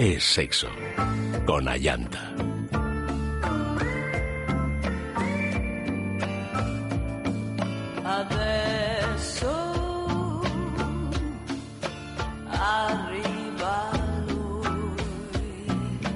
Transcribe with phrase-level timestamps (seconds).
[0.00, 0.68] es sexo.
[1.44, 2.32] Con Ayanta.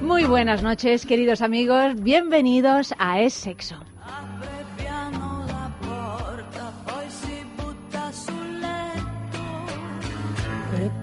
[0.01, 1.93] Muy buenas noches, queridos amigos.
[2.01, 3.75] Bienvenidos a Es Sexo.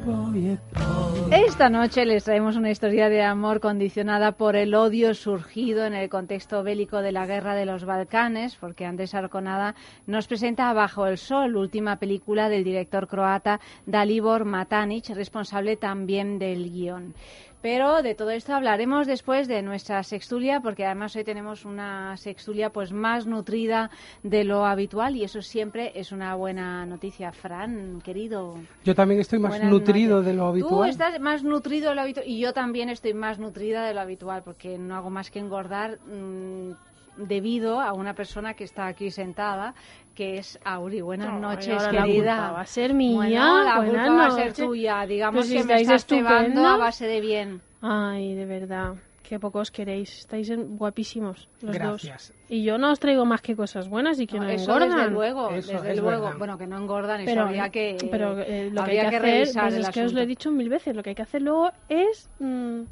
[0.04, 5.94] poi Esta noche les traemos una historia de amor condicionada por el odio surgido en
[5.94, 9.74] el contexto bélico de la guerra de los Balcanes, porque Andrés Arconada
[10.06, 16.70] nos presenta Bajo el Sol, última película del director croata Dalibor Matanic, responsable también del
[16.70, 17.14] guion.
[17.62, 22.70] Pero de todo esto hablaremos después de nuestra sextulia, porque además hoy tenemos una sextulia
[22.70, 23.88] pues más nutrida
[24.24, 27.30] de lo habitual y eso siempre es una buena noticia.
[27.30, 28.56] Fran, querido.
[28.84, 30.26] Yo también estoy más Buenas nutrido noches.
[30.26, 30.90] de lo Tú habitual.
[30.90, 34.42] estás más nutrido de lo habitual y yo también estoy más nutrida de lo habitual
[34.42, 36.72] porque no hago más que engordar mm,
[37.16, 39.74] debido a una persona que está aquí sentada
[40.14, 41.00] que es Auri.
[41.00, 42.50] Buenas Ay, noches, querida.
[42.52, 43.14] va a ser mía.
[43.16, 45.06] Bueno, la Buenas culpa va a ser tuya.
[45.06, 46.66] Digamos Pues si que me estáis estás estupendos.
[46.66, 47.60] a base de bien.
[47.80, 48.94] Ay, de verdad.
[49.22, 50.18] Qué poco os queréis.
[50.18, 52.28] Estáis en- guapísimos los Gracias.
[52.28, 52.36] dos.
[52.50, 54.90] Y yo no os traigo más que cosas buenas y que no, eso engordan.
[54.98, 56.24] desde luego, Eso desde es luego.
[56.26, 56.38] verdad.
[56.38, 59.22] Bueno, que no engordan, eso Pero, habría que, pero eh, lo que hay que, hacer,
[59.22, 60.26] revisar pues es que os lo he asunto.
[60.26, 62.82] dicho mil veces, lo que hay que hacer luego es mm,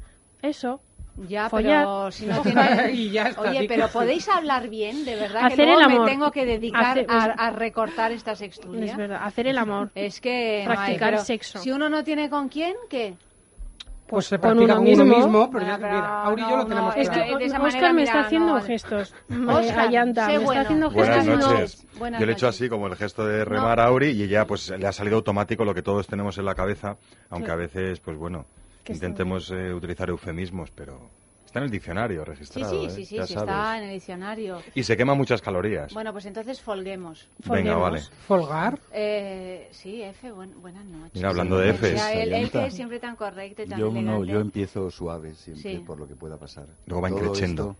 [0.41, 0.81] eso.
[1.27, 1.85] Ya, follar.
[1.85, 2.91] pero si no tiene...
[2.93, 3.93] Y ya está, Oye, pero que sí.
[3.97, 6.07] podéis hablar bien, de verdad, Hacer que luego el me amor.
[6.07, 8.85] tengo que dedicar Hacer- a, a recortar esta sextulia.
[8.91, 9.91] Es verdad, hacer el amor.
[9.93, 11.59] Es que no hay, Practicar sexo.
[11.59, 13.15] Si uno no tiene con quién, ¿qué?
[14.07, 15.17] Pues se con practica uno con uno mismo.
[15.17, 17.37] mismo, pero ya, pero mira, Auri y yo no, lo tenemos no, Es claro.
[17.37, 19.13] que- Oscar manera, me mira, está haciendo gestos.
[19.49, 20.51] Oscar, Ayanta, sé me bueno.
[20.51, 21.25] está haciendo Buenas gestos.
[21.27, 21.87] Buenas no- noches.
[21.97, 24.45] Buenas Yo le he hecho así como el gesto de remar a Auri y ella
[24.45, 26.97] pues le ha salido automático lo que todos tenemos en la cabeza,
[27.29, 28.45] aunque a veces pues bueno,
[28.87, 31.09] intentemos eh, utilizar eufemismos, pero
[31.45, 32.89] está en el diccionario Sí, registrado, sí, ¿eh?
[32.89, 33.49] sí, sí, ya sí, sabes.
[33.49, 34.61] está en el diccionario.
[34.73, 35.93] Y se quema muchas calorías.
[35.93, 37.27] Bueno, pues entonces folguemos.
[37.39, 37.81] Venga, folguemos.
[37.81, 38.01] vale.
[38.27, 38.79] Folgar.
[38.93, 41.15] Eh, sí, F, buen- buenas noches.
[41.15, 42.61] Mira, hablando de Él, él Ayanta.
[42.61, 44.11] que es siempre tan correcto y tan Yo elegante.
[44.11, 45.79] no, yo empiezo suave siempre Sí.
[45.79, 46.67] por lo que pueda pasar.
[46.85, 47.75] Luego va esto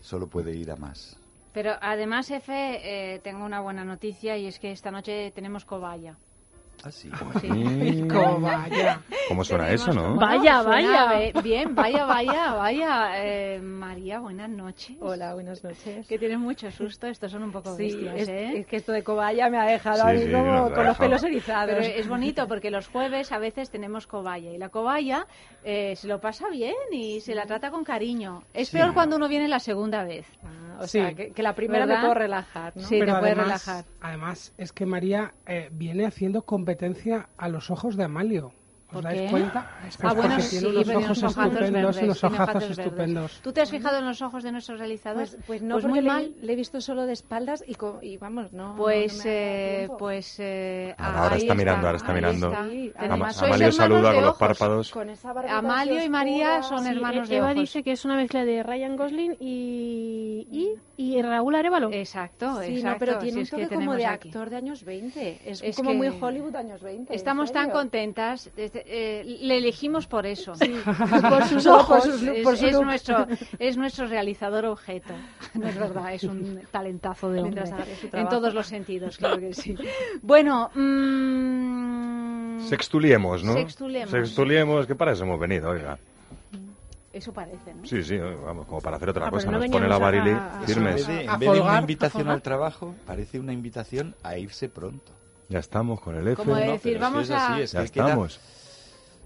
[0.00, 1.18] solo puede ir a más.
[1.52, 6.16] Pero además, F, eh, tengo una buena noticia y es que esta noche tenemos cobaya.
[6.84, 7.10] Ah, sí.
[7.40, 7.48] Sí.
[7.48, 9.00] Mm, Cobaya.
[9.26, 10.02] ¿Cómo suena eso, no?
[10.14, 11.32] como- Vaya, vaya.
[11.42, 13.10] Bien, vaya, vaya, vaya.
[13.24, 14.96] Eh, María, buenas noches.
[15.00, 16.06] Hola, buenas noches.
[16.06, 18.58] Que tienes mucho susto, estos son un poco Sí, bestias, es, ¿eh?
[18.60, 20.96] es que esto de cobaya me ha dejado Sí, a mí sí, como con los
[20.98, 21.74] pelos erizados.
[21.74, 25.26] Pero es bonito porque los jueves a veces tenemos cobaya y la cobaya
[25.64, 28.44] eh, se lo pasa bien y se la trata con cariño.
[28.54, 30.26] Es peor cuando uno viene la segunda vez.
[30.44, 31.00] Ah, o Sí.
[31.00, 31.96] sea, que, que la primera ¿Verdad?
[31.96, 32.82] me puedo relajar, ¿no?
[32.82, 32.98] Sí.
[33.00, 33.84] Pero te puede además, relajar.
[34.00, 38.52] además es que María eh, viene haciendo competencia a los ojos de Amalio.
[38.88, 39.66] ¿Os ¿Por dais cuenta?
[39.70, 43.40] Ah, Pues bueno, sí, tiene unos ojos estupendos, verdes, unos ojazos estupendos.
[43.42, 45.32] ¿Tú te has fijado en los ojos de nuestros realizadores?
[45.32, 46.32] Pues, pues no, Pues porque muy le, mal.
[46.40, 48.76] le he visto solo de espaldas y, y vamos, no.
[48.78, 52.46] Pues, no eh, pues eh, Ahora- ahora está mirando, ahora está mirando.
[52.50, 53.04] está.
[53.14, 54.90] Ama- Amalio saluda con los párpados.
[54.90, 58.16] Con esa barbita Amalio y María son Sí, hermanos de Eva dice que es una
[58.16, 61.90] mezcla de Ryan Gosling y, y, y Raúl Arevalo.
[61.92, 62.88] Exacto, Sí, exacto.
[62.90, 65.40] no, pero si tiene un es que toque como de actor de años 20.
[65.44, 67.12] Es, Es como muy Hollywood años 20.
[67.12, 68.50] ¿en Estamos tan contentas.
[68.56, 70.52] desde- eh, le elegimos por eso.
[71.28, 72.84] por sus ojos, por su- es- por su es look.
[72.84, 73.26] nuestro,
[73.58, 75.14] es nuestro realizador objeto.
[75.54, 77.64] No es verdad, es un talentazo de hombre.
[78.12, 79.74] En todos los sentidos, claro que sí.
[80.22, 83.52] Bueno, mm, Sextuliemos, ¿no?
[83.54, 84.10] Sextuliemos.
[84.10, 85.98] Sextuliemos, que para eso hemos venido, oiga.
[87.12, 87.86] eso parece, ¿no?
[87.86, 89.50] Sí, sí, vamos, como para hacer otra Ah, cosa.
[89.50, 90.94] no Nos pone la barili a- en firmes.
[90.96, 94.68] vez de, en A vez de una invitación al trabajo, parece una invitación a irse
[94.68, 95.12] pronto.
[95.48, 96.36] Ya estamos con el F.
[96.36, 97.60] Como de No, decir, pero es que vamos es así, a...
[97.64, 98.40] es Ya que queda- estamos.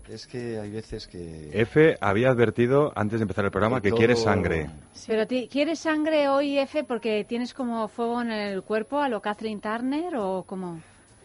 [0.08, 1.50] Es que hay veces que...
[1.52, 4.68] F había advertido antes de empezar el programa que todo- quiere sangre.
[5.06, 9.20] Pero ti- ¿quieres sangre hoy, F, porque tienes como fuego en el cuerpo a lo
[9.22, 10.80] Catherine Turner o como...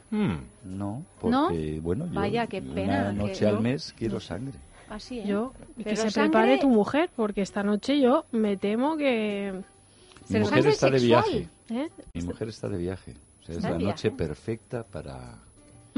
[0.10, 0.38] Hmm.
[0.64, 1.48] No, ¿No?
[1.50, 3.62] porque, bueno, yo Vaya, qué pena, una noche que- al ¿no?
[3.62, 4.58] mes quiero sangre.
[4.90, 5.24] Así, ¿eh?
[5.28, 9.52] Yo, que Pero se sangre- prepare tu mujer, porque esta noche yo me temo que...
[10.30, 11.50] Mi Pero mujer está de viaje.
[11.70, 11.90] ¿eh?
[12.14, 13.12] Mi mujer está de viaje.
[13.42, 13.92] O sea, es ¿Está de la viaje?
[13.92, 15.40] noche perfecta para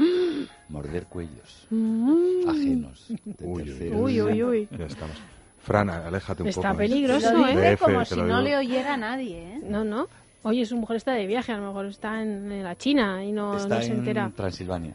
[0.68, 2.48] morder cuellos Mm.
[2.48, 3.06] ajenos.
[3.08, 4.00] de Uy, terceros.
[4.00, 4.68] Uy, uy, uy.
[4.78, 5.16] Ya estamos.
[5.62, 6.78] Fran, aléjate un Está poco.
[6.78, 7.50] peligroso, Lo ¿eh?
[7.72, 9.60] dice como si lo no le oyera a nadie, ¿eh?
[9.62, 10.08] No, no.
[10.42, 13.30] Oye, su mujer está de viaje, a lo mejor está en, en la China y
[13.30, 14.32] no, Está no se en entera.
[14.34, 14.94] Transilvania.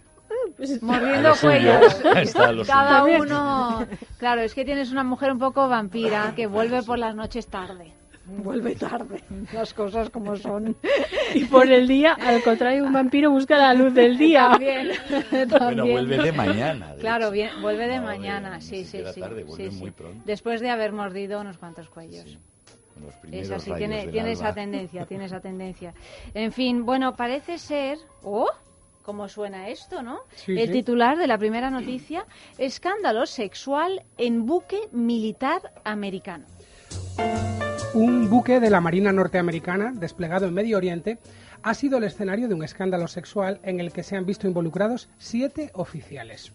[0.57, 1.83] Pues- Mordiendo cuellos.
[2.15, 3.21] Está Cada suyo.
[3.23, 3.85] uno.
[4.17, 7.93] Claro, es que tienes una mujer un poco vampira que vuelve por las noches tarde.
[8.27, 9.23] Vuelve tarde.
[9.53, 10.75] Las cosas como son.
[11.35, 14.49] Y por el día, al contrario, un vampiro busca la luz del día.
[14.51, 14.89] También.
[15.65, 16.93] Bueno, vuelve de mañana.
[16.95, 19.19] de Claro, bien, vuelve de No, mañana, sí, sí, sí.
[19.19, 19.95] tarde, vuelve sí, muy sí.
[19.95, 20.21] pronto.
[20.25, 22.23] Después de haber mordido unos cuantos cuellos.
[22.25, 22.39] Sí,
[23.01, 25.93] los Es así, tiene, tiene esa tendencia, tiene esa tendencia.
[26.33, 27.97] En fin, bueno, parece ser...
[28.23, 28.49] ¡Oh!
[29.03, 30.21] ¿Cómo suena esto, no?
[30.35, 30.73] Sí, El sí.
[30.73, 32.25] titular de la primera noticia,
[32.57, 36.45] escándalo sexual en buque militar americano.
[37.95, 41.17] Un buque de la Marina norteamericana, desplegado en Medio Oriente,
[41.63, 45.07] ha sido el escenario de un escándalo sexual en el que se han visto involucrados
[45.17, 46.51] siete oficiales.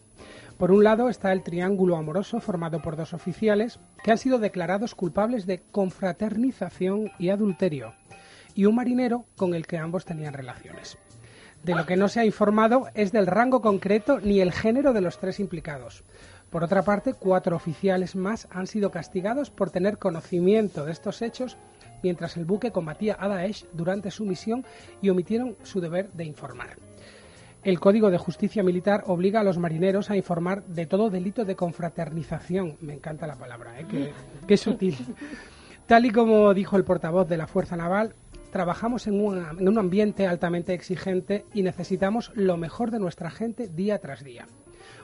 [0.58, 4.94] Por un lado está el triángulo amoroso formado por dos oficiales que han sido declarados
[4.94, 7.94] culpables de confraternización y adulterio,
[8.54, 10.98] y un marinero con el que ambos tenían relaciones.
[11.64, 15.00] De lo que no se ha informado es del rango concreto ni el género de
[15.00, 16.04] los tres implicados.
[16.50, 21.56] Por otra parte, cuatro oficiales más han sido castigados por tener conocimiento de estos hechos
[22.02, 24.64] mientras el buque combatía a Daesh durante su misión
[25.00, 26.76] y omitieron su deber de informar.
[27.62, 31.56] El Código de Justicia Militar obliga a los marineros a informar de todo delito de
[31.56, 32.78] confraternización.
[32.80, 33.86] Me encanta la palabra, ¿eh?
[33.88, 34.12] qué,
[34.46, 34.96] qué sutil.
[35.86, 38.14] Tal y como dijo el portavoz de la Fuerza Naval,
[38.50, 43.98] trabajamos en en un ambiente altamente exigente y necesitamos lo mejor de nuestra gente día
[43.98, 44.46] tras día.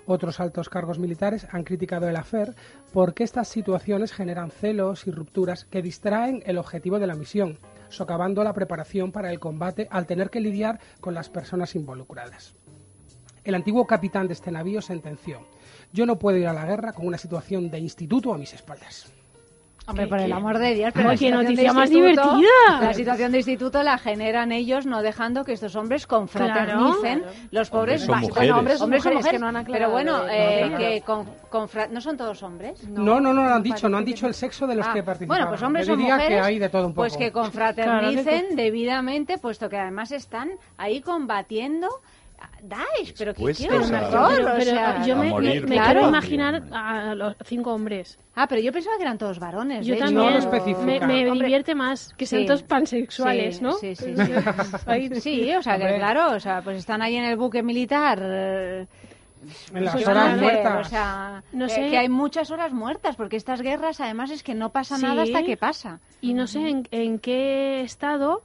[0.07, 2.55] Otros altos cargos militares han criticado el AFER
[2.93, 7.59] porque estas situaciones generan celos y rupturas que distraen el objetivo de la misión,
[7.89, 12.55] socavando la preparación para el combate al tener que lidiar con las personas involucradas.
[13.43, 15.47] El antiguo capitán de este navío sentenció,
[15.93, 19.13] yo no puedo ir a la guerra con una situación de instituto a mis espaldas.
[19.89, 22.81] Hombre, por el amor de Dios, pero qué situación de noticia más instituto- divertida.
[22.81, 27.21] La situación de instituto la generan ellos no dejando que estos hombres confraternicen.
[27.21, 27.35] Claro.
[27.53, 28.35] Los pobres mujeres.
[28.35, 31.01] bueno, hombres, Hombres o mujeres, mujeres, que no han Pero bueno, de- eh, no, que
[31.03, 32.83] con, confra- ¿no son todos hombres?
[32.89, 35.03] No, no, no, lo han dicho, no han dicho el sexo de los Ah, que
[35.05, 35.37] participan.
[35.39, 37.03] Bueno, pues hombres o mujeres, que hay de todo un poco.
[37.03, 41.89] pues que confraternicen Claro debidamente, puesto que además están ahí combatiendo
[42.69, 45.65] Daesh, pero que quiero un a- horror, Pero, o pero sea, yo a me, morir
[45.67, 48.19] quiero imaginar a los cinco hombres.
[48.35, 49.87] Ah, pero yo pensaba que eran todos varones.
[49.87, 50.15] Yo también.
[50.15, 50.51] no lo
[50.85, 52.47] me me Hombre, divierte más que sean Sí.
[52.47, 53.73] todos pansexuales, Sí, ¿no?
[53.75, 55.21] Sí, sí, sí.
[55.21, 58.21] Sí, o sea, que claro, o sea, pues están ahí en el buque militar.
[58.23, 58.87] eh,
[59.73, 60.87] en las pues, horas muertas.
[60.87, 61.91] O sea, No que, sé.
[61.91, 65.43] que hay muchas horas muertas, porque estas guerras además es que no pasa nada hasta
[65.45, 66.01] que pasa.
[66.21, 68.43] Y no sé en, en qué estado,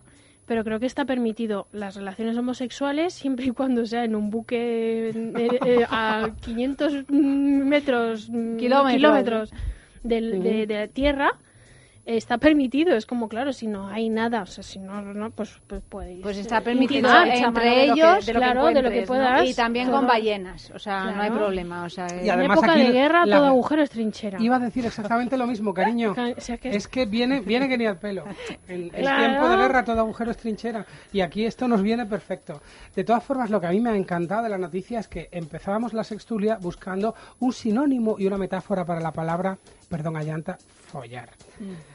[0.52, 5.12] pero creo que está permitido las relaciones homosexuales siempre y cuando sea en un buque
[5.12, 5.14] eh,
[5.66, 8.92] eh, a 500 metros, mm, Kilómetros.
[8.98, 9.54] kilómetros
[10.04, 11.38] del- de, de tierra.
[12.04, 15.62] Está permitido, es como claro, si no hay nada, o sea, si no, no pues,
[15.68, 18.46] pues podéis Pues está eh, permitido intimar, entre de lo que- ellos, de lo que
[18.46, 19.48] claro, de lo que puedas.
[19.48, 22.58] y también con ballenas, o sea, no hay problema, o sea, Y eh, En además
[22.58, 24.42] época aquí de guerra la- todo agujero es trinchera.
[24.42, 26.16] Iba a decir exactamente lo mismo, cariño.
[26.38, 28.24] O sea que- Es que viene, viene que ni al pelo.
[28.68, 29.20] En el Claro.
[29.28, 30.86] tiempo de guerra todo agujero es trinchera.
[31.14, 32.62] Y aquí esto nos viene perfecto.
[32.96, 35.30] De todas formas, lo que a mí me ha encantado de la noticia es que
[35.32, 39.58] empezábamos la sextulia buscando un sinónimo y una metáfora para la palabra,
[39.88, 40.58] perdón, Ayanta,
[40.92, 41.30] follar.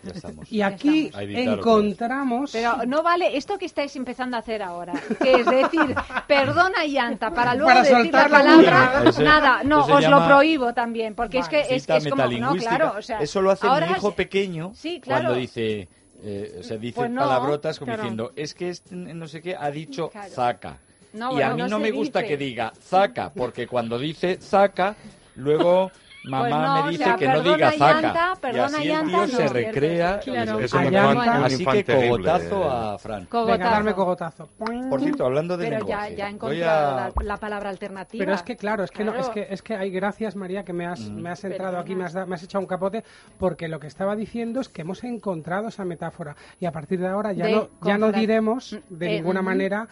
[0.03, 0.51] Ya estamos.
[0.51, 2.51] Y aquí encontramos...
[2.53, 5.95] Pero no vale esto que estáis empezando a hacer ahora, que es decir,
[6.27, 11.39] perdona llanta, para luego Para decir la palabra, nada, no, os lo prohíbo también, porque
[11.39, 13.93] es que es, Cita es como, no, claro, o sea, Eso lo hace ahora mi
[13.93, 15.25] hijo pequeño Sí, claro.
[15.25, 15.89] cuando dice,
[16.23, 18.03] eh, o sea, dice Pues no, palabrotas como claro.
[18.03, 20.31] diciendo, es que este no sé qué ha dicho Claro.
[20.31, 20.79] zaca.
[21.13, 22.29] No, y bueno, a mí no me gusta dice.
[22.31, 24.95] que diga zaca, porque cuando dice zaca,
[25.37, 25.91] luego
[26.27, 28.01] mamá Pues no, me o dice sea, que no diga zaca.
[28.03, 30.21] Llanta, y perdona, así el tío se recrea.
[30.21, 30.59] Claro.
[30.61, 31.39] Es un, Allá infan- está.
[31.39, 32.69] un Así que cogotazo eh.
[32.95, 33.25] a Fran.
[33.27, 33.59] Cogotazo.
[33.59, 34.49] Venga, darme cogotazo.
[34.91, 37.01] Por cierto, hablando de Pero ya, lenguaje, ya he voy encontrado a...
[37.01, 38.23] la, la palabra alternativa.
[38.25, 40.73] Pero es que claro, es que no, es que es que hay gracias María que
[40.73, 41.21] me has, Mm.
[41.21, 43.05] me has entrado aquí, me has, da- me has echado un capote
[43.39, 47.09] porque lo que estaba diciendo es que hemos encontrado esa metáfora y a partir de
[47.09, 49.87] ahora ya De no ya no diremos de eh, ninguna manera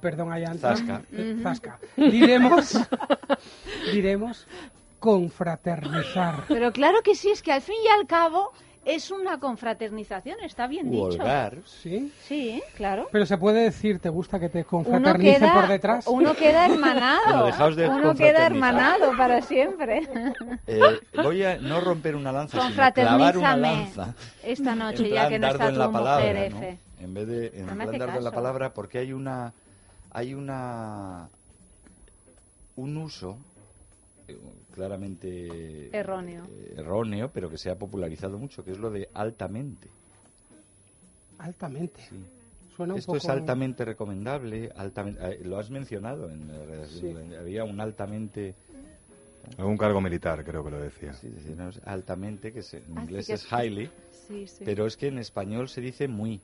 [0.00, 1.02] perdón Ayanta Zasca.
[1.42, 1.78] zasca.
[1.96, 2.78] diremos
[3.92, 4.46] diremos
[5.00, 8.52] confraternizar Pero claro que sí, es que al fin y al cabo
[8.84, 11.04] es una confraternización, está bien dicho.
[11.18, 11.58] Vulgar.
[11.66, 13.08] sí Sí, claro.
[13.12, 17.46] pero se puede decir te gusta que te queda, por detrás uno queda hermanado.
[17.46, 20.08] Dejaos de uno queda hermanado para siempre.
[20.66, 20.80] Eh,
[21.22, 24.14] voy a no romper una lanza, sino clavar una Confraternízame lanza.
[24.42, 26.78] esta noche, en ya que no está en tu la mujer, palabra, ¿no?
[27.04, 29.52] En vez de en No plan dardo en la palabra, porque hay una
[30.12, 31.28] hay una
[32.76, 33.36] un uso
[34.80, 36.44] claramente Erróneo.
[36.48, 39.88] eh, erróneo, pero que se ha popularizado mucho, que es lo de altamente.
[41.38, 42.16] altamente Sí.
[42.76, 47.34] suena un Esto poco es altamente recomendable, altamente, eh, lo has mencionado en la redacción,
[47.34, 48.54] había un altamente
[49.58, 51.12] Algún cargo militar, creo que lo decía.
[51.14, 53.90] Sí, sí, no, es altamente, que se- en Ah, inglés que es es- highly,
[54.28, 54.64] Sí, sí.
[54.64, 56.40] pero es que en español se dice muy.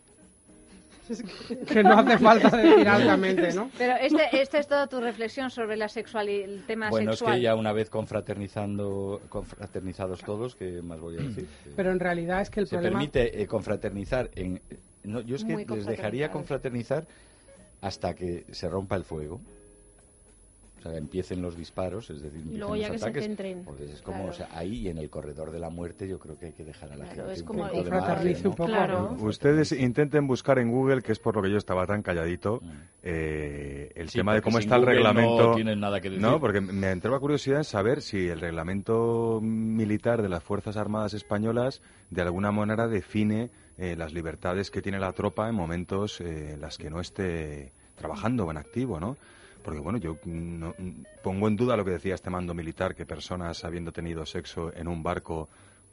[1.68, 3.70] Que no hace falta decir altamente, ¿no?
[3.78, 7.32] Pero este, esta es toda tu reflexión sobre la sexualidad, el tema Bueno, sexual.
[7.34, 11.48] es que ya una vez confraternizando, confraternizados todos, ¿qué más voy a decir?
[11.76, 12.98] Pero en realidad es que el se problema...
[12.98, 14.60] permite eh, confraternizar en
[15.04, 17.06] no, yo es que les dejaría confraternizar
[17.80, 19.40] hasta que se rompa el fuego
[20.94, 23.64] empiecen los disparos es decir luego ya los que se ataques, centren.
[23.64, 24.30] porque es como Claro.
[24.30, 26.64] o sea, ahí y en el corredor de la muerte yo creo que hay que
[26.64, 28.50] dejar a la Claro, gente es un como poco el de fraternice margen, ¿no?
[28.50, 28.68] un poco.
[28.68, 29.16] Claro.
[29.20, 32.70] Ustedes intenten buscar en Google, que es por lo que yo estaba tan calladito, Mm.
[33.02, 35.48] eh, el Sí, tema de cómo está el reglamento.
[35.50, 36.22] no tienen nada que decir.
[36.22, 41.14] No, porque me entraba curiosidad en saber si el reglamento militar de las Fuerzas Armadas
[41.14, 46.52] Españolas de alguna manera define eh, las libertades que tiene la tropa en momentos eh,
[46.54, 49.16] en las que no esté trabajando o en activo, ¿no?
[49.66, 50.90] Porque bueno, yo mm, no- mm,
[51.22, 54.86] pongo en duda lo que decía este mando militar, que personas habiendo tenido sexo en
[54.86, 55.48] un barco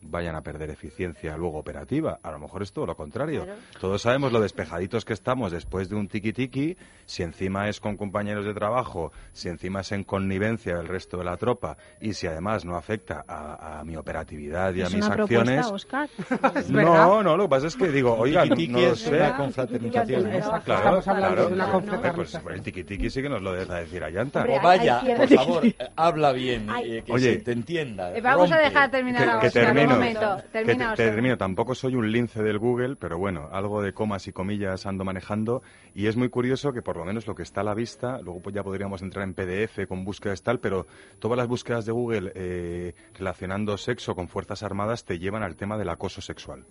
[0.06, 2.20] vayan a perder eficiencia luego operativa.
[2.24, 3.44] A lo mejor es todo lo contrario.
[3.46, 3.60] Claro.
[3.80, 8.46] Todos sabemos lo despejaditos que estamos después de un tiki-tiki, si encima es con compañeros
[8.46, 12.66] de trabajo, si encima es en connivencia del resto de la tropa y si además
[12.66, 15.66] no afecta a, a mi operatividad y a mis una acciones.
[15.68, 16.10] Oscar.
[16.56, 16.70] Es.
[16.70, 19.34] No, no, lo que pasa es que digo, oiga, no, no lo es sé.
[19.38, 20.28] confraternización.
[20.34, 20.66] Exacto.
[20.66, 21.48] Claro, claro.
[21.48, 22.44] de una confraternización.
[22.44, 24.42] pues el tiki-tiki sí que nos lo deja decir a Llanta.
[24.42, 28.16] Hombre, O vaya, por favor, eh, habla bien, eh, que Oye, se te entienda.
[28.16, 28.70] Eh, Vamos a rompe.
[28.70, 29.60] dejar terminar a que, que
[30.00, 30.44] termino, momento.
[30.44, 31.10] que Termina, te- Óscar.
[31.16, 31.38] termino.
[31.38, 35.62] Tampoco soy un lince del Google, pero bueno, algo de comas y comillas ando manejando
[35.96, 38.42] y es muy curioso que por lo menos lo que está a la vista, luego
[38.42, 40.88] pues ya podríamos entrar en PDF con búsquedas tal, pero
[41.20, 45.78] todas las búsquedas de Google eh, relacionando sexo con fuerzas armadas te llevan al tema
[45.78, 46.66] del acoso sexual.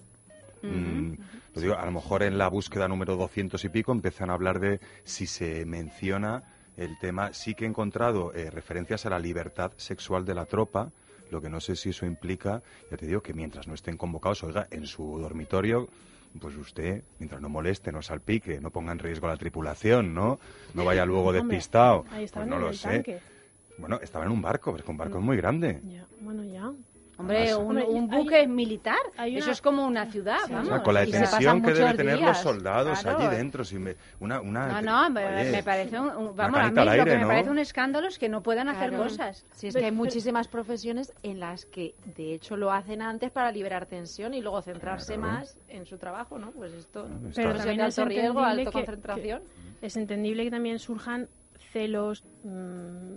[0.63, 1.15] Mm,
[1.57, 4.61] lo digo, a lo mejor en la búsqueda número 200 y pico empiezan a hablar
[4.61, 6.45] de si se menciona
[6.77, 7.33] el tema.
[7.33, 10.93] Sí que he encontrado eh, referencias a la libertad sexual de la tropa,
[11.33, 14.45] lo que no sé si eso implica, ya te digo, que mientras no estén convocados,
[14.45, 15.89] oiga, en su dormitorio,
[16.39, 20.39] pues usted, mientras no moleste, no salpique, no ponga en riesgo a la tripulación, ¿no?
[20.75, 22.05] No vaya luego Hombre, despistado.
[22.13, 22.89] Ahí Pues no en lo el sé.
[22.89, 23.21] tanque.
[23.79, 25.81] Bueno, estaba en un barco, pero es que un barco es muy grande.
[25.91, 26.71] Ya, bueno, ya.
[27.19, 28.97] Hombre, un, Hombre, un hay- buque militar.
[29.19, 30.53] hay Eso es como una ciudad, Sí.
[30.53, 30.69] vamos.
[30.69, 33.19] O sea, con la tensión que deben tener los soldados Claro.
[33.19, 33.65] allí dentro.
[33.65, 36.85] si me- una, una, No, no, me, oye, me parece un, un- vamos, a mí
[36.85, 39.05] lo que me parece un escándalo es que no puedan hacer Claro.
[39.05, 39.45] cosas.
[39.53, 43.53] Si es que hay muchísimas profesiones en las que, de hecho, lo hacen antes para
[43.53, 45.33] liberar tensión y luego centrarse Claro.
[45.33, 46.51] más en su trabajo, ¿no?
[46.53, 49.43] Pues esto, Pero también de es alto riesgo, alta que- concentración.
[49.83, 51.29] Es entendible que también surjan
[51.73, 53.15] celos, mm,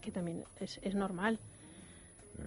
[0.00, 1.38] que también es, es normal.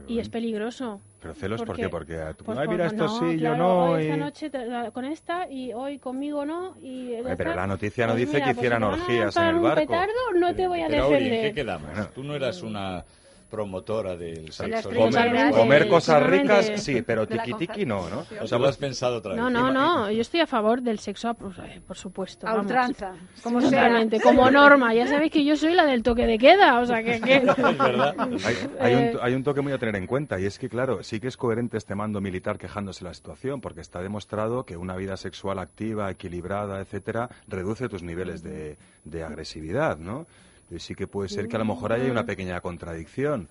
[0.07, 0.99] Y es peligroso.
[1.21, 1.89] Pero celos, ¿por Porque- qué?
[1.89, 3.91] Porque, ah, tú, Pues ay, mira, esto no, sí, yo no.
[3.91, 6.75] Hoy esta y- noche te- la- con esta y hoy conmigo no.
[6.81, 9.43] Y pero la noticia no Pues dice mira, que pues hicieran si a orgías en
[9.43, 9.79] el un barco.
[9.81, 11.53] petardo, no te voy a Pero, ¿en qué defender.
[11.53, 11.89] quedamos?
[11.91, 12.07] Bueno.
[12.13, 13.05] Tú no eras una
[13.53, 14.89] promotora del sexo.
[14.89, 18.25] Comer, comer cosas ricas, sí, pero tiki-tiki no, ¿no?
[18.41, 19.41] O sea, lo has pensado otra vez.
[19.41, 20.09] No, no, no.
[20.09, 22.47] Yo estoy a favor del sexo, pues, eh, por supuesto.
[22.47, 23.13] A ultranza.
[23.43, 24.07] Como sea.
[24.23, 24.91] Como norma.
[24.95, 27.21] Ya sabéis que yo soy la del toque de queda, o sea que...
[27.21, 28.15] que- Es verdad.
[28.19, 30.67] Hay, hay Eh, un, hay un toque muy a tener en cuenta y es que,
[30.67, 34.65] claro, sí que es coherente este mando militar quejándose de la situación porque está demostrado
[34.65, 40.25] que una vida sexual activa, equilibrada, etcétera, reduce tus niveles de, de agresividad, ¿no?
[40.79, 43.47] Sí que puede ser que a lo mejor haya una pequeña contradicción.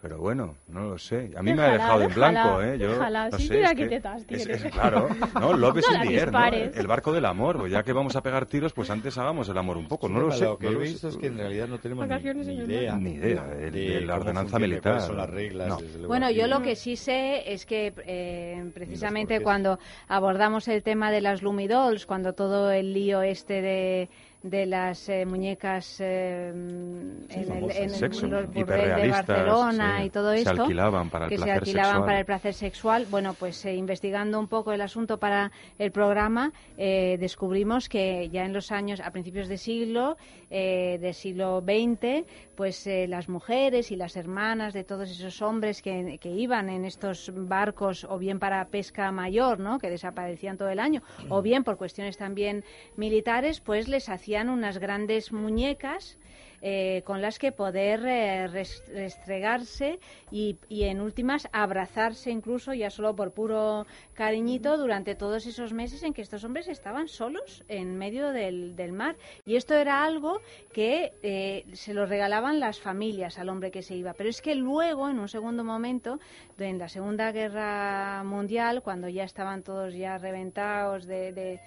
[0.00, 1.32] Pero bueno, no lo sé.
[1.36, 2.78] A mí me ha Déjala, dejado en déjala, blanco, ¿eh?
[2.78, 3.28] Yo, déjala.
[3.30, 5.08] no Sí, sé, mira que- tetas es- es- claro,
[5.40, 6.46] no, love is No.
[6.80, 9.58] El barco del amor, pues ya que vamos a pegar tiros, pues antes hagamos el
[9.58, 10.08] amor un poco.
[10.08, 10.44] No lo sé.
[10.44, 12.14] Lo que no he visto es que en realidad no tenemos ni,
[12.54, 12.94] idea.
[12.94, 14.82] Ni idea de- de la ordenanza militar.
[14.92, 15.66] cuáles son las reglas.
[15.68, 15.76] No.
[15.78, 20.84] desde luego, Bueno, yo lo que sí sé es que eh, precisamente cuando abordamos el
[20.84, 24.08] tema de las Lumidolls, cuando todo el lío este de,
[24.42, 28.64] de las eh, muñecas eh, en, el, en sexo, los de
[29.10, 32.06] Barcelona y todo se esto, alquilaban para el que se alquilaban sexual.
[32.06, 36.52] para el placer sexual, bueno, pues eh, investigando un poco el asunto para el programa,
[36.76, 40.16] eh, descubrimos que ya en los años, a principios de siglo,
[40.50, 45.82] eh, del siglo XX, pues eh, las mujeres y las hermanas de todos esos hombres
[45.82, 49.78] que, que iban en estos barcos, o bien para pesca mayor, ¿no?
[49.78, 52.64] que desaparecían todo el año, o bien por cuestiones también
[52.96, 56.18] militares, pues les hacían unas grandes muñecas
[56.60, 60.00] eh, con las que poder eh, res- restregarse
[60.32, 66.02] y, y en últimas abrazarse incluso ya solo por puro cariñito durante todos esos meses
[66.02, 69.14] en que estos hombres estaban solos en medio del, del mar.
[69.46, 70.40] Y esto era algo
[70.72, 74.12] que eh, se lo regalaban las familias al hombre que se iba.
[74.14, 76.18] Pero es que luego, en un segundo momento,
[76.58, 81.60] en la Segunda Guerra Mundial, cuando ya estaban todos ya reventados de- de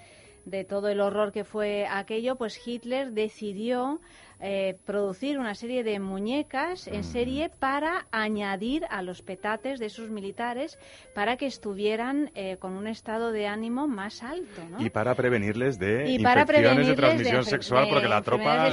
[0.45, 3.99] de todo el horror que fue aquello, pues Hitler decidió
[4.41, 10.09] eh, producir una serie de muñecas en serie para añadir a los petates de sus
[10.09, 10.77] militares
[11.13, 14.61] para que estuvieran eh, con un estado de ánimo más alto.
[14.69, 14.83] ¿no?
[14.83, 18.69] Y para prevenirles de Y para infecciones de prevenirles de transmisión sexual, porque la tropa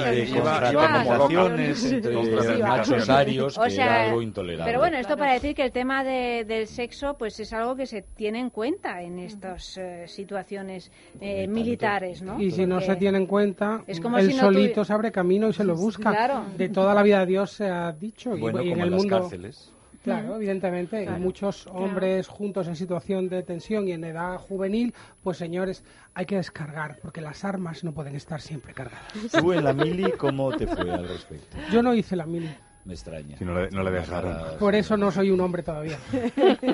[2.61, 4.65] machos arios O que sea, era algo intolerable.
[4.71, 7.85] Pero bueno, esto para decir que el tema de- del sexo pues es algo que
[7.85, 12.39] se tiene en cuenta en estas eh, situaciones eh, militares, ¿no?
[12.39, 15.11] Y si no se tiene en cuenta, Es como él si no solito se abre
[15.11, 16.09] camino y se lo busca.
[16.11, 16.45] Claro.
[16.57, 18.35] De toda la vida de Dios se ha dicho.
[18.35, 19.19] y- bueno, y, en como el en las mundo.
[19.21, 19.73] cárceles.
[20.01, 21.03] Claro, evidentemente.
[21.03, 26.25] y muchos hombres juntos en situación de tensión y en edad juvenil, pues señores, hay
[26.25, 29.03] que descargar, porque las armas no pueden estar siempre cargadas.
[29.39, 31.57] Tú en la mili, ¿cómo te fue al respecto?
[31.71, 32.49] Yo no hice la mili,
[32.85, 33.37] Me extraña.
[33.37, 34.57] Si no le- no le dejaron.
[34.57, 35.97] Por eso no soy un hombre todavía.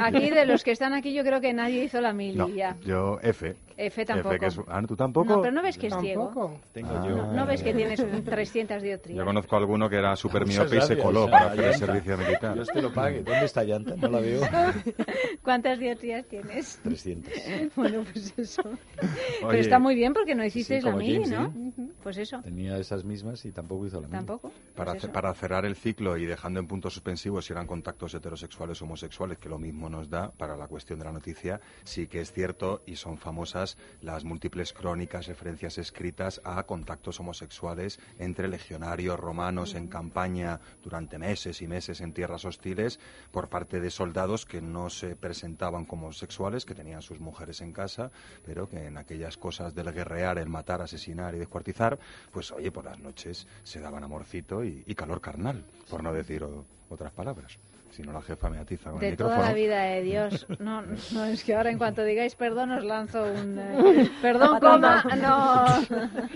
[0.01, 2.77] Aquí de los que están aquí yo creo que nadie hizo la mili No, ya.
[2.85, 3.55] yo F.
[3.77, 4.37] F tampoco.
[4.37, 5.35] que es- ah, ¿tú tampoco?
[5.35, 6.25] No, pero no ves que es ciego.
[6.25, 6.59] Tampoco.
[6.71, 7.05] Tengo Ah.
[7.07, 7.15] yo.
[7.17, 9.17] No, no ves que tienes un 300 dioptrías.
[9.17, 12.17] Yo conozco a alguno que era súper miope y se coló para hacer el servicio
[12.17, 12.53] militar.
[12.53, 13.21] Dios te lo pague.
[13.23, 13.95] ¿Dónde está Llanta?
[13.95, 14.41] No la veo.
[15.43, 16.79] ¿Cuántas dioptrías tienes?
[16.83, 17.33] 300.
[17.75, 18.63] Bueno, pues eso.
[18.95, 21.37] Pero Oye, está muy bien porque no hicisteis Sí, la James ¿no?
[21.49, 21.67] Dean.
[21.67, 21.91] Ujú.
[22.03, 22.39] Pues eso.
[22.41, 24.17] Tenía esas mismas y tampoco hizo la mili.
[24.17, 24.51] Tampoco.
[24.75, 25.13] Para, Pues ce- eso.
[25.13, 29.37] para cerrar el ciclo y dejando en puntos suspensivos si eran contactos heterosexuales o homosexuales,
[29.37, 32.81] que lo mismo nos da para la cuestión de la noticia, sí que es cierto
[32.85, 33.64] y son famosas
[34.01, 41.61] las múltiples crónicas, referencias escritas a contactos homosexuales entre legionarios romanos en campaña durante meses
[41.61, 42.99] y meses en tierras hostiles
[43.31, 47.71] por parte de soldados que no se presentaban como sexuales, que tenían sus mujeres en
[47.73, 48.11] casa,
[48.45, 51.97] pero que en aquellas cosas del guerrear, el matar, asesinar y descuartizar,
[52.31, 56.43] pues oye, por las noches se daban amorcito y, y calor carnal, por no decir
[56.43, 57.57] o- otras palabras.
[57.95, 59.47] Si no, la jefa me atiza con el De toda micrófono.
[59.49, 60.47] la vida de Dios.
[60.59, 60.81] No,
[61.13, 63.57] no, es que ahora en cuanto digáis perdón os lanzo un...
[63.57, 65.65] eh, perdón, coma, no.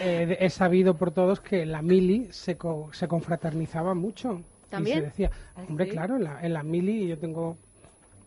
[0.00, 4.40] Eh, he sabido por todos que la mili se, co- se confraternizaba mucho.
[4.70, 4.98] ¿También?
[4.98, 5.30] Y se decía,
[5.68, 7.58] hombre, claro, en la, en la mili yo tengo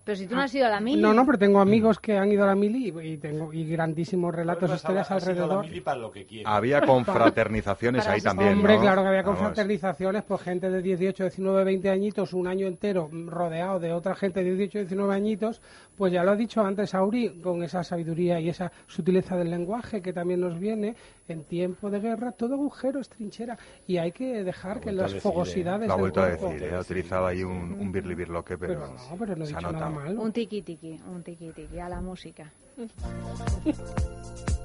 [0.05, 1.01] Pero si tú no has ido a la mili.
[1.01, 3.65] No, no, pero tengo amigos que han ido a la mili y, y tengo y
[3.65, 5.65] grandísimos relatos, Pues la alrededor.
[5.65, 6.43] mili para lo que.
[6.45, 8.81] Había confraternizaciones ahí también, Hombre, ¿no?
[8.81, 13.27] claro que había confraternizaciones, pues gente de 18, 19, 20 añitos, un año entero mm,
[13.29, 15.59] rodeado de otra gente de 18, 19 añitos,
[15.97, 20.01] pues ya lo ha dicho antes Auri, con esa sabiduría y esa sutileza del lenguaje
[20.03, 20.95] que también nos viene,
[21.27, 23.57] en tiempo de guerra todo agujero es trinchera
[23.87, 26.63] y hay que dejar que vuelto a las decir, fogosidades Lo ha vuelto a decir,
[26.63, 26.79] ¿eh?
[26.79, 29.89] utilizaba ahí un, un birli birloque, pero, Pero no, pero no he se dicho nada.
[29.89, 32.51] Un tiki tiki, un tiki tiki, a la música.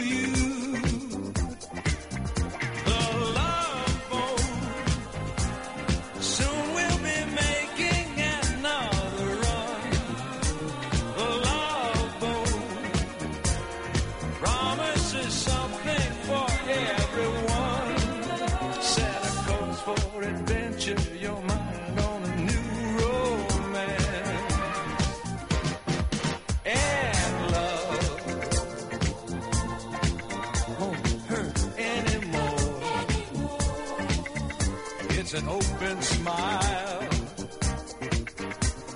[35.33, 37.09] It's an open smile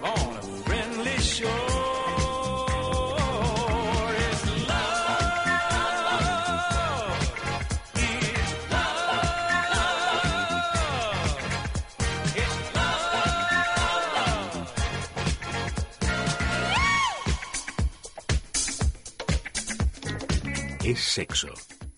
[0.03, 1.51] on a friendly shore.
[20.83, 21.53] Es sexo.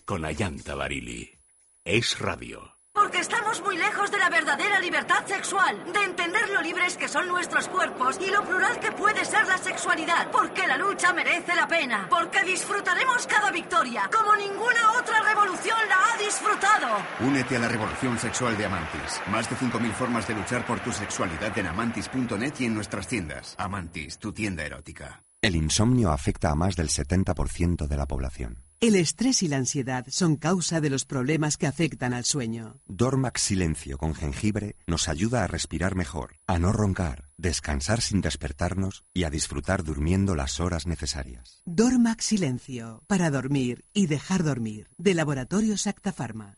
[0.05, 1.39] Con Ayanta Barili.
[1.83, 2.77] Es radio.
[2.97, 7.27] Porque estamos muy lejos de la verdadera libertad sexual, de entender lo libres que son
[7.27, 10.31] nuestros cuerpos y lo plural que puede ser la sexualidad.
[10.31, 12.07] Porque la lucha merece la pena.
[12.09, 16.87] Porque disfrutaremos cada victoria, como ninguna otra revolución la ha disfrutado.
[17.19, 19.21] Únete a la revolución sexual de Amantis.
[19.27, 23.55] Más de 5.000 formas de luchar por tu sexualidad en amantis.net y en nuestras tiendas.
[23.57, 25.21] Amantis, tu tienda erótica.
[25.39, 28.63] El insomnio afecta a más del 70% de la población.
[28.79, 32.79] El estrés y la ansiedad son causa de los problemas que afectan al sueño.
[32.87, 39.03] Dormax Silencio con jengibre nos ayuda a respirar mejor, a no roncar, descansar sin despertarnos
[39.13, 41.61] y a disfrutar durmiendo las horas necesarias.
[41.65, 46.57] Dormax Silencio, para dormir y dejar dormir, de Laboratorios Acta Pharma.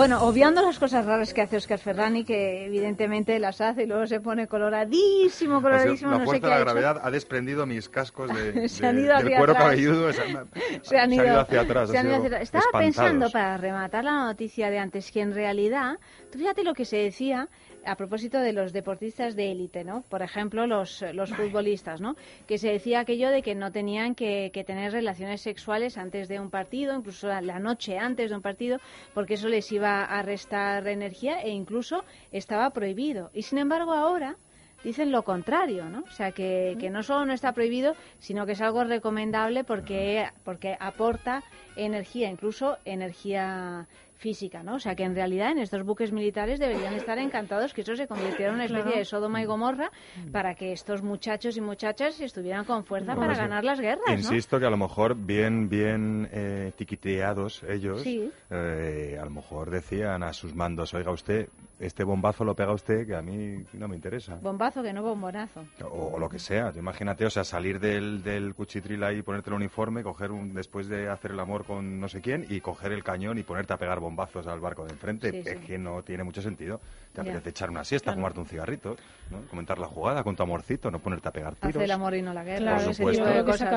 [0.00, 4.06] Bueno, obviando las cosas raras que hace Oscar Ferrani, que evidentemente las hace y luego
[4.06, 6.64] se pone coloradísimo, coloradísimo, la no sé qué de la ha hecho.
[6.64, 9.64] gravedad ha desprendido mis cascos de, Se han de- ido del hacia cuero atrás.
[9.68, 10.12] cabelludo.
[10.12, 10.48] Se han,
[10.82, 11.90] se han se ido, hacia atrás.
[11.90, 12.42] se ha han ido sido hacia atrás.
[12.42, 12.86] Estaba espantados.
[12.96, 15.98] pensando para rematar la noticia de antes que en realidad,
[16.32, 17.48] tú fíjate lo que se decía
[17.84, 20.02] a propósito de los deportistas de élite, ¿no?
[20.08, 22.16] Por ejemplo, los, los futbolistas, ¿no?
[22.46, 26.40] Que se decía aquello de que no tenían que, que tener relaciones sexuales antes de
[26.40, 28.78] un partido, incluso la, noche antes de un partido,
[29.14, 33.30] porque eso les iba a restar energía e incluso estaba prohibido.
[33.34, 34.36] Y sin embargo ahora
[34.82, 36.00] dicen lo contrario, ¿no?
[36.00, 40.26] O sea, que, que no solo no está prohibido, sino que es algo recomendable porque,
[40.44, 41.42] porque aporta
[41.76, 43.86] energía, incluso energía
[44.20, 44.74] física, ¿no?
[44.74, 48.06] O sea, que en realidad en estos buques militares deberían estar encantados que eso se
[48.06, 48.98] convirtiera en una especie Claro.
[48.98, 49.90] de Sodoma y Gomorra
[50.30, 53.40] para que estos muchachos y muchachas estuvieran con fuerza Bueno, para sí.
[53.40, 54.12] ganar las guerras, ¿no?
[54.14, 58.30] Insisto que a lo mejor bien, bien eh, tiquiteados ellos, Sí.
[58.50, 61.48] eh, a lo mejor decían a sus mandos, oiga usted,
[61.80, 64.36] este bombazo lo pega usted que a mí no me interesa.
[64.36, 65.64] Bombazo que no bombonazo.
[65.82, 69.54] O, o lo que sea, imagínate, o sea, salir del, del cuchitril ahí, ponerte el
[69.56, 73.02] uniforme, coger un, después de hacer el amor con no sé quién y coger el
[73.02, 75.30] cañón y ponerte a pegar bombazos al barco de enfrente.
[75.30, 75.66] Sí, es sí.
[75.66, 76.80] que no tiene mucho sentido.
[77.12, 77.30] Te Ya.
[77.32, 78.18] apetece echar una siesta, Claro.
[78.18, 78.96] fumarte un cigarrito,
[79.30, 79.40] ¿no?
[79.48, 81.76] comentar la jugada con tu amorcito, no ponerte a pegar tiros.
[81.76, 82.58] Hace el amor y no la guerra.
[82.76, 83.24] Claro, supuesto.
[83.24, 83.70] yo creo que se que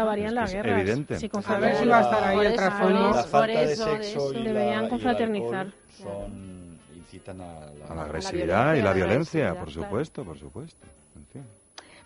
[0.43, 0.53] es guerras.
[0.79, 1.19] evidente.
[1.19, 3.07] Si A ver si va a estar ahí el trasfondo.
[3.07, 4.39] por La falta de eso, de sexo eso.
[4.39, 5.67] y, Deberían la, y el confraternizar.
[5.89, 6.72] son,
[7.13, 9.83] incitan a la, A la agresividad y la violencia, por claro.
[9.83, 10.85] supuesto, por supuesto.
[11.15, 11.43] En fin.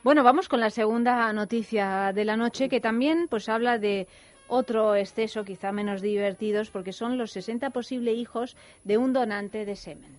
[0.03, 4.07] Bueno, vamos con la segunda noticia de la noche que también pues habla de
[4.49, 9.75] otro exceso quizá menos divertidos porque son los 60 posibles hijos de un donante de
[9.75, 10.11] semen.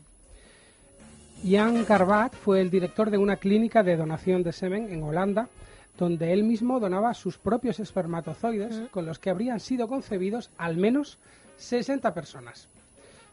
[1.46, 5.48] Jan Carvat fue el director de una clínica de donación de semen en Holanda,
[5.96, 11.18] donde él mismo donaba sus propios espermatozoides con los que habrían sido concebidos al menos
[11.56, 12.68] 60 personas.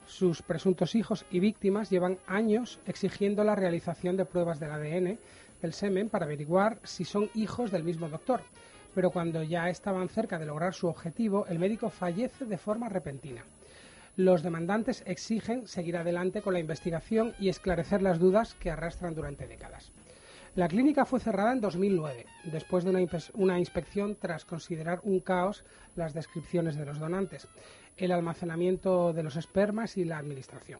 [0.06, 5.20] Sus presuntos hijos y víctimas llevan años exigiendo la realización de pruebas del ADN
[5.62, 8.42] del semen para averiguar si son hijos del mismo doctor.
[8.94, 13.44] Pero cuando ya estaban cerca de lograr su objetivo, el médico fallece de forma repentina.
[14.16, 19.48] Los demandantes exigen seguir adelante con la investigación y esclarecer las dudas que arrastran durante
[19.48, 19.92] décadas.
[20.56, 23.00] La clínica fue cerrada en 2009, después de una,
[23.34, 25.66] una inspección tras considerar un caos
[25.98, 27.50] las descripciones de los donantes,
[27.98, 30.80] el almacenamiento de los espermas y la administración.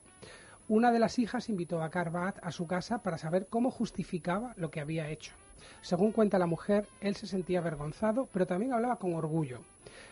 [0.68, 4.72] Una de las hijas invitó a Carvat a su casa para saber cómo justificaba lo
[4.72, 5.34] que había hecho.
[5.82, 9.62] Según cuenta la mujer, él se sentía avergonzado, pero también hablaba con orgullo.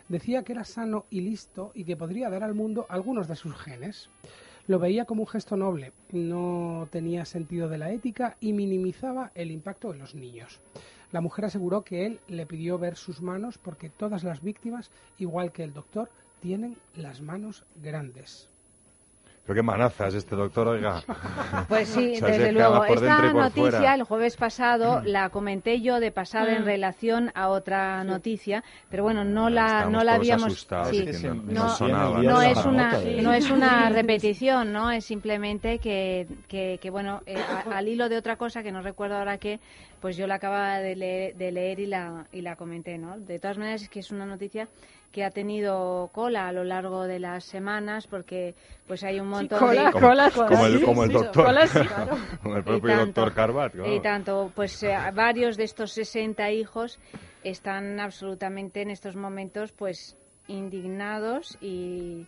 [0.07, 3.55] Decía que era sano y listo y que podría dar al mundo algunos de sus
[3.55, 4.09] genes.
[4.67, 9.51] Lo veía como un gesto noble, no tenía sentido de la ética y minimizaba el
[9.51, 10.61] impacto en los niños.
[11.11, 15.51] La mujer aseguró que él le pidió ver sus manos porque todas las víctimas, igual
[15.51, 16.09] que el doctor,
[16.43, 18.49] tienen las manos grandes.
[19.45, 21.01] Pero qué manazas este doctor, oiga.
[21.67, 22.86] Pues sí, O sea, desde luego.
[22.86, 23.95] Esta noticia fuera.
[23.95, 26.65] el jueves pasado la comenté yo de pasada en Mm.
[26.65, 30.65] relación a otra noticia, pero bueno, no la, no la habíamos.
[30.91, 31.06] sí.
[31.49, 36.79] No, no no no es una no es una repetición no es simplemente que, que,
[36.82, 39.60] que, bueno eh, a- al hilo de otra cosa que no recuerdo ahora qué
[39.99, 43.39] pues yo la acababa de leer, de leer y la y la comenté no de
[43.39, 44.67] todas maneras es que es una noticia
[45.13, 48.56] que ha tenido cola a lo largo de las semanas porque
[48.88, 51.45] pues hay un montón cola, de Como, cola, como el, como doctor.
[51.45, 51.80] cola sí,
[52.41, 53.71] como el Y propio tanto, doctor Carvat.
[53.73, 53.93] claro.
[53.95, 56.99] Y tanto, pues eh, varios de estos 60 hijos
[57.43, 62.26] están absolutamente en estos momentos pues indignados y,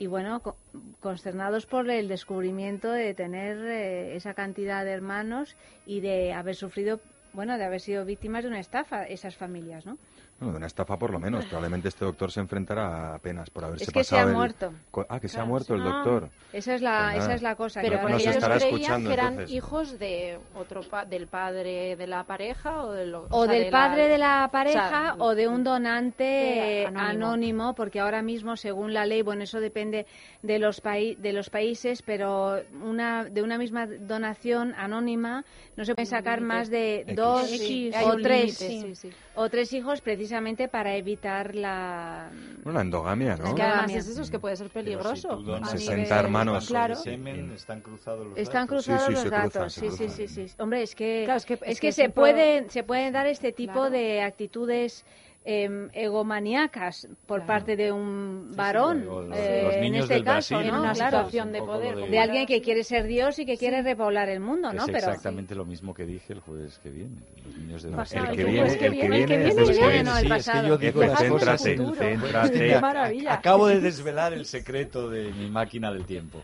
[0.00, 0.56] y bueno, co-
[1.00, 6.98] consternados por el descubrimiento de tener eh, esa cantidad de hermanos y de haber sufrido,
[7.32, 9.98] bueno, de haber sido víctimas de una estafa esas familias, ¿no?
[10.38, 11.44] Bueno, de una estafa por lo menos.
[11.46, 14.36] Probablemente este doctor se enfrentará a penas por haberse Es que se pasado ha el-
[14.36, 14.72] muerto.
[15.08, 16.30] Ah, que se ha muerto el doctor.
[16.52, 17.80] Esa es la, Pues esa es la cosa.
[17.82, 19.56] Pero que nos ellos estará creían escuchando, que eran entonces.
[19.56, 23.64] hijos de otro pa- del padre de la pareja o, de lo- o sea, del
[23.64, 27.08] de padre de la o pareja sea, o de un donante eh, anónimo.
[27.26, 27.74] anónimo.
[27.74, 30.06] porque ahora mismo según la ley bueno eso depende
[30.42, 35.44] de los de los países pero una de una misma donación anónima
[35.76, 37.16] no se pueden sacar más de X.
[37.16, 39.10] dos X, o tres sí, sí.
[39.40, 42.28] O tres hijos precisamente para evitar la...
[42.64, 43.46] Bueno, la endogamia, ¿no?
[43.48, 45.28] Es que además es eso, es que puede ser peligroso.
[45.36, 46.66] tú donas a 60 nivel- hermanos.
[46.66, 46.96] Claro.
[46.96, 48.84] semen, están cruzados los Están datos.
[48.84, 50.54] cruzados Sí, sí, los se datos, cruzan, se sí, sí.
[50.58, 53.26] Hombre, es que, Claro, es que- es es que que se, pueden, se pueden dar
[53.28, 53.90] este tipo Claro.
[53.90, 55.04] de actitudes
[55.50, 60.70] eh, egomaníacas por parte de un varón, los- eh, los en este del caso, Brasil,
[60.70, 60.76] ¿no?
[60.76, 61.16] en una Claro.
[61.18, 61.96] situación de poder.
[61.96, 64.80] de- alguien que quiere ser Dios y que quiere repoblar el mundo, ¿no?
[64.82, 67.16] es Pero exactamente lo mismo que dije el jueves que viene.
[67.46, 69.44] Los niños de Pasado, El el que viene, el que el viene, que es viene,
[69.54, 69.78] después.
[69.78, 70.68] viene, no, el sí, es que pasado.
[70.68, 72.50] yo digo las Céntrate, cosas.
[72.50, 73.32] Qué maravilla.
[73.34, 76.42] Acabo de desvelar el secreto de mi máquina del tiempo.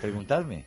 [0.00, 0.64] Preguntadme.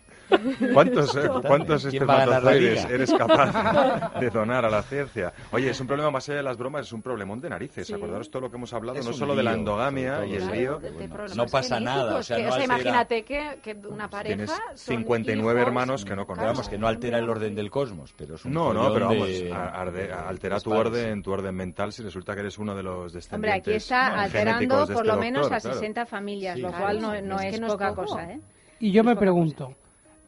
[0.73, 4.81] ¿Cuántos, eh, cuántos ¿Quién va a ganar la espermatozoides eres capaz de donar a la
[4.83, 5.33] ciencia?
[5.51, 7.87] Oye, es un problema más allá de las bromas, es un problemón de narices.
[7.87, 7.93] Sí.
[7.93, 10.47] Acordaros todo lo que hemos hablado, Es no solo de la lío, endogamia y el
[10.51, 10.79] lío.
[10.79, 14.35] de- de no pasa nada, o sea, que- no altera- imagínate que, que una pareja
[14.35, 18.13] Tienes son 59 hijos, hermanos que no vamos, que no altera el orden del cosmos,
[18.17, 21.93] pero es un No, no, pero vamos, de- a- altera tu orden, tu orden mental
[21.93, 25.17] si resulta que eres uno de los Hombre, descendientes aquí está alterando por este lo
[25.17, 25.75] menos doctor, a claro.
[25.79, 28.39] 60 familias, Sí, lo cual no, es poca cosa, ¿eh?
[28.79, 29.73] Y yo me pregunto,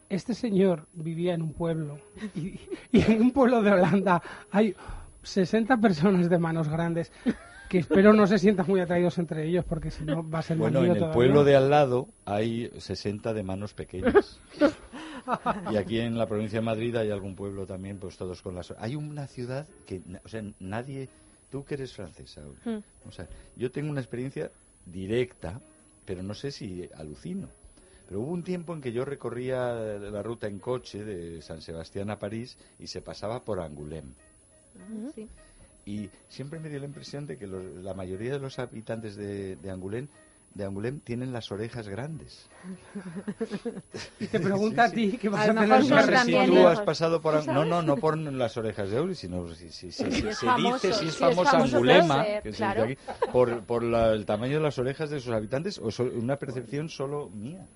[0.09, 1.99] este señor vivía en un pueblo
[2.35, 2.59] y,
[2.91, 4.75] y en un pueblo de Holanda hay
[5.23, 7.11] 60 personas de manos grandes
[7.69, 10.57] que espero no se sientan muy atraídos entre ellos porque si no va a ser
[10.57, 11.13] Bueno, en el todavía.
[11.13, 14.39] pueblo de al lado hay 60 de manos pequeñas.
[15.71, 18.73] y aquí en la provincia de Madrid hay algún pueblo también, pues todos con las...
[18.79, 21.09] Hay una ciudad que, o sea, nadie...
[21.51, 23.07] Tú que eres francesa, Aura, Mm.
[23.07, 24.51] o sea, yo tengo una experiencia
[24.85, 25.59] directa,
[26.05, 27.47] pero no sé si alucino.
[28.09, 32.09] Pero hubo un tiempo en que yo recorría la ruta en coche de San Sebastián
[32.09, 34.15] a París y se pasaba por Angoulême.
[35.13, 35.29] Sí.
[35.85, 39.57] Y siempre me dio la impresión de que los- la mayoría de los habitantes de,
[39.57, 40.07] de Angoulême
[40.55, 42.49] de tienen las orejas grandes.
[44.19, 45.81] Y te pregunta a ti qué vas A a, tener
[46.25, 46.65] que tú lejos.
[46.79, 47.33] has pasado por...
[47.43, 50.11] ¿Tú An- No, no, no por las orejas de Auri, sino si, si- si- Si
[50.21, 52.85] si es se famoso, dice si es famosa famoso, Angulema, puede ser, que se claro.
[52.85, 55.99] dice aquí, por, por la- el tamaño de las orejas de sus habitantes, o es
[55.99, 57.67] una percepción solo mía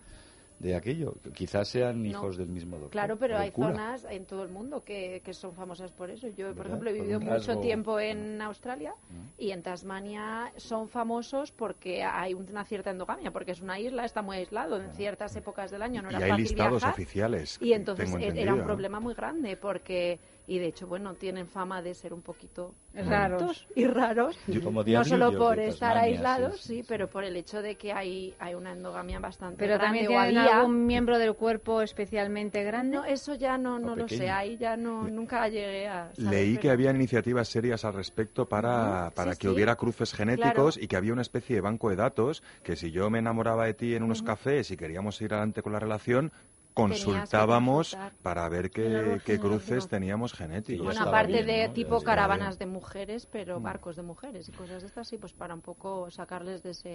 [0.63, 1.15] de aquello.
[1.33, 2.91] Quizás sean hijos del mismo doctor.
[2.91, 3.67] Claro, pero hay cura.
[3.71, 6.27] zonas en todo el mundo que, que son famosas por eso.
[6.29, 9.27] Yo, por ejemplo, he vivido mucho rasgo- tiempo en Australia Mm.
[9.37, 14.21] y en Tasmania son famosos porque hay una cierta endogamia, porque es una isla, está
[14.21, 16.93] muy aislado en ciertas épocas del año, no Y era hay fácil listados viajar.
[16.93, 17.57] oficiales.
[17.61, 21.47] Y entonces tengo e- era un problema muy grande porque y de hecho bueno tienen
[21.47, 23.65] fama de ser un poquito Raros.
[23.75, 27.35] y raros Como no solo por estar Tasmania, aislados sí, sí, sí, pero por el
[27.35, 30.57] hecho de que hay hay una endogamia bastante Pero grande también tienen había.
[30.59, 32.97] algún miembro del cuerpo especialmente grande.
[32.97, 36.53] no eso ya no no lo sé ahí ya no nunca llegué a saber, Leí
[36.55, 39.53] que pero- había iniciativas serias al respecto para, Ujú, para sí, que sí.
[39.53, 40.83] hubiera cruces genéticos Claro.
[40.83, 43.73] y que había una especie de banco de datos que si yo me enamoraba de
[43.73, 46.31] ti en unos cafés y queríamos ir adelante con la relación,
[46.73, 50.85] consultábamos para ver qué, cruces teníamos genéticos.
[50.85, 52.69] bueno aparte bien, de tipo estaba caravanas bien.
[52.69, 53.63] de mujeres pero Mm.
[53.63, 56.89] barcos de mujeres y cosas de estas sí pues para un poco sacarles de ese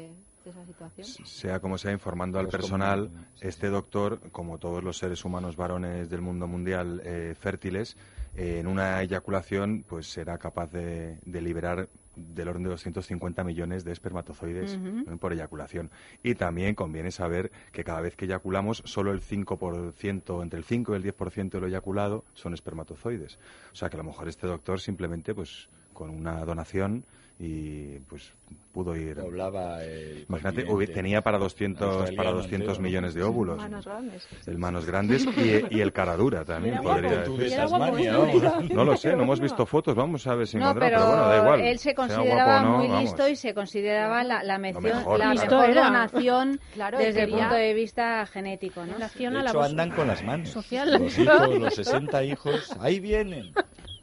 [0.45, 3.11] de esa situación Sea como sea, informando al Pues como- personal,
[3.41, 7.97] este doctor, como todos los seres humanos varones del mundo mundial eh, fértiles,
[8.35, 13.85] eh, en una eyaculación pues será capaz de, de liberar del orden de 250 millones
[13.85, 14.79] de espermatozoides
[15.21, 15.91] por eyaculación.
[16.23, 20.93] Y también conviene saber que cada vez que eyaculamos, solo el 5%, entre el 5
[20.93, 23.39] y el 10% de lo eyaculado son espermatozoides.
[23.73, 25.69] O sea que a lo mejor este doctor simplemente pues
[25.99, 27.05] con una donación
[27.41, 28.33] y pues
[28.73, 32.81] pudo ir Poblaba el Imagínate, tenía para 200, para australiano 200 entero, ¿no?
[32.83, 33.57] millones de óvulos.
[33.57, 37.49] manos grandes El manos grandes y, y el cara dura también, Era podría guapo, decir.
[37.49, 38.41] de Era guapo, ¿no?
[38.51, 38.87] vamos.
[38.87, 41.37] Lo sé, no hemos visto fotos, vamos a ver si No, pero, pero bueno, da
[41.39, 41.61] igual.
[41.61, 43.03] él se consideraba no, muy vamos.
[43.03, 45.51] listo y se consideraba la, la, mención- mejor, la claro.
[45.59, 48.99] mejor donación Claro, desde el punto de vista genético, ¿no?
[48.99, 50.49] De hecho, andan con las manos.
[50.49, 50.93] social.
[51.01, 53.53] Los hijos, los 60 hijos, ahí vienen.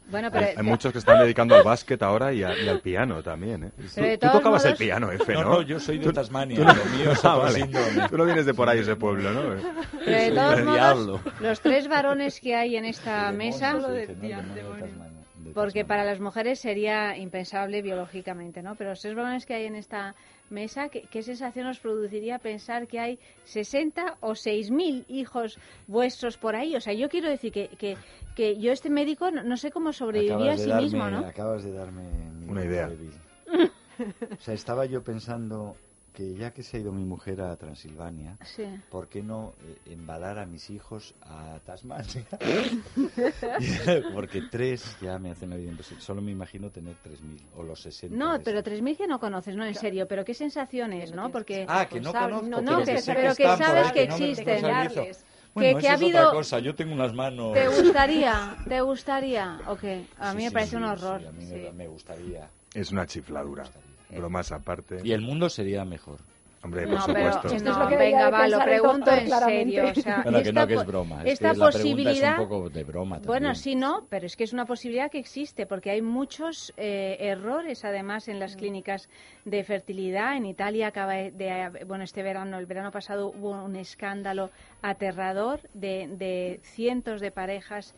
[0.08, 2.80] Bueno, pero, Hay, hay muchos que están dedicando al básquet ahora y, a- y al
[2.80, 3.70] piano también, ¿eh?
[3.96, 5.48] De Tú, tú tocabas el modos- piano, Efe, No, ¿no?
[5.50, 7.68] no, yo soy de Tú- Tasmania, tú- lo mío es Ah, vale.
[8.08, 9.42] Tú no vienes de por ahí, ese pueblo, ¿no?
[10.04, 11.20] pero de todos modos, diablo.
[11.40, 14.44] los tres varones que hay en esta mesa, Solo de Tasmania.
[15.48, 18.74] De porque para las mujeres sería impensable biológicamente, ¿no?
[18.76, 20.14] Pero los tres varones que hay en esta
[20.50, 26.54] mesa, ¿qué, qué sensación os produciría pensar que hay 60 o 6.000 hijos vuestros por
[26.56, 26.76] ahí?
[26.76, 27.96] O sea, yo quiero decir que, que,
[28.34, 31.18] que yo este médico no, no sé cómo sobreviviría a sí darme- mismo, ¿no?
[31.26, 32.02] Acabas de darme
[32.48, 32.88] Una idea.
[33.48, 35.76] O sea, estaba yo pensando
[36.16, 38.64] que ya que se ha ido mi mujer a Transilvania, Sí.
[38.90, 42.24] ¿por qué no eh, embalar a mis hijos a Tasmania?
[44.14, 46.02] Porque tres ya me hacen la vida imposible.
[46.02, 48.16] Solo me imagino tener 3.000 o los 60.
[48.16, 48.72] No, pero esos.
[48.72, 51.24] 3.000 que no conoces, no, en serio, pero qué sensaciones, Que ¿no?
[51.24, 53.92] no Porque Ah, que no Sabes, conozco, no, pero no, que, que- pero que sabes
[53.92, 54.62] que no me existen.
[54.62, 55.24] Darles.
[55.54, 56.58] Bueno, que eso ha es otra habido- cosa.
[56.60, 57.52] Yo tengo unas manos...
[57.54, 58.56] ¿Te gustaría?
[58.68, 59.58] ¿Te gustaría?
[59.68, 60.04] ¿O qué?
[60.18, 61.26] A Sí, mí me sí, parece sí, un sí, horror.
[61.26, 61.52] a mí sí.
[61.54, 62.48] me, me gustaría.
[62.74, 63.64] Es una chifladura.
[64.10, 64.98] Bromas aparte.
[65.02, 66.20] Y el mundo sería mejor.
[66.62, 67.56] Hombre, por No, pero supuesto.
[67.56, 69.84] Esto es lo que venga, va, lo pregunto en serio.
[69.88, 71.22] O sea, Bueno, que no, que es broma.
[71.22, 73.28] Es esta que la pregunta posibilidad, es un poco de broma también.
[73.28, 77.18] Bueno, sí, no, pero es que es una posibilidad que existe, porque hay muchos eh,
[77.20, 79.08] errores, además, en las clínicas
[79.44, 80.36] de fertilidad.
[80.36, 84.50] En Italia acaba de, bueno, este verano, el verano pasado hubo un escándalo
[84.82, 87.94] aterrador de, de cientos de parejas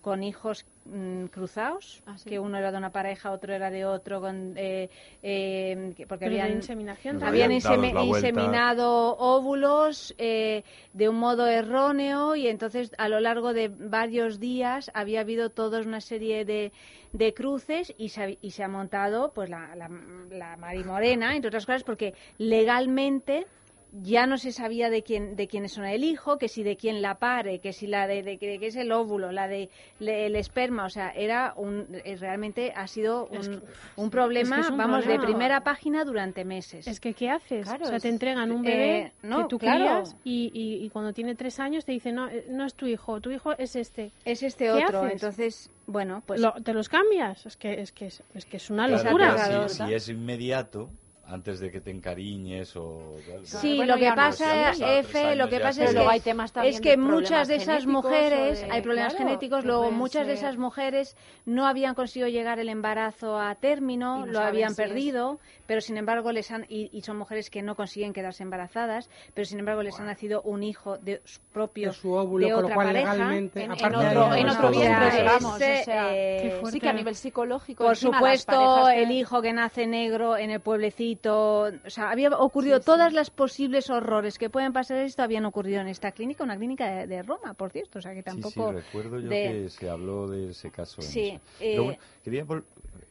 [0.00, 2.28] con hijos mm, cruzados, Ah, sí.
[2.30, 4.88] que uno era de una pareja, otro era de otro, con, eh,
[5.22, 12.34] eh, que- porque Pero habían inseminación habían insemi- inseminado óvulos eh, de un modo erróneo
[12.36, 16.72] y entonces a lo largo de varios días había habido toda una serie de,
[17.12, 19.88] de cruces y se, ha- y se ha montado pues la, la,
[20.30, 23.46] la marimorena, entre otras cosas, porque legalmente
[23.92, 27.00] ya no se sabía de quién de quiénes son el hijo, que si de quién
[27.00, 30.26] la pare, que si la de, de, de qué es el óvulo, la de le-
[30.26, 34.56] el esperma, o sea, era un eh, realmente ha sido Es un, que- un problema,
[34.56, 36.86] es que es un vamos, de primera página durante meses.
[36.86, 37.64] Es que, ¿qué haces?
[37.66, 39.78] Claro, o sea, te entregan un eh, bebé no, que tú claro.
[39.78, 42.86] crías y, y- y cuando tiene tres años te dicen, no, eh, no es tu
[42.86, 44.12] hijo, tu hijo es este.
[44.24, 45.12] es este ¿Qué otro, haces?
[45.12, 47.46] entonces, bueno, pues Lo- ¿Te los cambias?
[47.46, 49.68] Es que es, que es, es, que es una Claro, locura.
[49.70, 50.90] si, si es inmediato,
[51.28, 53.20] antes de que te encariñes o...
[53.26, 56.20] tal, Sí, Bueno, lo que no, pasa, han tres lo que pasa es que, hay
[56.20, 59.90] temas también es que de muchas de esas mujeres, de- hay problemas claro, genéticos, luego
[59.90, 64.74] muchas de esas mujeres no habían conseguido llegar el embarazo a término, no lo habían
[64.74, 68.12] si es- perdido, pero sin embargo les han, y, y son mujeres que no consiguen
[68.14, 72.12] quedarse embarazadas, pero sin embargo les ha nacido un hijo de su propio De su
[72.12, 75.60] óvulo, de otra cual pareja, legalmente, en, otro, de en otro vientre, digamos.
[75.60, 77.84] Ese, o sea, eh, sí que a nivel psicológico.
[77.84, 81.17] Por supuesto, el hijo que nace negro en el pueblecito.
[81.26, 85.88] O sea, había ocurrido todas las posibles horrores que pueden pasar esto habían ocurrido en
[85.88, 87.98] esta clínica, una clínica de, de Roma, por cierto.
[87.98, 88.68] O sea, que tampoco.
[88.70, 91.02] Sí, recuerdo yo de- que se habló de ese caso.
[91.02, 92.46] Sí, eh, bueno- quería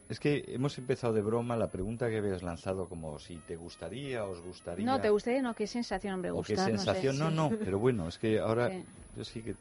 [0.09, 4.23] es que hemos empezado de broma la pregunta que habías lanzado como si te gustaría,
[4.25, 4.85] os gustaría...
[4.85, 8.07] No, te gustaría, no, qué sensación, hombre, o qué sensación, no, sé, no, pero bueno,
[8.07, 8.71] es que ahora
[9.17, 9.55] yo sí que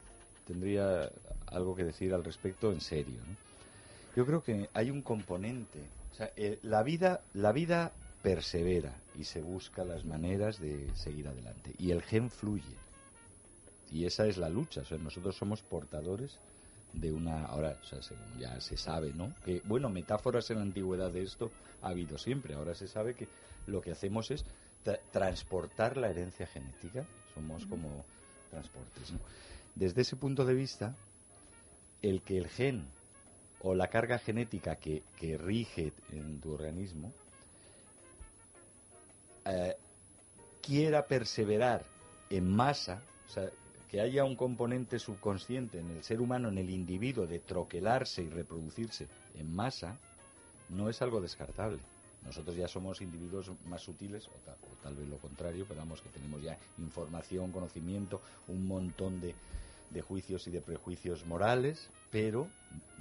[0.45, 1.09] tendría
[1.47, 3.19] algo que decir al respecto en serio.
[3.27, 3.35] ¿no?
[4.15, 5.79] Yo creo que hay un componente,
[6.11, 7.91] o sea, eh, la vida, la vida
[8.27, 11.73] persevera y se busca las maneras de seguir adelante.
[11.77, 12.75] Y el gen fluye.
[13.89, 16.37] Y esa es la lucha, o sea, nosotros somos portadores
[16.91, 20.63] de una ahora o sea, según ya se sabe no que bueno metáforas en la
[20.63, 22.53] antigüedad de esto ha habido siempre.
[22.55, 23.29] Ahora se sabe que
[23.65, 24.43] lo que hacemos es
[24.85, 27.05] tra- transportar la herencia genética.
[27.33, 28.03] Somos como
[28.51, 29.19] transportes ¿no?
[29.75, 30.95] desde ese punto de vista
[32.01, 32.83] el que el gen
[33.61, 37.13] o la carga genética que, que rige en tu organismo
[39.47, 39.75] eh,
[40.61, 41.83] quiera perseverar
[42.29, 43.49] en masa, o sea,
[43.89, 48.29] que haya un componente subconsciente en el ser humano, en el individuo, de troquelarse y
[48.29, 49.97] reproducirse en masa,
[50.69, 51.79] no es algo descartable.
[52.25, 56.09] Nosotros ya somos individuos más sutiles, o, o tal vez lo contrario, pero vamos que
[56.09, 59.33] tenemos ya información, conocimiento, un montón de,
[59.91, 62.47] de juicios y de prejuicios morales, pero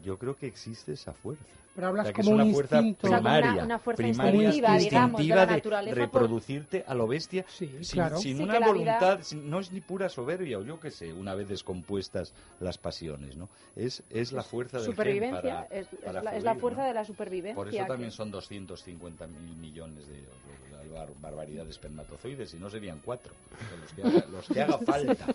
[0.05, 1.45] yo creo que existe esa fuerza.
[1.75, 3.07] Pero hablas O sea, que como es un una fuerza instinto.
[3.07, 6.05] O sea, una- primaria, una fuerza primaria, instintiva, digamos, de la instintiva de naturaleza por-
[6.23, 8.16] reproducirte a lo bestia Sí, sin, claro.
[8.16, 10.90] sin Sí, una la vida- voluntad, sin- no es ni pura soberbia o yo qué
[10.90, 13.51] sé, una vez descompuestas las pasiones, ¿no?
[13.75, 16.61] Es, es la fuerza del gen supervivencia, para, es, es para la, es la fluir,
[16.62, 16.88] fuerza ¿no?
[16.88, 17.55] de la supervivencia.
[17.57, 22.49] Por eso también que- son 250 mil millones de, de la bar- barbaridad de espermatozoides,
[22.53, 23.35] si no serían cuatro,
[23.83, 25.27] los que haga, los que haga falta.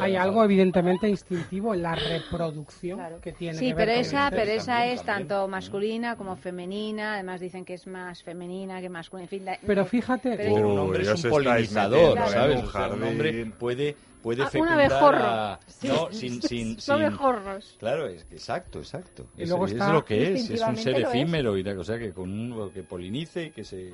[0.00, 3.20] Hay algo evidentemente instintivo en la reproducción Claro.
[3.20, 5.28] que tiene Sí, que ver pero con esa, pero esa También, es también.
[5.28, 7.14] tanto masculina como femenina.
[7.14, 9.24] Además dicen que es más femenina que masculina.
[9.24, 12.56] En fin, la- Pero fíjate, Pero- Pero un hombre es un polinizador, metiendo en ¿sabes?
[12.64, 13.52] un sea, un hombre jardín.
[13.52, 16.42] puede, puede Ah, un fecundar a- No, sin...
[16.42, 17.76] sin, No sin- abejorros.
[17.78, 19.26] Claro, es que exacto, exacto.
[19.36, 21.84] Y Es, luego es está- lo que es, es un ser efímero y tal, o
[21.84, 23.90] sea, que con un, que polinice y que se...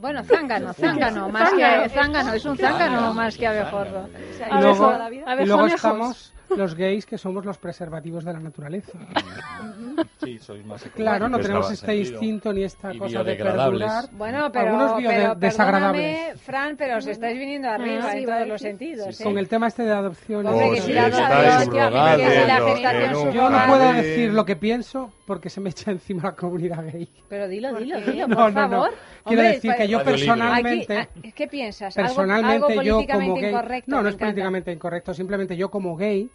[0.00, 3.14] Bueno, zángano, zángano, más que zángano, es un zángano.
[3.14, 4.08] más que abejorro.
[4.50, 8.98] Y luego, y estamos los gays que somos los preservativos de la naturaleza.
[10.22, 12.10] Sí, sois más Claro, no tenemos en este sentido.
[12.12, 14.04] instinto ni esta y cosa de perdurar.
[14.12, 16.02] Bueno, pero, Algunos bio- pero desagradables.
[16.16, 19.16] perdóname, Fran, pero os estáis viniendo arriba sí, en todos los sentidos.
[19.16, 19.26] Sí, ¿eh?
[19.26, 20.46] Con el tema este de adopción.
[20.46, 25.70] Oh, sí, la estáis adopción, Yo no puedo decir lo que pienso porque se me
[25.70, 27.08] echa encima la comunidad gay.
[27.28, 28.70] Pero dilo, dilo, dilo, No, por no, no.
[28.70, 28.90] favor.
[29.24, 30.12] Quiero Hombre, decir que yo Radio Libre.
[30.12, 30.98] personalmente...
[30.98, 31.96] Aquí, ah, ¿Qué piensas?
[31.96, 33.90] ¿Algo- personalmente algo, yo como gay incorrecto?
[33.90, 36.30] no no es políticamente incorrecto simplemente yo como gay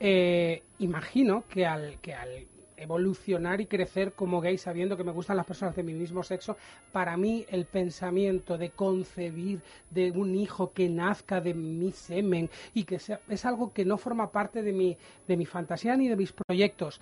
[0.00, 2.46] eh, imagino que al que al
[2.78, 6.56] evolucionar y crecer como gay sabiendo que me gustan las personas de mi mismo sexo
[6.92, 9.60] para mí el pensamiento de concebir
[9.90, 13.98] de un hijo que nazca de mi semen y que sea es algo que no
[13.98, 17.00] forma parte de mi de mi fantasía ni de mis proyectos.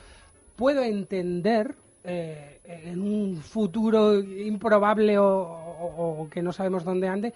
[0.57, 1.74] Puedo entender
[2.05, 7.35] eh, en un futuro improbable o, o- o que no sabemos dónde ande,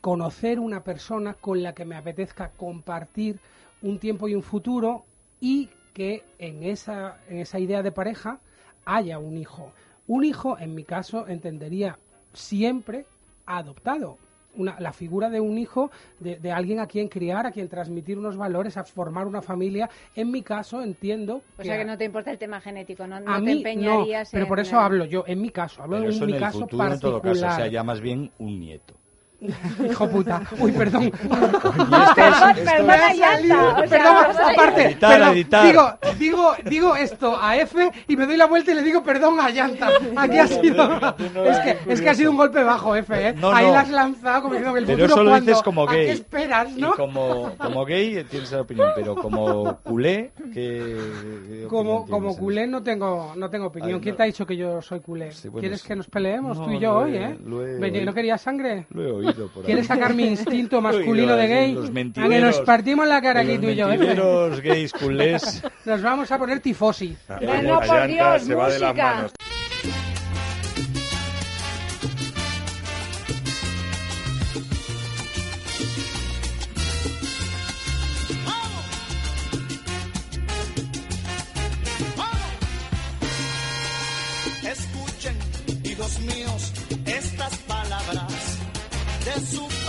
[0.00, 3.38] conocer una persona con la que me apetezca compartir
[3.82, 5.04] un tiempo y un futuro
[5.40, 8.38] y que en esa, en esa idea de pareja
[8.84, 9.72] haya un hijo.
[10.06, 11.98] Un hijo, en mi caso, entendería
[12.32, 13.06] siempre
[13.46, 14.18] adoptado.
[14.52, 18.18] Una, la figura de un hijo, de, de alguien a quien criar, a quien transmitir
[18.18, 19.88] unos valores, a formar una familia.
[20.16, 23.30] En mi caso, entiendo O sea que no te importa el tema genético, no, no
[23.32, 25.98] a te mí empeñarías no, pero en- por eso hablo yo, en mi caso, hablo
[25.98, 27.34] Pero en eso mi el caso futuro, en todo particular.
[27.36, 28.94] caso, o sea, ya más bien un nieto.
[29.90, 30.42] Hijo puta.
[30.58, 31.10] Uy, perdón.
[32.14, 32.54] Perdón,
[33.88, 34.16] perdón,
[34.52, 35.66] aparte, Editar, perdón, editar.
[35.66, 39.40] Digo, digo, digo esto a F y me doy la vuelta y le digo perdón
[39.40, 39.88] a Llanta.
[40.16, 41.00] Aquí ha sido.
[41.46, 43.32] Es que, es que ha sido un golpe bajo, F, ¿eh?
[43.34, 43.72] No, Ahí no.
[43.72, 46.06] la has lanzado como diciendo que el Pero futuro eso lo dices como ¿A gay.
[46.06, 46.94] qué esperas, Y no?
[46.94, 50.96] como, como gay tienes esa opinión, pero como culé, ¿qué,
[51.48, 53.94] qué Como, como culé no tengo, no tengo opinión.
[53.94, 54.16] Ay, ¿Quién no.
[54.16, 55.30] te ha dicho que yo soy culé?
[55.44, 55.88] bueno, ¿Quieres sí.
[55.88, 57.36] que nos peleemos No, tú y yo hoy, eh?
[57.44, 58.04] lo he Ven.
[58.04, 58.86] ¿No querías sangre?
[58.90, 59.66] Lo he oído por ahí.
[59.66, 61.74] ¿Quieres sacar mi instinto masculino oído, de gay?
[61.74, 63.98] los A que nos partimos la cara aquí Los tú y yo, ¿eh?
[63.98, 65.62] mentideros gays culés.
[65.84, 67.16] Nos vamos a poner tifosi.
[67.40, 69.26] Bueno, por Dios, música.
[69.26, 69.59] Escuchen,
[89.40, 89.79] de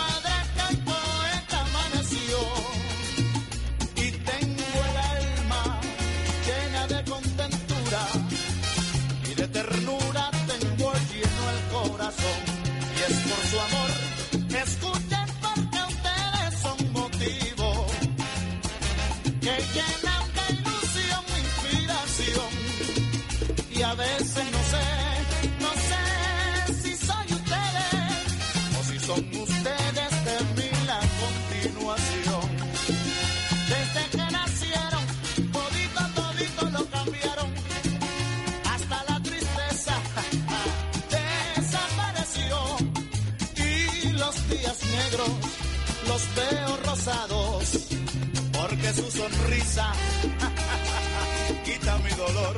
[49.02, 49.91] su sonrisa
[51.66, 52.58] quita mi dolor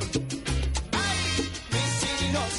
[1.71, 2.53] mis hijos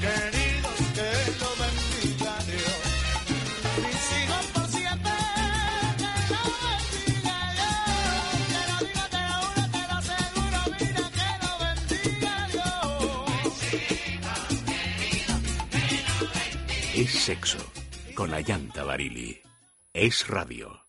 [0.00, 1.08] queridos, que
[1.40, 2.80] lo bendiga Dios.
[3.84, 5.16] Mis hijos por siempre,
[5.98, 7.84] que lo bendiga Dios.
[8.52, 13.10] Que lo diga, te lo juro, te lo aseguro, mira, que lo bendiga Dios.
[16.94, 17.60] Es sexo
[18.14, 19.40] con Ayanta Barili.
[19.94, 20.81] Es radio.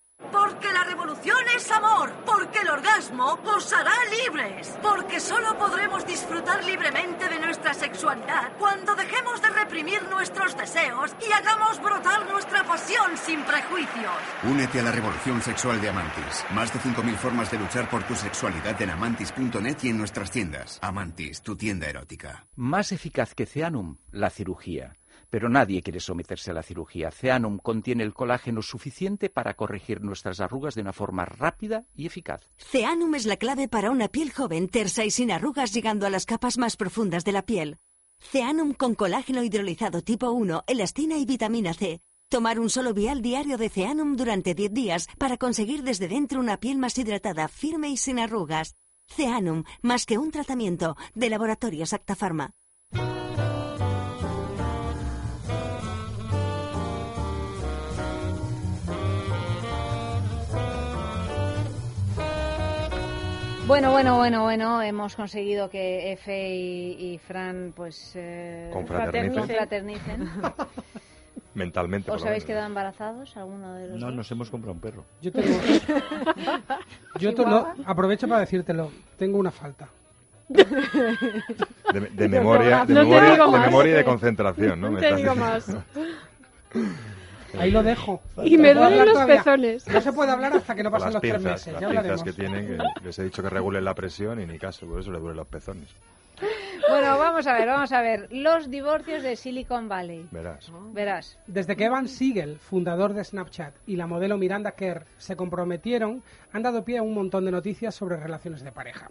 [0.64, 3.92] Porque la revolución es amor, porque el orgasmo os hará
[4.24, 11.12] libres, porque solo podremos disfrutar libremente de nuestra sexualidad cuando dejemos de reprimir nuestros deseos
[11.20, 14.16] y hagamos brotar nuestra pasión sin prejuicios.
[14.44, 16.46] Únete a la revolución sexual de Amantis.
[16.52, 20.80] Más de 5.000 formas de luchar por tu sexualidad en amantis.net y en nuestras tiendas.
[20.82, 22.48] Amantis, tu tienda erótica.
[22.56, 24.96] Más eficaz que Ceanum, la cirugía.
[25.34, 27.10] Pero nadie quiere someterse a la cirugía.
[27.10, 32.42] Ceanum contiene el colágeno suficiente para corregir nuestras arrugas de una forma rápida y eficaz.
[32.56, 36.28] Ceanum es la clave para una piel joven, tersa y sin arrugas llegando a las
[36.28, 37.80] capas más profundas de la piel.
[38.20, 42.02] Ceanum con colágeno hidrolizado tipo 1, elastina y vitamina C.
[42.30, 46.60] Tomar un solo vial diario de Ceanum durante 10 días para conseguir desde dentro una
[46.60, 48.76] piel más hidratada, firme y sin arrugas.
[49.08, 52.16] Ceanum, más que un tratamiento, de Laboratorios Acta
[63.74, 69.40] Bueno, bueno, bueno, bueno, hemos conseguido que Efe y, y Fran pues eh, Confraternicen.
[69.40, 70.30] confraternicen.
[71.56, 72.12] Mentalmente.
[72.12, 74.16] ¿Os habéis quedado embarazados alguno de los No, dos?
[74.16, 75.06] nos hemos comprado un perro.
[75.24, 75.58] Yo tengo.
[77.20, 78.92] Yo te lo, aprovecho para decírtelo.
[79.18, 79.88] Tengo una falta.
[80.48, 80.64] De,
[82.14, 83.62] de memoria, de, No memoria, de más.
[83.66, 84.92] memoria y de concentración, ¿no?
[84.92, 85.84] No te digo diciendo.
[87.60, 88.22] Ahí lo dejo.
[88.44, 89.38] Y me duelen los todavía.
[89.38, 89.88] pezones.
[89.88, 91.74] No se puede hablar hasta que no pasen las los tres pinzas, meses.
[91.74, 94.58] las Ya pinzas que tienen, que les he dicho que regulen la presión y ni
[94.58, 95.88] caso, por eso les duelen los pezones.
[96.90, 98.28] Bueno, vamos a ver, vamos a ver.
[98.32, 100.28] Los divorcios de Silicon Valley.
[100.32, 100.72] Verás.
[100.92, 101.38] Verás.
[101.48, 106.64] Desde que Evan Siegel, fundador de Snapchat, y la modelo Miranda Kerr se comprometieron, han
[106.64, 109.10] dado pie a un montón de noticias sobre relaciones de pareja.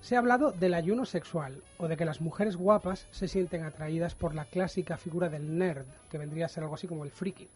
[0.00, 4.14] Se ha hablado del ayuno sexual o de que las mujeres guapas se sienten atraídas
[4.14, 7.48] por la clásica figura del nerd, que vendría a ser algo así como el friki.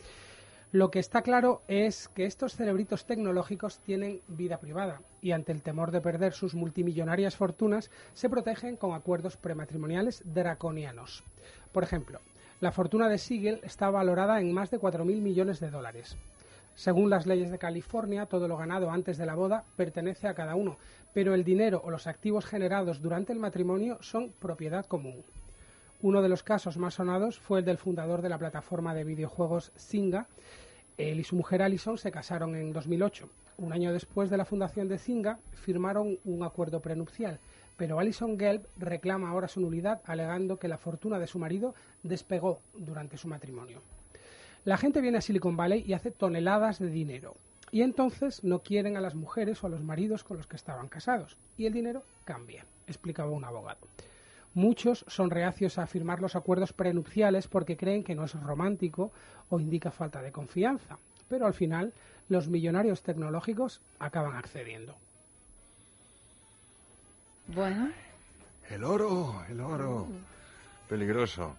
[0.72, 5.62] Lo que está claro es que estos cerebritos tecnológicos tienen vida privada y ante el
[5.62, 11.24] temor de perder sus multimillonarias fortunas se protegen con acuerdos prematrimoniales draconianos.
[11.72, 12.20] Por ejemplo,
[12.61, 16.16] la fortuna de Siegel está valorada en más de 4.000 millones de dólares.
[16.74, 20.55] Según las leyes de California, todo lo ganado antes de la boda pertenece a cada
[20.55, 20.78] uno,
[21.12, 25.24] pero el dinero o los activos generados durante el matrimonio son propiedad común.
[26.00, 29.70] Uno de los casos más sonados fue el del fundador de la plataforma de videojuegos
[29.78, 30.26] Zynga.
[30.96, 33.28] Él y su mujer Alison se casaron en 2008.
[33.58, 37.38] Un año después de la fundación de Zynga, firmaron un acuerdo prenupcial,
[37.76, 42.60] pero Alison Gelb reclama ahora su nulidad alegando que la fortuna de su marido despegó
[42.74, 43.80] durante su matrimonio.
[44.64, 47.36] La gente viene a Silicon Valley y hace toneladas de dinero.
[47.72, 50.88] Y entonces no quieren a las mujeres o a los maridos con los que estaban
[50.88, 51.38] casados.
[51.56, 53.80] Y el dinero cambia, explicaba un abogado.
[54.52, 59.10] Muchos son reacios a firmar los acuerdos prenupciales porque creen que no es romántico
[59.48, 60.98] o indica falta de confianza.
[61.30, 61.94] Pero al final,
[62.28, 64.94] los millonarios tecnológicos acaban accediendo.
[67.46, 67.90] Bueno.
[68.68, 70.08] El oro, el oro.
[70.90, 71.56] Peligroso.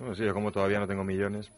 [0.00, 1.52] Bueno, sí, yo como todavía no tengo millones,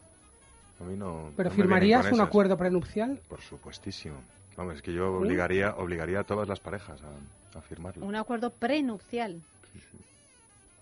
[0.83, 1.31] a mí no...
[1.37, 3.21] ¿Pero no firmarías un acuerdo prenupcial?
[3.29, 4.17] Por supuestísimo.
[4.57, 8.05] Vamos, es que yo obligaría, obligaría a todas las parejas a, a firmarlo.
[8.05, 9.41] Un acuerdo prenupcial.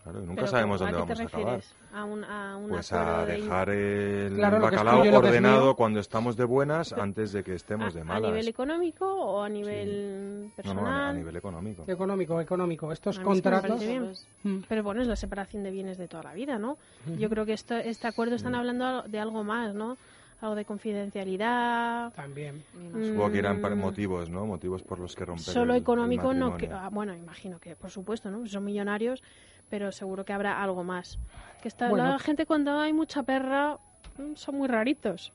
[0.03, 1.61] Claro, nunca Pero sabemos ¿cómo- dónde ¿A qué vamos te a acabar.
[1.93, 5.65] ¿A un, a un Pues a de- dejar el Claro, es bacalao tuyo es ordenado
[5.67, 5.77] mío.
[5.77, 8.31] cuando estamos de buenas antes de que estemos de ¿A malas.
[8.31, 11.11] nivel económico o a nivel No, no, personal?
[11.11, 11.85] a nivel económico.
[11.87, 12.93] Económico, económico.
[12.93, 13.81] Estos A sí contratos...
[13.81, 14.13] bien.
[14.43, 14.59] Mm.
[14.69, 16.79] Pero bueno, es la separación de bienes de toda la vida, ¿no?
[17.07, 17.17] Ujú.
[17.19, 19.99] Yo creo que esto, este acuerdo están hablando de algo más, ¿no?
[20.41, 22.13] Algo de confidencialidad.
[22.15, 22.65] También.
[22.73, 24.47] Supongo que eran Mm, motivos, ¿no?
[24.47, 26.57] Motivos por los que romper Solo el- el económico no.
[26.57, 28.47] Que, ah, bueno, imagino que, por supuesto, ¿no?
[28.47, 29.23] Son millonarios,
[29.71, 31.19] pero seguro que habrá algo más.
[31.63, 32.07] Que está, Bueno.
[32.09, 33.79] la gente cuando hay mucha perra
[34.19, 35.33] mm, son muy raritos.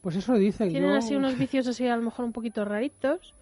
[0.00, 0.70] Pues eso dicen.
[0.70, 3.34] Tienen yo- así unos vicios así a lo mejor un poquito raritos.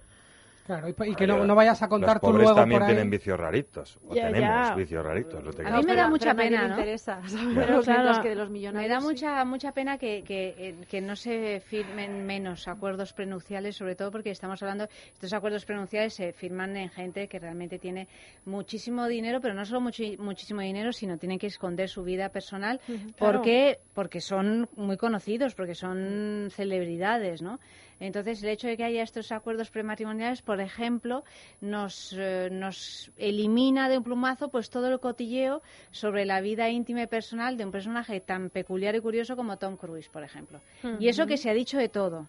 [0.67, 2.95] Claro, y, que no, no vayas a contar Los tú pobres luego también por ahí...
[2.95, 3.99] tienen vicios raritos.
[4.09, 4.75] O Ya, tenemos ya.
[4.75, 5.45] vicios raritos.
[5.45, 6.75] lo A mí me da mucha pena, ¿no?
[6.77, 9.07] interesa saber Pero los claro, mientras que de los me da sí.
[9.07, 14.11] mucha mucha pena que, que, eh, que no se firmen menos acuerdos prenupciales, sobre todo
[14.11, 18.09] porque estamos hablando, estos acuerdos prenupciales se firman en gente que realmente tiene
[18.45, 22.81] muchísimo dinero, pero no solo muchi- muchísimo dinero, sino tienen que esconder su vida personal
[23.19, 27.61] porque porque son muy conocidos, porque son celebridades, ¿no?
[27.99, 31.25] Entonces, el hecho de que haya estos acuerdos prematrimoniales, por ejemplo,
[31.61, 37.03] nos, eh, nos elimina de un plumazo pues todo el cotilleo sobre la vida íntima
[37.03, 40.61] y personal de un personaje tan peculiar y curioso como Tom Cruise, por ejemplo.
[40.99, 42.27] Y eso que se ha dicho de todo.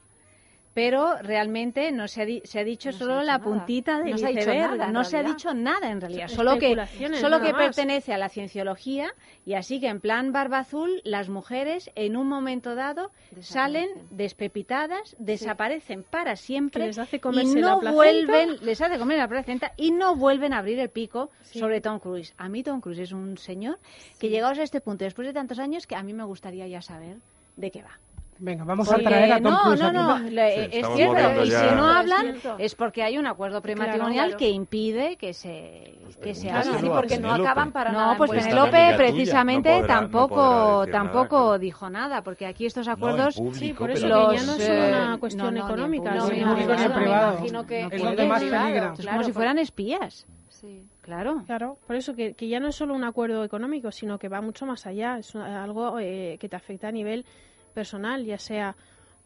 [0.78, 3.97] Pero realmente no se ha, di- se ha dicho No se ha solo la puntita
[3.99, 4.78] del No iceberg.
[4.78, 6.28] nada, no se ha dicho nada en realidad.
[6.28, 6.75] Solo que,
[7.19, 7.63] solo que más.
[7.65, 9.11] pertenece a la cienciología
[9.43, 13.09] y así que en plan barba azul las mujeres en un momento dado
[13.39, 17.91] salen despepitadas, desaparecen para siempre les hace y no la placenta.
[17.91, 21.97] vuelven, les hace comer la placenta y no vuelven a abrir el pico sobre Tom
[21.97, 22.36] Cruise.
[22.38, 23.80] A mí Tom Cruise es un señor
[24.19, 26.84] que llegados a este punto después de tantos años que a mí me gustaría ya
[26.84, 27.17] saber
[27.55, 27.97] de qué va.
[28.40, 31.44] Venga, vamos Porque a traer a Tom no, Cruise no, no, le- Sí, es cierto.
[31.46, 34.38] Y ya- si no hablan es porque hay un acuerdo prematrimonial claro.
[34.38, 36.64] que impide que se que se haga.
[36.80, 38.12] Sí, porque no acaban para No, nada.
[38.14, 40.36] en pues buena Esta Penélope precisamente No podrá- no tampoco
[40.86, 44.38] nada, tampoco dijo nada, porque aquí estos No, acuerdos público, Sí, por eso los, que
[44.38, 46.16] ya no es eh, una cuestión no, no, económica.
[46.16, 47.38] No, ni público ni privado.
[47.68, 48.94] que Es que donde en más peligra.
[49.12, 50.26] Como si fueran espías.
[50.50, 50.84] Sí.
[51.02, 51.44] Claro.
[51.46, 54.42] Claro, por eso que, que ya no es solo un acuerdo económico, sino que va
[54.42, 55.18] mucho más allá.
[55.20, 57.26] Es algo eh, que te afecta a nivel
[57.82, 58.75] personal, ya sea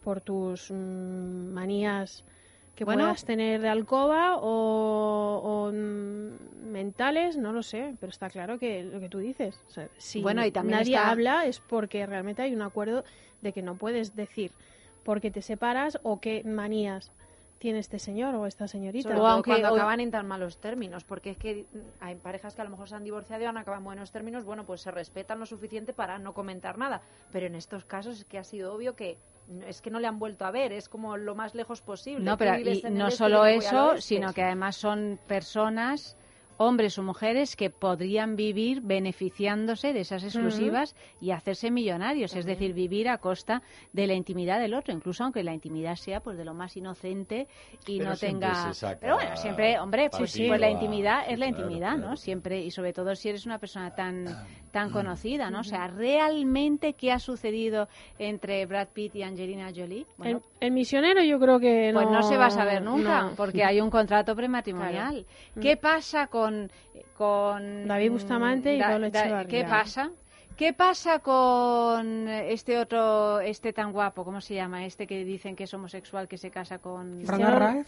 [0.04, 2.26] por tus mm, manías
[2.76, 3.04] que Bueno.
[3.04, 8.84] puedas tener de alcoba o, o, mm, mentales, no lo sé, pero está claro que
[8.84, 9.56] lo que tú dices.
[9.70, 13.06] O sea, si Bueno, y también nadie está- habla es porque realmente hay un acuerdo
[13.42, 14.52] de que no puedes decir
[15.06, 17.10] porque te separas o qué manías
[17.62, 19.10] tiene este señor o esta señorita.
[19.10, 21.68] Sobre O aunque- cuando o- acaban en tan malos términos, porque es que
[22.00, 24.44] hay parejas que a lo mejor se han divorciado y han acabado en buenos términos,
[24.44, 27.02] bueno, pues se respetan lo suficiente para no comentar nada,
[27.32, 30.08] pero en estos casos es que ha sido obvio que no- es que no le
[30.08, 32.26] han vuelto a ver, es como lo más lejos posible.
[32.26, 36.18] No, pero y no este, solo eso, sino que además son personas,
[36.62, 42.74] hombres o mujeres, que podrían vivir beneficiándose de esas exclusivas y hacerse millonarios, es decir,
[42.74, 43.62] vivir a costa
[43.94, 47.48] de la intimidad del otro, incluso aunque la intimidad sea pues de lo más inocente
[47.88, 48.74] y Pero no tenga.
[48.74, 51.94] se Pero bueno, siempre, hombre, pues, partido pues la intimidad sí, es la claro, intimidad,
[51.96, 52.10] claro.
[52.12, 52.18] ¿no?
[52.18, 54.26] Siempre y sobre todo si eres una persona tan
[54.72, 54.94] tan Mm.
[54.94, 55.60] conocida, ¿no?
[55.60, 57.88] O sea, realmente qué ha sucedido
[58.18, 60.06] entre Brad Pitt y Angelina Jolie.
[60.18, 62.02] Bueno, el, el misionero yo creo que no...
[62.02, 63.36] pues no se va a saber nunca, no.
[63.36, 65.26] porque hay un contrato prematrimonial.
[65.54, 65.62] Claro.
[65.62, 66.51] ¿Qué pasa con,
[67.18, 69.48] con David Bustamante y Da- Pablo Da- Echevarría.
[69.64, 70.10] ¿Qué pasa?
[70.58, 74.86] ¿Qué pasa con este otro, este tan guapo, ¿cómo se llama?
[74.86, 77.22] Este que dicen que es homosexual, que se casa con...
[77.26, 77.88] ¿Fran Arraez?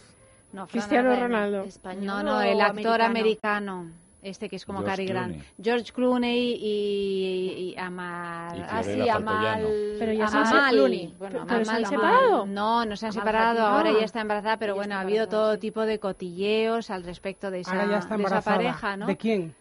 [0.52, 1.14] No, Cristiano.
[1.14, 1.62] Ronaldo.
[1.64, 3.72] ¿Español No, no, el actor americano?
[3.72, 4.03] americano.
[4.24, 5.32] Este que es como George Cary Grant.
[5.34, 5.52] Clooney.
[5.62, 8.56] George Clooney y, y Amal.
[8.58, 9.34] Y ah, Amal.
[9.36, 9.68] Faltoyano.
[9.98, 10.74] Pero ya se han Amal.
[10.74, 11.14] Clooney.
[11.18, 11.86] Bueno, Pero Amal, se han Amal.
[11.90, 12.46] separado.
[12.46, 13.56] No, no se han Amal separado.
[13.58, 13.76] Fatima.
[13.76, 13.96] Ahora Ah.
[14.00, 15.60] ya está embarazada, pero bueno, ha habido todo sí.
[15.60, 18.56] tipo de cotilleos al respecto de esa, Ahora ya está de esa embarazada.
[18.56, 19.06] pareja, ¿no?
[19.06, 19.54] ¿De quién?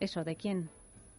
[0.00, 0.68] Eso, ¿de quién?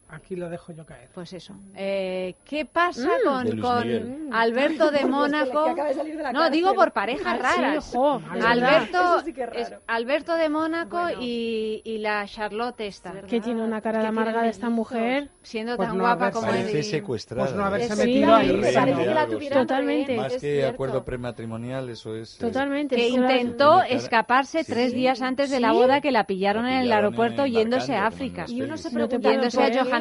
[0.09, 1.09] Aquí lo dejo yo caer.
[1.11, 1.55] Pues eso.
[1.75, 3.27] Eh, ¿Qué pasa Mm.
[3.27, 4.29] con, De con Miguel.
[4.31, 5.63] Alberto de Mónaco?
[5.65, 6.53] que acaba de salir de la No, cárcel.
[6.53, 7.91] digo por parejas Ah, sí, raras.
[7.91, 8.21] jo.
[8.45, 9.81] Alberto, Eso sí que es es raro.
[9.87, 11.17] Alberto de Mónaco Bueno.
[11.19, 13.11] y, y la Charlotte esta.
[13.23, 15.29] Que tiene una cara de amarga de esta mujer.
[15.41, 17.43] Siendo Pues tan no guapa haberse- como Parece secuestrada.
[17.45, 18.49] Pues no haberse Sí, metido ahí.
[18.61, 19.27] parece que la.
[19.49, 20.15] Totalmente.
[20.17, 20.73] Más es que cierto.
[20.73, 22.35] acuerdo prematrimonial, eso es...
[22.35, 22.95] eh, Totalmente.
[22.95, 24.97] que intentó escaparse Sí, tres sí.
[24.97, 28.45] días antes de la boda que la pillaron La en el aeropuerto yéndose a África.
[28.47, 29.17] Y uno se pregunta.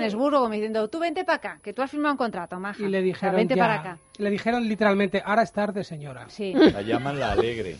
[0.02, 2.82] Johannesburgo como diciendo, tú vente para acá, que tú has firmado un contrato, maja.
[2.82, 3.98] Y le O sea, dijeron vente ya- para acá.
[4.18, 6.24] Le dijeron literalmente, ahora es tarde, señora.
[6.28, 6.52] Sí.
[6.54, 7.76] La llaman la alegre.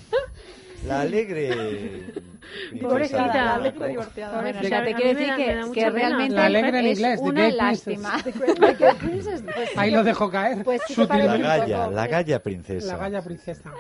[0.87, 2.13] La alegre.
[2.81, 3.27] Pobrecita.
[3.29, 4.41] La alegre divorciada.
[4.43, 6.99] Bueno, o Sí, sea, te quiero decir da- que, da realmente La alegre en es
[6.99, 8.19] inglés, The una lástima.
[8.23, 10.65] Sí Ahí lo dejo caer.
[10.65, 12.87] Pues sí La galla, la galla princesa.
[12.89, 13.71] La galla princesa.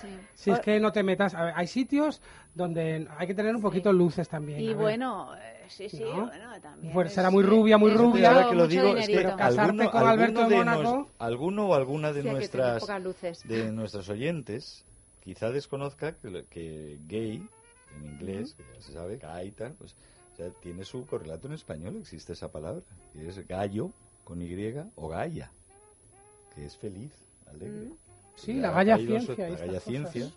[0.00, 0.08] Sí.
[0.34, 1.34] Si es que no te metas.
[1.34, 2.20] a ver, hay sitios
[2.54, 4.60] donde hay que tener un poquito luces también.
[4.60, 6.26] Y bueno, eh, sí, sí, ¿No?
[6.26, 6.92] bueno, también.
[6.92, 8.30] Pues es- será muy rubia, muy rubia.
[8.32, 9.22] ahora que lo digo, es que.
[9.22, 10.82] Casarte alguno, con Alberto alguno de de Mónaco.
[10.98, 13.48] nos- alguno o alguna de Sí, nuestras pocas luces.
[13.48, 14.84] de nuestros oyentes
[15.24, 17.42] quizá desconozca que, que gay
[17.96, 19.18] en inglés, que ya se sabe,
[19.50, 19.94] tal, pues
[20.32, 23.90] o sea, tiene su correlato en español, existe esa palabra, que es gallo
[24.24, 24.48] con Y
[24.96, 25.50] o gaya,
[26.54, 27.12] que es feliz,
[27.46, 27.86] alegre.
[27.88, 27.92] Mm.
[28.36, 29.34] Sí, Ya la galla su- ciencia.
[29.48, 29.82] La galla cosas.
[29.84, 30.30] ciencia.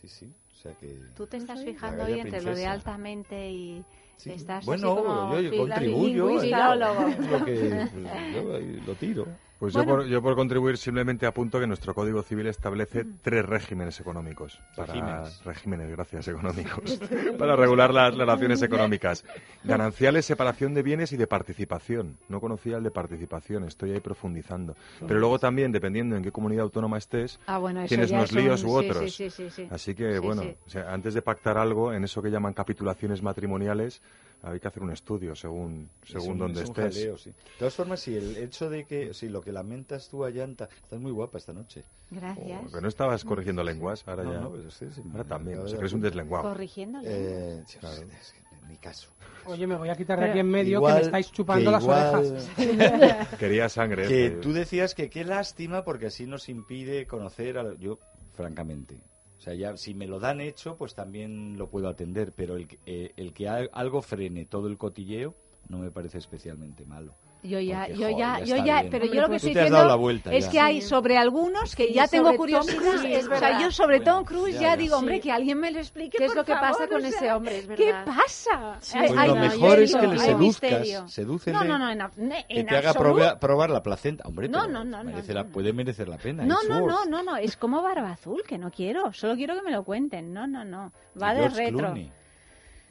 [0.00, 0.32] Sí, sí,
[0.62, 3.84] sea que Tú te estás fijando hoy entre lo de altamente y
[4.16, 4.30] Sí.
[4.30, 6.28] estás bueno, así como yo, yo contribuyo,
[6.76, 7.92] lo- que pues,
[8.34, 9.26] yo lo tiro.
[9.62, 9.90] Pues Bueno.
[9.90, 14.58] yo, por, yo por contribuir simplemente apunto que nuestro Código Civil establece tres regímenes económicos.
[14.74, 15.44] Para, Regímenes.
[15.44, 16.98] regímenes, gracias, económicos.
[17.38, 19.24] para regular las relaciones económicas.
[19.62, 22.18] Gananciales, separación de bienes y de participación.
[22.28, 24.74] No conocía el de participación, estoy ahí profundizando.
[25.06, 28.66] Pero luego también, dependiendo en qué comunidad autónoma estés, Ah, bueno, tienes unos líos u
[28.66, 28.98] sí, otros.
[29.14, 29.68] sí, sí, sí, sí.
[29.70, 30.56] Así que, Sí, bueno, sí.
[30.66, 34.02] o sea, antes de pactar algo, en eso que llaman capitulaciones matrimoniales,
[34.42, 36.94] hay que hacer un estudio según, según Es un- donde es un estés.
[36.96, 37.30] jaleo, sí.
[37.30, 40.98] De todas formas, sí, el hecho de que, sí, lo que lamentas tú, Ayanta, estás
[41.00, 41.84] muy guapa esta noche.
[42.10, 42.62] Gracias.
[42.66, 44.40] Oh, que no estabas corrigiendo lenguas, ahora No, ya.
[44.40, 46.44] no, pero sí, sí, ahora también, o sea, que eres un deslenguado.
[46.48, 47.08] Corrigiéndole.
[47.08, 49.10] Eh, sí, es que en mi caso.
[49.44, 51.82] Oye, me voy a quitar de aquí en medio Igual que me estáis chupando las
[51.82, 52.48] igual- orejas.
[53.38, 54.06] Quería sangre.
[54.06, 57.62] Que eh, tú decías que qué lástima porque así nos impide conocer a...
[57.64, 57.98] lo- Yo,
[58.34, 59.00] francamente,
[59.42, 62.68] o sea, ya si me lo dan hecho, pues también lo puedo atender, pero el,
[62.68, 65.34] que- eh, el que al- algo frene todo el cotilleo
[65.68, 67.12] no me parece especialmente malo.
[67.44, 68.90] Yo ya, Porque, yo joder, ya, yo ya, bien.
[68.92, 70.50] pero Hombre, yo lo que pues- Tú estoy diciendo dado la vuelta es ya.
[70.52, 70.86] que hay Sí.
[70.88, 73.04] sobre algunos que Sí, ya tengo curiosidad.
[73.04, 75.22] Es o sea, yo sobre Bueno, Tom Cruise ya, ya, digo, hombre, Sí.
[75.22, 77.32] que alguien me lo explique, ¿Qué es lo que favor, pasa con o sea, ese
[77.32, 77.58] hombre?
[77.58, 78.76] Es ¿Qué pasa?
[78.80, 81.78] Sí, Hay- Pues hay lo no, mejor es que misterio, le seduzcas, sedúcele, No, no,
[81.80, 82.00] no, en,
[82.32, 84.22] en, que te haga probar, probar la placenta.
[84.28, 85.50] Hombre, No, no, no, no, merece no, la- no.
[85.50, 86.44] puede merecer la pena.
[86.44, 89.62] No, no, no, no, no, es como Barba Azul, que no quiero, solo quiero que
[89.62, 90.32] me lo cuenten.
[90.32, 91.92] No, no, no, va de retro.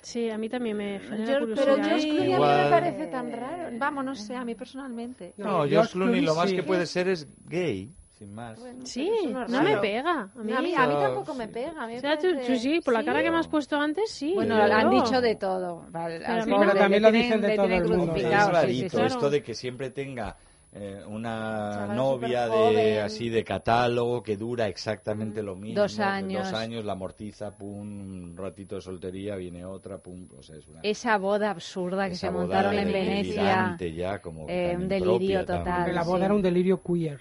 [0.01, 1.65] Sí, a mí también me genera Yo- curiosidad.
[1.75, 2.63] Pero George Clooney a mí igual.
[2.65, 3.69] me parece tan raro.
[3.77, 5.33] Vamos, no sé, a mí personalmente.
[5.37, 6.55] No, George George Clooney lo más sí.
[6.55, 8.59] que puede ser es gay, sin más.
[8.59, 10.29] Bueno, Sí, pero no me pega.
[10.35, 11.37] A mí, A mí, a mí tampoco sí.
[11.37, 11.83] me pega.
[11.83, 13.25] a mí O sea, parece- tú sí, por la cara Sí.
[13.25, 14.33] que me has puesto antes, sí.
[14.33, 15.85] Bueno, pero- han dicho de todo.
[15.91, 18.15] Vale, Pero le también lo dicen de todo el mundo.
[18.15, 19.03] Es sí, sí, rarito sí.
[19.05, 20.35] esto de que siempre tenga
[20.73, 25.81] eh, una novia de así de catálogo que dura exactamente lo mismo.
[25.81, 26.45] Dos años.
[26.49, 30.27] Dos años, la amortiza, pum, un ratito de soltería, viene otra, pum.
[30.37, 33.75] O sea, es una, Esa boda absurda que esa se montaron en Venecia.
[33.79, 35.93] ya, como eh, un delirio total.
[35.93, 36.09] La sí.
[36.09, 37.19] boda era un delirio queer.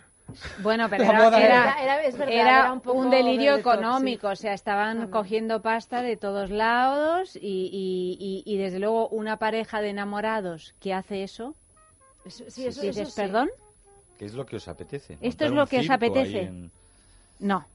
[0.62, 3.57] Bueno, pero era, boda era, era- era- es verdad, era era un poco un delirio
[3.57, 4.32] económico, sí.
[4.32, 5.11] o sea, estaban También.
[5.11, 10.76] cogiendo pasta de todos lados y, y, y, y desde luego una pareja de enamorados
[10.78, 11.57] que hace eso,
[12.26, 13.16] Sí, eso, dices, eso sí.
[13.20, 13.50] perdón,
[14.18, 15.16] ¿Qué es lo que os apetece?
[15.22, 16.42] Esto es lo que os apetece.
[16.42, 16.70] en-
[17.38, 17.66] no,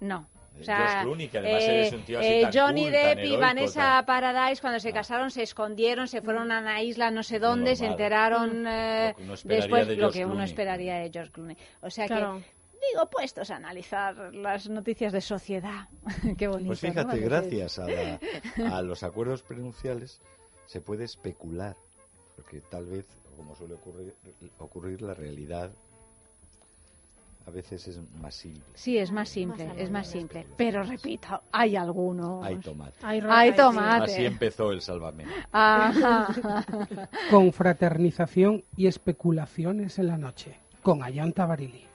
[0.00, 0.26] no.
[0.58, 3.16] O sea, George Clooney, que además eres un tío así eh, tan Johnny cool, tan
[3.16, 7.10] Depp y Vanessa tan- Paradise cuando se casaron se escondieron, se fueron a una isla
[7.10, 11.56] no sé dónde, se enteraron eh, después de lo que uno esperaría de George Clooney.
[11.82, 12.38] O sea Claro.
[12.38, 15.88] que digo puestos a analizar las noticias de sociedad.
[16.38, 16.68] Qué bonito.
[16.68, 18.20] Pues fíjate, gracias a, la-
[18.76, 20.20] a los acuerdos prenupciales
[20.66, 21.76] se puede especular,
[22.34, 23.04] porque tal vez,
[23.36, 24.14] como suele ocurrir,
[24.58, 25.70] ocurrir la realidad
[27.46, 28.64] a veces es más simple.
[28.74, 30.46] Sí, es más simple, es más simple.
[30.56, 32.44] Pero repito, hay algunos.
[32.44, 32.96] Hay tomate.
[33.02, 34.12] Hay, hay tomate.
[34.12, 35.32] Así empezó el salvamento.
[35.52, 36.64] Ajá.
[37.30, 40.58] Confraternización y especulaciones en la noche.
[40.82, 41.86] Con Ayanta Barili.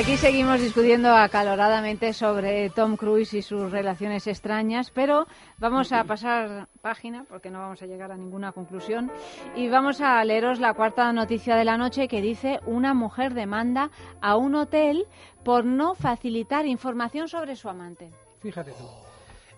[0.00, 5.26] Aquí seguimos discutiendo acaloradamente sobre Tom Cruise y sus relaciones extrañas, pero
[5.58, 9.12] vamos a pasar página porque no vamos a llegar a ninguna conclusión
[9.54, 13.90] y vamos a leeros la cuarta noticia de la noche que dice una mujer demanda
[14.22, 15.04] a un hotel
[15.44, 18.10] por no facilitar información sobre su amante.
[18.40, 18.86] Fíjate tú.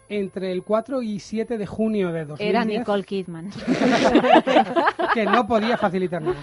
[0.08, 2.50] Entre el 4 y 7 de junio de 2010...
[2.50, 3.48] Era Nicole Kidman.
[5.14, 6.42] que no podía facilitar nada.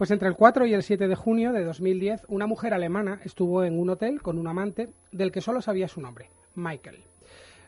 [0.00, 3.64] Pues entre el 4 y el 7 de junio de 2010, una mujer alemana estuvo
[3.64, 7.04] en un hotel con un amante del que solo sabía su nombre, Michael.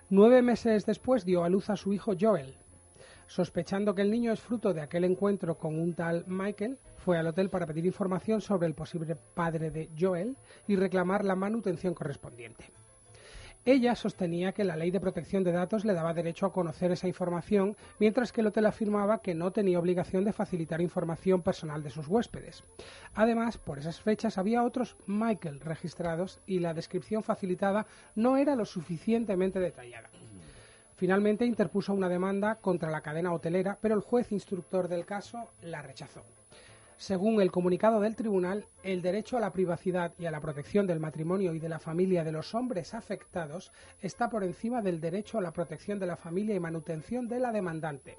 [0.09, 2.55] Nueve meses después dio a luz a su hijo Joel.
[3.27, 7.27] Sospechando que el niño es fruto de aquel encuentro con un tal Michael, fue al
[7.27, 10.35] hotel para pedir información sobre el posible padre de Joel
[10.67, 12.65] y reclamar la manutención correspondiente.
[13.65, 17.07] Ella sostenía que la ley de protección de datos le daba derecho a conocer esa
[17.07, 21.91] información, mientras que el hotel afirmaba que no tenía obligación de facilitar información personal de
[21.91, 22.65] sus huéspedes.
[23.15, 27.87] Además, por esas fechas había otros Michael registrados y la descripción facilitada
[28.17, 30.11] no era lo suficientemente detallada.
[30.97, 35.83] Finalmente interpuso una demanda contra la cadena hotelera, pero el juez instructor del caso la
[35.83, 36.25] rechazó.
[37.03, 41.01] Según el comunicado del tribunal, el derecho a la privacidad y a la protección del
[41.01, 45.41] matrimonio y de la familia de los hombres afectados está por encima del derecho a
[45.41, 48.17] la protección de la familia y manutención de la demandante.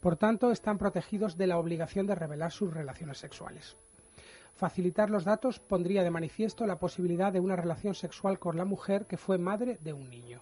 [0.00, 3.76] Por tanto, están protegidos de la obligación de revelar sus relaciones sexuales.
[4.56, 9.06] Facilitar los datos pondría de manifiesto la posibilidad de una relación sexual con la mujer
[9.06, 10.40] que fue madre de un niño.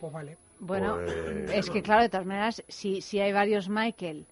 [0.00, 0.36] Pues vale.
[0.60, 4.26] Bueno, Pues- es que claro, de todas maneras, si, si hay varios Michael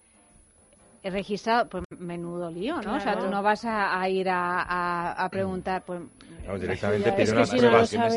[1.03, 2.96] registrados, pues menudo lío, ¿no?
[2.96, 6.01] O sea, tú no vas a, a ir a, a- a preguntar, pues...
[6.46, 7.62] Vamos, directamente pide que unas si no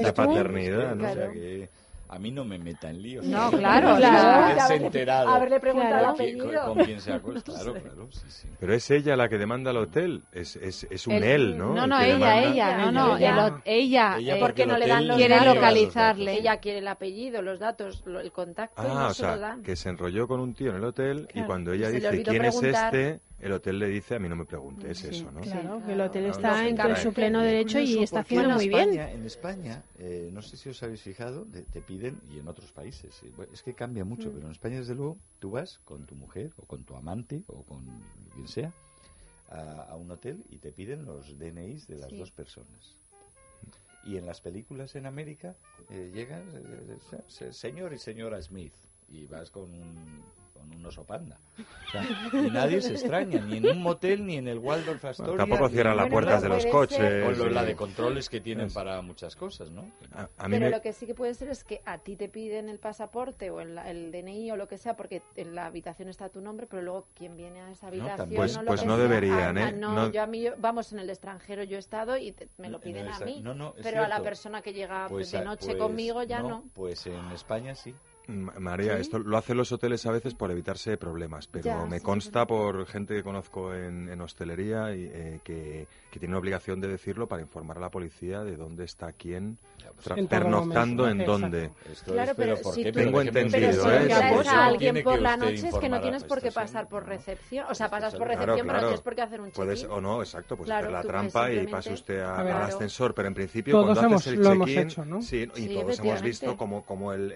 [0.06, 1.10] de tú, paternidad, ¿no?
[1.10, 1.70] O sea que
[2.14, 3.26] a mí no me meta en líos.
[3.26, 4.60] No, claro, claro.
[4.62, 5.30] Haberle- enterado.
[5.30, 6.66] haberle preguntado con quién- apellido.
[6.66, 8.48] Con, con quién se acuesta, claro, claro, sí, sí.
[8.60, 10.24] Pero es ella la que demanda el hotel.
[10.32, 11.74] Es, es, es un El- él, ¿no?
[11.74, 13.62] No, no, ella, ella, no, no, Ella.
[13.66, 15.56] ella, Ella eh, porque no le dan los quiere datos.
[15.56, 16.34] localizarle.
[16.34, 19.30] Ella quiere el apellido, los datos, lo- el contacto y Ah, no o se lo
[19.30, 19.64] sea, dan.
[19.64, 22.40] que se enrolló con un tío en el hotel y cuando ella Se dice quién
[22.40, 22.96] preguntar.
[22.96, 25.42] es este, el hotel le dice a mí no me pregunte, es eso, ¿no?
[25.42, 27.14] Claro, que el hotel está no, en su no.
[27.14, 29.20] pleno derecho y está haciendo en muy España- bien.
[29.20, 32.72] En España, eh, no sé si os habéis fijado, te, te piden, y en otros
[32.72, 34.34] países, eh, es que cambia mucho, Mm.
[34.34, 37.64] pero en España, desde luego, tú vas con tu mujer o con tu amante o
[37.64, 37.84] con
[38.34, 38.72] quien sea
[39.50, 42.18] a, a un hotel y te piden los DNIs de las Sí.
[42.18, 42.96] dos personas.
[44.06, 45.56] Y en las películas en América
[45.90, 48.74] eh, llegan, eh, eh, se- señor y señora Smith,
[49.10, 50.24] y vas con un,
[50.64, 51.38] con un oso panda.
[51.88, 52.04] O sea,
[52.34, 55.38] y nadie se extraña, ni en un motel, ni en el Waldorf Astoria.
[55.38, 57.24] tampoco cierran las puertas de los coches.
[57.24, 59.82] Con lo- la de controles que tienen Es- para muchas cosas, ¿no?
[60.16, 62.16] A, a mí Pero me- lo que sí que puede ser es que a ti
[62.16, 65.66] te piden el pasaporte o el, el DNI o lo que sea porque en la
[65.68, 68.30] habitación está tu nombre, pero luego quien viene a esa habitación.
[68.36, 69.72] Pues- o lo pues no sea, deberían, ¿eh?
[69.74, 72.48] no, No- yo a mí, yo- vamos, en el extranjero yo he estado y te-
[72.58, 73.42] me lo No, piden no, a mí.
[73.42, 76.50] no, no, pero a la persona que llega Pues, de noche pues, conmigo ya no,
[76.50, 76.64] no.
[76.74, 77.94] Pues en España sí.
[78.28, 79.02] Ma- María, ¿Sí?
[79.02, 82.46] esto lo hacen los hoteles a veces por evitarse problemas, pero Ya, me sí, consta
[82.46, 87.28] por gente que conozco en, en hostelería y, eh, que, que tiene obligación de decirlo
[87.28, 89.58] para informar a la policía de dónde está quién
[90.04, 91.72] todo pernoctando en dónde.
[91.92, 94.26] Esto Claro, es, pero ¿por si tú- Tengo ¿por qué me entendido, Pero si ¿eh?
[94.34, 97.06] Pues a no alguien por la noche es que no tienes por qué pasar por
[97.06, 97.66] recepción.
[97.70, 98.88] O sea, pasas por Claro, recepción, pero no claro.
[98.88, 99.88] tienes por qué hacer un check-in.
[99.92, 102.76] o no, exacto, Claro, hacer la trampa y pase usted a- A ver, al claro.
[102.76, 106.86] ascensor, pero en principio Todos cuando haces el check-in, sí, y todos hemos visto como,
[106.86, 107.32] como el,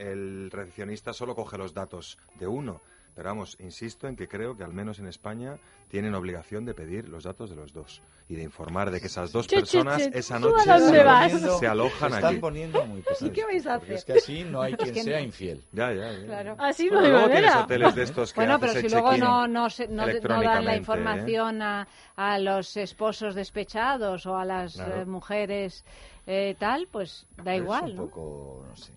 [1.13, 2.82] solo coge los datos de uno.
[3.15, 5.57] Pero vamos, insisto en que creo que al menos en España
[5.89, 9.32] tienen obligación de pedir los datos de los dos y de informar de que esas
[9.32, 11.03] dos Che, che, personas che, esa ¿tú a noche se?
[11.03, 12.39] Poniendo- se alojan se están aquí.
[12.39, 13.34] poniendo muy pesados.
[13.34, 14.13] qué vais a Porque Es hacer?
[14.13, 15.25] que así no hay quien sea no.
[15.25, 15.63] infiel.
[15.71, 16.25] Ya, ya, ya.
[16.28, 16.55] Claro.
[16.59, 17.63] Así no Bueno, hay luego tienes manera.
[17.63, 20.75] hoteles de estos que Bueno, pero si luego no, no, se- no, no dan la
[20.75, 20.78] ¿eh?
[20.78, 25.01] información a, a los esposos despechados o a las Claro.
[25.01, 25.86] eh, mujeres
[26.28, 28.03] eh, tal, pues da Pero igual, Es ¿no?
[28.03, 28.91] un poco, no sé,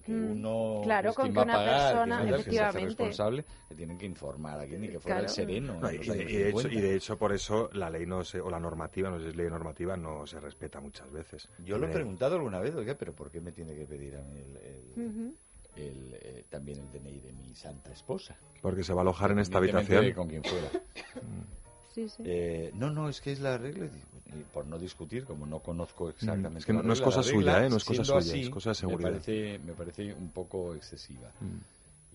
[0.00, 2.40] que Mm, uno claro, es con que va a una pagar, persona, que se hace
[2.40, 2.86] efectivamente.
[2.88, 5.28] responsable, que tienen que informar a quien ni que fuera Claro.
[5.28, 5.80] el sereno.
[5.80, 6.74] No, y, y- y de hecho, 50.
[6.74, 9.28] y de hecho por eso la ley no se, o la normativa, no sé si
[9.30, 11.48] es ley o normativa, no se respeta muchas veces.
[11.58, 14.22] Yo lo he preguntado alguna vez, oiga, pero ¿por qué me tiene que pedir a
[14.22, 15.34] mí el, el- Ujú.
[15.76, 18.36] el, eh, también el DNI de mi santa esposa?
[18.62, 20.04] Porque se va a alojar en esta habitación.
[20.04, 20.68] de con quien fuera.
[21.94, 22.22] Sí, sí.
[22.24, 23.86] Eh, no, no, es que es la regla.
[23.86, 26.50] y- por no discutir, como no conozco exactamente.
[26.50, 27.70] Mm, es que la no- no es cosa la regla, suya, ¿eh?
[27.70, 29.08] No es cosa suya, así, es cosa de seguridad.
[29.10, 31.32] Me parece, me parece un poco excesiva.
[31.40, 31.56] Mm.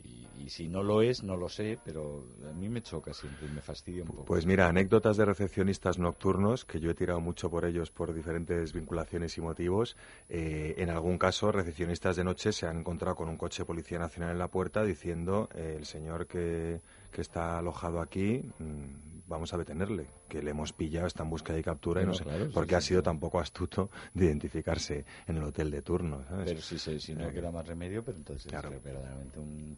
[0.08, 3.48] Y, y si no lo es, no lo sé, pero a mí me choca siempre
[3.48, 4.26] y me fastidia un poco.
[4.26, 8.72] Pues mira, anécdotas de recepcionistas nocturnos, que yo he tirado mucho por ellos por diferentes
[8.72, 9.98] vinculaciones y motivos.
[10.30, 13.98] Eh, en algún caso, recepcionistas de noche se han encontrado con un coche de Policía
[14.00, 16.80] Nacional en la puerta diciendo eh, el señor que,
[17.12, 21.58] que está alojado aquí, mm, vamos a detenerle, que le hemos pillado, está en búsqueda
[21.58, 24.26] y captura, y No, sé, claro, sí, porque sí, ha sido tan poco astuto de
[24.26, 26.24] identificarse en el hotel de turno.
[26.30, 26.46] ¿sabes?
[26.50, 28.72] Pero si, se- si no queda más remedio, pero entonces Claro.
[28.72, 29.78] es verdaderamente un,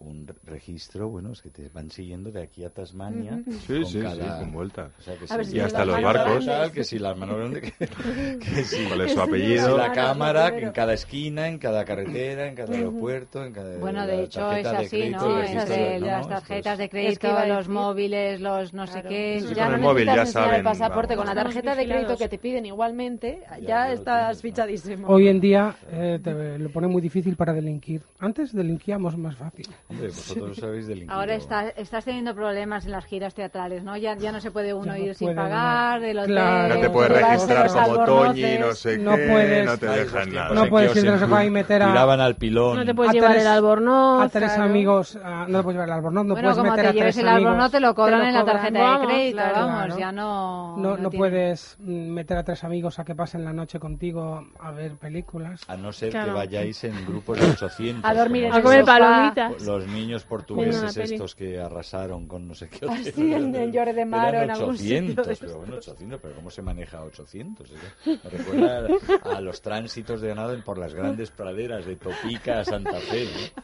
[0.00, 3.42] un re- registro, bueno, es que te van siguiendo de aquí a Tasmania.
[3.66, 4.90] Sí, con sí, sí, cada- con vuelta.
[4.98, 6.44] O sea, que ver si- Y hasta los barcos.
[6.46, 6.72] grandes.
[6.72, 7.86] que si las manos grandes, que,
[8.38, 9.70] que si, ¿Cuál es su que apellido?
[9.72, 13.78] si la cámara, que en cada esquina, en cada carretera, en cada aeropuerto, en cada
[13.78, 15.42] Bueno, la de hecho es así, crédito, ¿no?
[15.42, 18.92] Entre de- no, las tarjetas es- de Es crédito, que los móviles, los no sé
[19.00, 19.08] Claro.
[19.08, 19.40] qué.
[19.40, 21.26] Sí, ya con no el móvil ya saben, el pasaporte, vamos.
[21.30, 25.08] con la tarjeta de crédito que te piden igualmente, Ya, ya, estás fichadísimo.
[25.08, 28.02] Hoy en día eh, te lo pone muy difícil para delinquir.
[28.20, 29.66] Antes delinquíamos más fácil.
[29.90, 31.14] Hombre, vosotros sabéis delinquido.
[31.18, 33.96] Ahora está, estás teniendo problemas en las giras teatrales, ¿no?
[33.96, 36.30] Ya, ya no se puede uno Ya no ir sin puede pagar, del hotel...
[36.34, 36.74] Claro.
[36.74, 38.04] No te puedes registrar los como.
[38.04, 39.64] Toñi, no sé No qué, puedes.
[39.66, 40.46] no te dejan los nada.
[40.48, 42.76] tiempos No puedes ir de os no sé cuál y meter a- Tiraban al pilón.
[42.76, 44.22] No te puedes A llevar tres- el albornoz.
[44.24, 44.62] a tres claro.
[44.70, 46.92] amigos, a- no te puedes llevar el albornoz, no bueno, puedes como meter te a
[46.92, 47.46] lleves tres el amigos.
[47.48, 49.54] albornoz te lo cobran en la tarjeta vamos, de crédito, claro.
[49.66, 50.76] vamos, ya no...
[50.76, 54.96] No, puedes mm, meter a tres amigos a que pasen la noche contigo a ver
[54.96, 55.62] películas.
[55.66, 58.04] A no ser que vayáis en grupos de 800.
[58.04, 59.52] A dormir como en A comer el palomitas.
[59.78, 63.12] Los niños portugueses estos que arrasaron con no sé qué Ah, hotel.
[63.12, 66.34] sí, en- en Lloret de Mar o Eran en algún 800, pero bueno, 800, pero
[66.34, 67.70] ¿cómo se maneja 800?
[67.70, 68.18] eh?
[68.24, 68.88] Me recuerda
[69.24, 73.24] a los tránsitos de ganado por las grandes praderas de Topica a Santa Fe.
[73.24, 73.62] ¿no?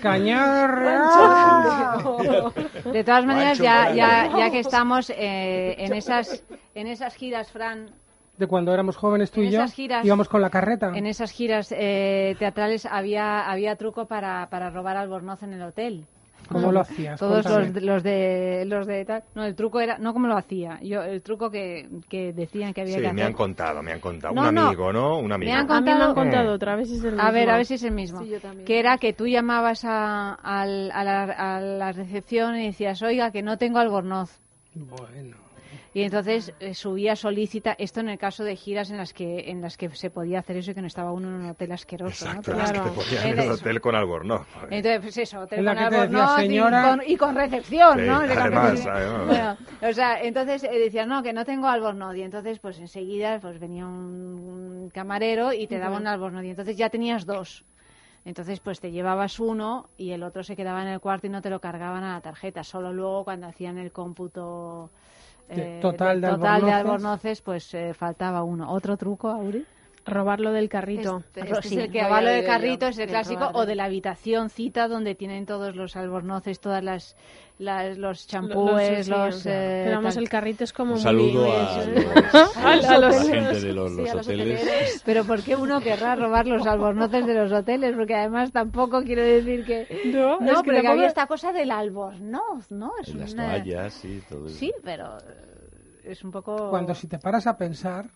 [0.00, 0.82] Cañar.
[2.92, 6.42] De todas maneras, ya, ya, ya que estamos eh, en esas
[6.74, 7.90] en esas giras, Fran,
[8.40, 10.90] De cuando éramos jóvenes tú En y yo, giras- íbamos con la carreta.
[10.94, 16.06] en esas giras eh, teatrales había había truco para, para robar albornoz en el hotel.
[16.48, 17.20] ¿Cómo lo hacías?
[17.20, 19.22] Todos los, de- los de los de tal.
[19.34, 20.80] No, el truco era no como lo hacía.
[20.82, 23.26] Yo el truco que, que decían que había Sí, que me hacer.
[23.26, 24.34] han contado, me han contado.
[24.34, 24.66] No, un no.
[24.68, 25.18] amigo, ¿no?
[25.18, 25.52] Un amigo.
[25.52, 27.28] Me han A mí me han contado- contado otra vez si es el mismo.
[27.28, 28.22] A ver, a ver si es el mismo.
[28.22, 28.64] Sí, yo también.
[28.64, 33.30] Que era que tú llamabas a, al- a la, a la recepción y decías, oiga,
[33.32, 34.40] que no tengo albornoz.
[34.74, 35.36] Bueno.
[35.92, 39.60] Y entonces eh, subía solícita, esto en el caso de giras en las que en
[39.60, 42.26] las que se podía hacer eso y que no estaba uno en un hotel asqueroso.
[42.26, 42.38] ¿no?
[42.38, 44.46] Exacto, es que te ponían en el hotel con albornoz.
[44.70, 46.88] Entonces, pues eso, hotel con albornoz y "Señora".
[46.90, 48.24] con- y, con, recepción, Sí, ¿no?
[48.24, 49.26] Y además, además.
[49.26, 52.14] Bueno, o sea, entonces eh, decías, no, que no tengo albornoz.
[52.16, 53.94] Y entonces, pues enseguida pues venía un,
[54.84, 56.02] un camarero y te daba Ujú.
[56.02, 56.44] un albornoz.
[56.44, 57.64] Y entonces ya tenías dos.
[58.24, 61.42] Entonces, pues te llevabas uno y el otro se quedaba en el cuarto y no
[61.42, 62.62] te lo cargaban a la tarjeta.
[62.62, 64.90] Solo luego cuando hacían el cómputo
[65.58, 66.72] eh, total de total de albornoces.
[66.72, 68.70] albornoces, pues eh, faltaba uno.
[68.72, 69.66] ¿Otro truco, Auri?
[70.10, 71.18] Robarlo del carrito.
[71.18, 73.56] Este- este sí, es el que robarlo del oído yo, carrito es el clásico robar
[73.56, 77.16] o de la habitación cita donde tienen todos los albornoces, todas las,
[77.58, 79.36] las- los Los- champúes, sí, los...
[79.36, 80.22] o sea, eh, pero vamos, tal.
[80.24, 81.90] el carrito es como Un saludo muy- a sí.
[82.32, 84.60] los- a, a a los la gente de los, sí, los a los hoteles.
[84.62, 85.02] hoteleros.
[85.04, 87.94] Pero ¿por qué uno querrá robar los albornoces de los hoteles?
[87.96, 89.86] Porque además tampoco quiero decir que...
[90.12, 92.92] No, No, es que pero que había esta cosa del albornoz, ¿no?
[93.00, 94.56] Es En las una- toallas, sí, todo eso.
[94.56, 96.70] Sí, pero eh, es un poco...
[96.70, 98.10] Cuando si te paras a pensar,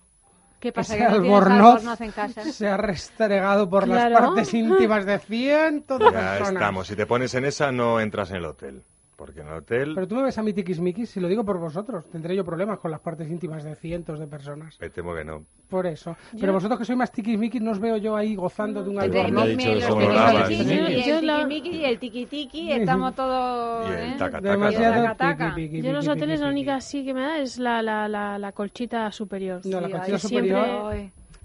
[0.64, 0.94] ¿Qué pasa?
[0.94, 2.42] ese ¿Que no tienes albornoz albornoz en casa?
[2.44, 4.08] se ha restregado por Claro.
[4.10, 6.52] las partes íntimas de cientos de Ya personas.
[6.54, 6.86] estamos.
[6.86, 8.82] Si te pones en esa, no entras en el hotel.
[9.16, 11.58] Porque en el hotel Pero tú me ves a mi tiquismiquis, si lo digo por
[11.58, 14.76] vosotros, tendré yo problemas con las partes íntimas de cientos de personas.
[14.80, 15.44] me temo que no.
[15.68, 16.16] Por eso.
[16.38, 19.46] Pero vosotros que sois más tiquismiquis, no os veo yo ahí gozando de un Albornoz.
[19.46, 23.88] Yo el tiquismiquis y el tiquitiqui, estamos todos...
[23.88, 24.14] Y el ¿eh?
[24.18, 25.16] taca, taca, Demasiado
[25.56, 28.52] Yo en los hoteles la única sí que me da es la, la, la, la
[28.52, 29.60] colchita superior.
[29.64, 30.94] No, la colchita superior.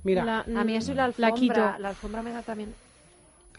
[0.04, 1.78] Mira, A mí eso y la alfombra.
[1.80, 2.74] La alfombra me da también.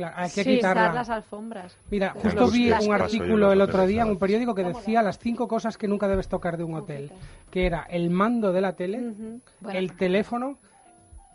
[0.00, 0.92] Claro, hay que Sí, quitarla.
[0.94, 1.76] las alfombras.
[1.90, 5.46] Mira, justo vi un artículo el otro día en un periódico que decía las cinco
[5.46, 7.12] cosas que nunca debes tocar de un hotel,
[7.50, 9.12] que era el mando de la tele,
[9.60, 9.78] Bueno.
[9.78, 10.56] el teléfono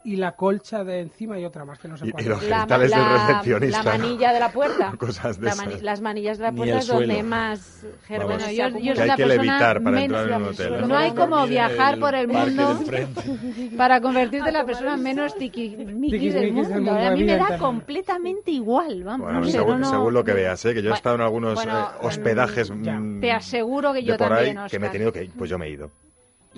[0.06, 2.26] y la colcha de encima y otra más que no sé Y- y cuál.
[2.30, 3.84] los La, genitales del la- recepcionista.
[3.84, 4.94] la manilla de la puerta.
[5.00, 5.66] Cosas de La esas.
[5.68, 8.44] mani- las manillas de la puerta es donde más Vamos.
[8.44, 10.88] se yo- yo Que hay que levitar para entrar en un hotel.
[10.88, 12.80] No hay como viajar el por el mundo
[13.78, 16.92] para convertirte en la persona menos tiquismiquis del del mundo.
[16.92, 19.26] a mí me da completamente igual, vamos.
[19.26, 20.74] Bueno, no sé, según, no, no- según lo que veas, ¿eh?
[20.74, 22.72] que yo he estado en algunos bueno, eh, hospedajes.
[22.82, 22.94] ya.
[23.00, 25.32] mm, Te aseguro que yo por ahí también, que me he tenido que ir.
[25.38, 25.90] Pues yo me he ido.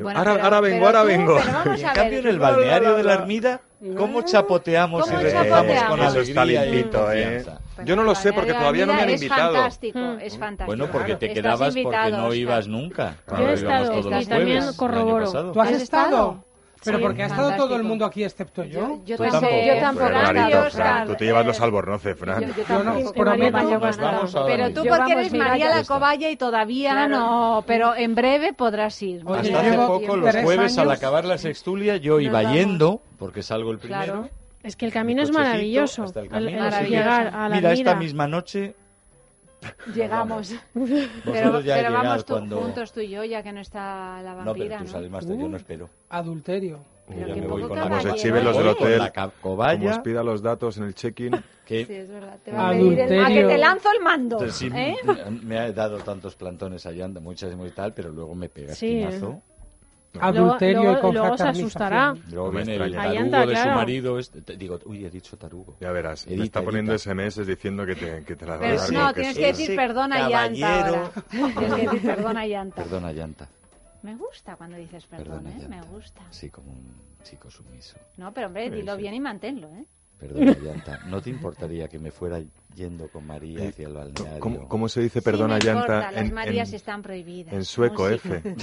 [0.04, 1.40] Bueno, ahora, pero- ahora vengo, ahora tú- vengo.
[1.40, 3.62] en cambio ver, en el balneario de la Ermida,
[3.98, 5.58] ¿cómo chapoteamos ¿Cómo y rezamos con
[6.00, 6.06] chapoteamos?
[6.12, 7.46] Eso está limpito, ¿eh?
[7.86, 9.54] Yo no lo sé porque todavía no me han Mira, es invitado.
[9.54, 10.20] fantástico, Mm.
[10.22, 10.66] es fantástico.
[10.66, 13.04] Bueno, porque te quedabas porque invitado, no ibas nunca.
[13.06, 15.52] Yo he Cuando íbamos estado, todos y los también corroboro.
[15.54, 16.44] ¿Tú ¿Has estado?
[16.84, 19.00] Pero Sí, porque ha estado todo el mundo aquí excepto yo.
[19.06, 19.42] Yo Tú tampoco.
[19.48, 19.66] tampoco.
[19.66, 20.10] Yo tampoco.
[20.34, 22.42] Pero, Fran, tú te llevas los eh, albornoces, Fran.
[22.42, 23.14] Yo, yo Yo no, tampoco.
[23.14, 23.58] prometo.
[23.70, 25.84] Yo Pero tú Yo, porque vamos, eres mira, María la.
[25.84, 27.10] Cobaya y todavía Claro.
[27.18, 29.22] no, pero en breve podrás ir.
[29.26, 32.54] Oye, Hasta yo hace poco, los jueves, al años- acabar la sextulia, yo iba vamos.
[32.58, 34.04] yendo, porque salgo el primero.
[34.06, 34.30] Claro.
[34.64, 36.04] Es que el camino es maravilloso.
[36.04, 36.86] hasta el El- camino, el sí.
[36.92, 37.96] llegar a la Mira, esta Ermida.
[37.96, 38.76] misma noche
[39.94, 40.54] Llegamos.
[41.26, 42.62] Pero, ya pero vamos tú- cuando...
[42.62, 44.92] juntos tú y yo, ya que no está la No, vampira, pero tú ¿no?
[44.92, 45.90] sales más tarde, yo no espero.
[46.10, 46.80] Adulterio.
[47.08, 50.78] Pero voy poco con caballero chiven los del hotel, la como os pida los datos
[50.78, 51.32] en el check-in.
[51.66, 52.38] que Sí, es verdad.
[52.44, 53.26] Te va a pedir el-.
[53.26, 54.36] A que te lanzo el mando.
[54.38, 54.96] Entonces, sí, ¿eh?
[55.42, 59.00] me ha dado tantos plantones allá, muchas y muy tal, pero luego me pega Sí,
[59.02, 59.42] espinazo.
[60.20, 62.16] Adulterio luego- y con luego se asustará.
[62.32, 64.20] Luego viene el tarugo anda, de su marido.
[64.20, 65.76] este- te- digo, uy, he dicho tarugo.
[65.80, 67.12] Ya verás, me Edita, está poniendo edita.
[67.14, 69.76] SMS diciendo que te, que te la va a Pero dar no, tienes que decir
[69.76, 71.12] perdona llanta ahora.
[71.30, 72.84] Tienes que decir perdona llanta.
[72.84, 73.48] Perdona, llanta.
[74.04, 75.68] Me gusta cuando dices perdón, Perdona, ¿eh?
[75.68, 76.22] Me gusta.
[76.32, 76.94] Sí, como un
[77.24, 77.98] chico sumiso.
[78.18, 79.02] No, pero hombre, dilo sí.
[79.02, 79.86] bien y manténlo, ¿eh?
[80.20, 81.00] Perdona, llanta.
[81.08, 82.40] ¿No te importaría que me fuera
[82.78, 84.40] yendo con María Eh, hacia el balneario?
[84.40, 87.54] ¿Cómo, cómo se dice perdona sí, llanta importa, las en, Marías en- están prohibidas.
[87.54, 88.08] en sueco.
[88.08, 88.42] F?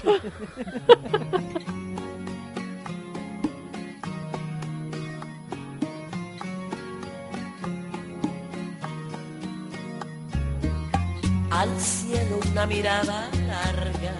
[11.51, 14.15] al cielo una mirada larga,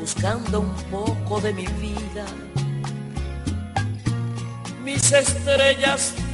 [0.00, 2.24] buscando un poco de mi vida.
[4.84, 6.14] Mis estrellas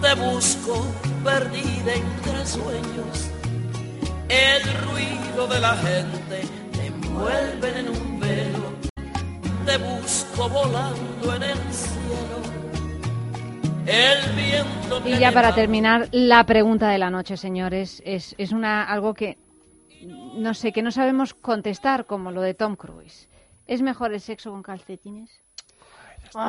[0.00, 0.86] Te busco
[1.24, 3.30] perdida entre sueños,
[4.28, 6.42] el ruido de la gente
[6.72, 8.72] te envuelve en un velo,
[9.64, 12.42] te busco volando en el cielo,
[13.86, 18.84] el viento Y ya para terminar, la pregunta de la noche, señores, es, es una
[18.84, 19.38] algo que
[20.06, 23.28] no sé, que no sabemos contestar, como lo de Tom Cruise.
[23.66, 25.40] ¿Es mejor el sexo con calcetines?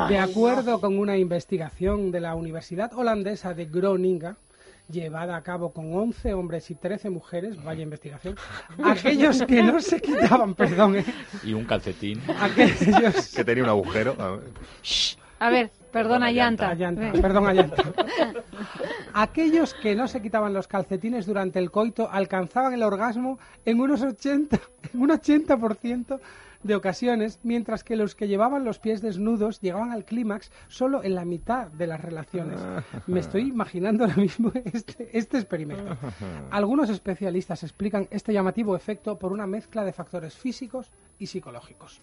[0.09, 4.35] De acuerdo con una investigación de la Universidad Holandesa de Groningen,
[4.89, 8.35] llevada a cabo con 11 hombres y 13 mujeres, vaya investigación,
[8.83, 11.05] aquellos que no se quitaban, perdón, ¿eh?
[11.43, 12.21] Y un calcetín.
[12.39, 14.15] aquellos Que tenía un agujero.
[14.19, 14.51] A ver.
[15.39, 16.69] A ver, perdona, llanta.
[16.69, 17.21] Allanta, Ven.
[17.21, 17.83] perdón, allanta.
[19.13, 24.01] Aquellos que no se quitaban los calcetines durante el coito alcanzaban el orgasmo en unos
[24.01, 24.59] 80,
[24.93, 26.19] en un 80%
[26.63, 31.15] de ocasiones, mientras que los que llevaban los pies desnudos llegaban al clímax solo en
[31.15, 32.59] la mitad de las relaciones.
[33.07, 35.97] Me estoy imaginando ahora mismo este, este experimento.
[36.51, 42.01] Algunos especialistas explican este llamativo efecto por una mezcla de factores físicos y psicológicos.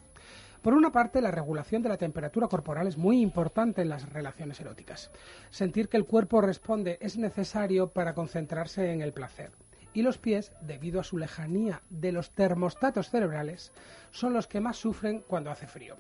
[0.65, 4.59] Por una parte, la regulación de la temperatura corporal es muy importante en las relaciones
[4.61, 5.11] eróticas.
[5.51, 9.53] Sentir que el cuerpo responde es necesario para concentrarse en el placer.
[9.95, 13.73] Y los pies, debido a su lejanía de los termostatos cerebrales,
[14.11, 15.97] son los que más sufren cuando hace frío.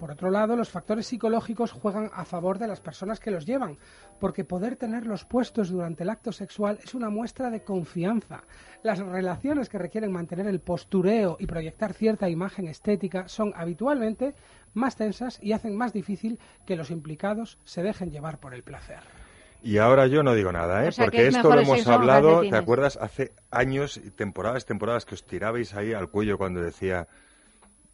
[0.00, 3.76] Por otro lado, los factores psicológicos juegan a favor de las personas que los llevan,
[4.18, 8.44] porque poder tenerlos puestos durante el acto sexual es una muestra de confianza.
[8.82, 14.34] Las relaciones que requieren mantener el postureo y proyectar cierta imagen estética son habitualmente
[14.72, 19.19] más tensas y hacen más difícil que los implicados se dejen llevar por el placer.
[19.62, 20.88] Y ahora yo no digo nada, ¿eh?
[20.88, 22.96] O sea, que porque es esto lo hemos hablado, ¿te acuerdas?
[22.96, 27.08] Hace años, y temporadas, temporadas que os tirabais ahí al cuello cuando decía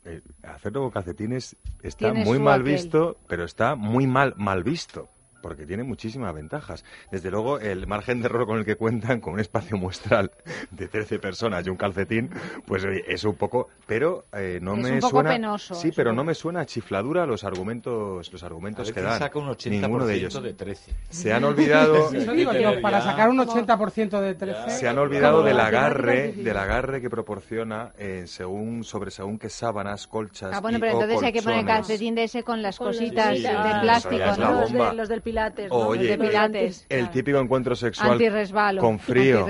[0.05, 2.73] eh, hacerlo con calcetines está muy mal aquel.
[2.75, 5.09] visto, pero está muy mal mal visto.
[5.47, 6.85] Porque tiene muchísimas ventajas.
[7.13, 10.33] Desde luego, el margen de error con el que cuentan, con un espacio muestral
[10.73, 12.31] de 13 personas y un calcetín,
[12.67, 13.69] pues es un poco.
[13.87, 15.31] Pero eh, no Es me un poco suena.
[15.31, 19.21] penoso, sí, pero no me suena a chifladura los argumentos, los argumentos que dan.
[19.21, 20.43] saca un 80% Ninguno de ellos.
[20.43, 20.93] de 13.
[21.11, 22.11] Se han olvidado.
[22.13, 24.71] Eso digo yo, para sacar un 80% de 13...
[24.71, 30.09] Se han olvidado del agarre, del agarre que proporciona eh, según sobre según qué sábanas,
[30.09, 32.89] colchas Ah, bueno, y- pero entonces hay que poner calcetín de ese con las Con
[32.89, 34.61] cositas de Ah, plástico, ¿no?
[34.63, 35.71] Los, de- los del Pilates.
[35.71, 35.77] ¿no?
[35.77, 36.87] Oye, de Pilates.
[36.89, 39.47] El típico encuentro sexual Antirresbalo, con frío,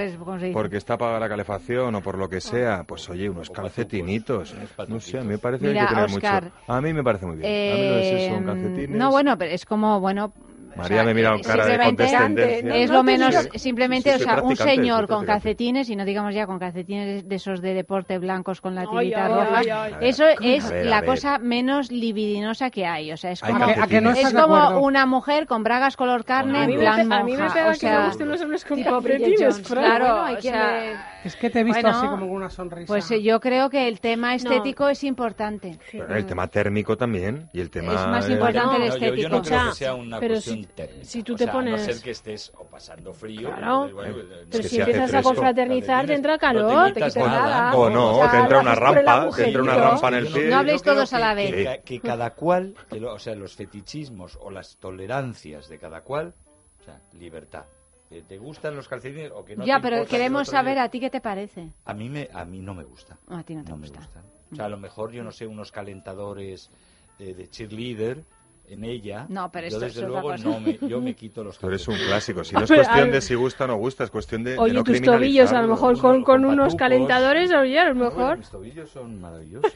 [0.52, 4.54] porque está apagada la calefacción o por lo que sea, pues oye, unos calcetinitos.
[4.88, 6.52] No sé, a mí me parece que hay Mira, que tener mucho.
[6.66, 7.72] A mí me parece muy bien.
[7.72, 8.98] a mí lo de sexo con calcetines.
[8.98, 10.32] No, bueno, pero es como, bueno...
[10.76, 12.76] o María sea, me mira con cara de simplemente condescendencia.
[12.76, 16.46] Es lo menos, simplemente, Sí, o sea, un señor con calcetines, y no digamos ya
[16.46, 19.94] con calcetines de esos de deporte blancos con la tirita ay, roja, ay, ay.
[20.08, 23.12] eso es la cosa menos libidinosa que hay.
[23.12, 26.24] O sea, es como, ¿A que, que no es como una mujer con bragas color
[26.24, 28.28] carne A en mí, me, plan a mí me pega o que sea, me gusten
[28.28, 29.58] los hombres con calcetines.
[29.60, 32.26] Claro, Bueno, hay o quien sea, le- Es que te he visto Bueno, así como
[32.26, 32.86] con una sonrisa.
[32.86, 35.78] Pues eh, yo creo que el tema estético es importante.
[35.90, 39.28] Pero el tema térmico también y el tema Es más importante el No, yo, estético.
[39.28, 41.04] no creo O sea, que sea una pero cuestión si- térmica.
[41.04, 43.48] si tú O te sea, A no pones- ser que estés o pasando frío.
[43.54, 43.90] Claro.
[43.92, 46.88] bueno, Eh, eh, Pero que si empiezas a confraternizar, te entra No calor.
[46.88, 47.40] te te quitas nada.
[47.42, 47.74] nada.
[47.76, 50.48] O no, O sea, te entra una rampa, te entra una rampa en el pie.
[50.48, 51.54] No habléis todos a la vez.
[51.54, 55.78] Que, ca- que cada cual, que lo- o sea, los fetichismos o las tolerancias de
[55.78, 56.34] cada cual,
[56.80, 57.64] o sea, libertad.
[58.08, 61.00] Que ¿Te gustan los calcetines o que no ya, te pero queremos saber a ti
[61.00, 61.72] qué te parece.
[61.84, 63.18] A mí, me, a mí no me gusta.
[63.28, 63.98] A ti no te me gusta.
[63.98, 64.22] gustan.
[64.52, 66.70] O sea, a lo mejor, yo no sé, unos calentadores
[67.18, 68.22] de, de cheerleader
[68.68, 69.26] en ella.
[69.28, 71.96] No, pero yo esto desde luego no me, yo me quito los Pero es un
[71.96, 72.44] clásico.
[72.44, 74.72] Si no es cuestión de si gusta o no gusta, es cuestión de, de Oye,
[74.74, 78.38] no tus tobillos, a lo mejor con, con unos calentadores, oye, a lo Bueno, mejor.
[78.38, 79.72] mis tobillos son maravillosos.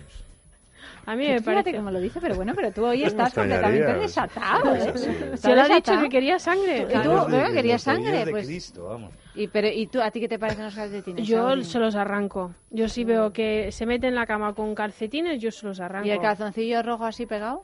[1.07, 1.77] A mí Que me Fíjate parece.
[1.79, 4.75] cómo lo dice, pero bueno, pero tú hoy me estás completamente desatado.
[4.75, 5.37] ¿eh?
[5.37, 6.81] Se lo ha dicho que quería sangre.
[6.87, 7.25] Que Claro.
[7.25, 8.47] tú, de- bueno, querías sangre, de pues.
[8.47, 9.13] Cristo, vamos.
[9.35, 11.27] Y, pero, ¿Y tú, a ti qué te parecen los calcetines?
[11.27, 12.53] Yo se los arranco.
[12.71, 16.07] Yo sí veo que se mete en la cama con calcetines, yo se los arranco.
[16.07, 17.63] ¿Y el calzoncillo rojo así pegado?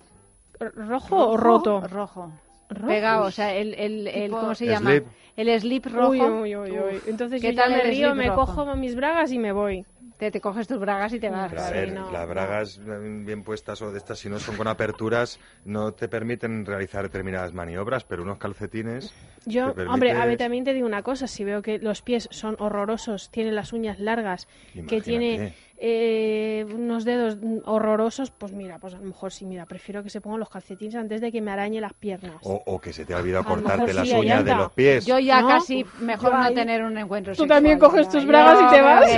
[0.58, 1.80] ¿Rojo, o roto?
[1.80, 2.32] Rojo.
[2.68, 2.86] ¿Rojo?
[2.88, 4.74] Pegado, o sea, el, el, el ¿cómo se Slip.
[4.74, 5.02] llama?
[5.36, 6.08] El slip rojo.
[6.08, 7.00] Uy, uy, uy, uy.
[7.06, 8.46] Entonces ¿Qué yo ya tal me el río, slip me rojo?
[8.56, 9.84] cojo mis bragas y me voy.
[10.18, 11.52] Te, te coges tus bragas y te vas.
[11.52, 12.80] A Sí, ver, no, las bragas
[13.24, 17.52] bien puestas o de estas, si no son con aperturas, no te permiten realizar determinadas
[17.52, 19.12] maniobras, pero unos calcetines
[19.44, 22.28] Yo, permite- hombre, a ver, también te digo una cosa, si veo que los pies
[22.32, 24.48] son horrorosos, tiene las uñas largas,
[24.88, 30.02] que tiene eh, unos dedos horrorosos, pues mira, pues a lo mejor sí, mira, prefiero
[30.02, 32.36] que se pongan los calcetines antes de que me arañe las piernas.
[32.42, 35.06] O, o que se te ha olvidado cortarte las sí, uñas de los pies.
[35.06, 35.48] Yo ya ¿No?
[35.48, 37.48] casi mejor Yo no ahí- tener un encuentro Tú sexual.
[37.56, 39.10] también coges tus Yo, bragas y te vas.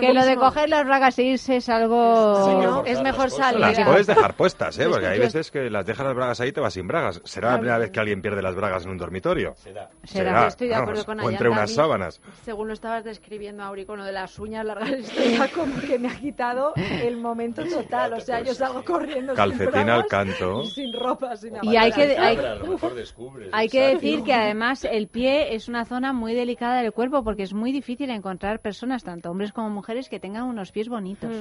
[0.00, 2.44] Que lo de coger las bragas e irse es algo...
[2.46, 2.84] Sí, ¿no?
[2.84, 3.60] Es mejor salir.
[3.60, 4.84] Las puedes dejar puestas, ¿eh?
[4.88, 6.86] Porque que hay yo- veces que las dejas las bragas ahí y te vas sin
[6.88, 7.20] bragas.
[7.24, 9.54] ¿Será la primera vez que alguien pierde las bragas en un dormitorio?
[9.56, 9.88] Será.
[10.04, 10.42] Será.
[10.42, 12.20] Yo estoy de acuerdo vamos, con O entre unas sábanas.
[12.44, 15.91] Según lo estabas describiendo, Auri, con lo de las uñas largas, esto ya como que
[15.98, 18.14] me ha quitado el momento total.
[18.14, 20.62] O sea, yo salgo corriendo Calcetín sin bragas al canto.
[20.62, 21.36] y sin ropa.
[21.36, 23.48] Sin Y hay que, hay, a lo mejor descubres.
[23.52, 27.42] hay que decir que además el pie es una zona muy delicada del cuerpo porque
[27.42, 31.34] es muy difícil encontrar personas, tanto hombres como mujeres, que tengan unos pies bonitos.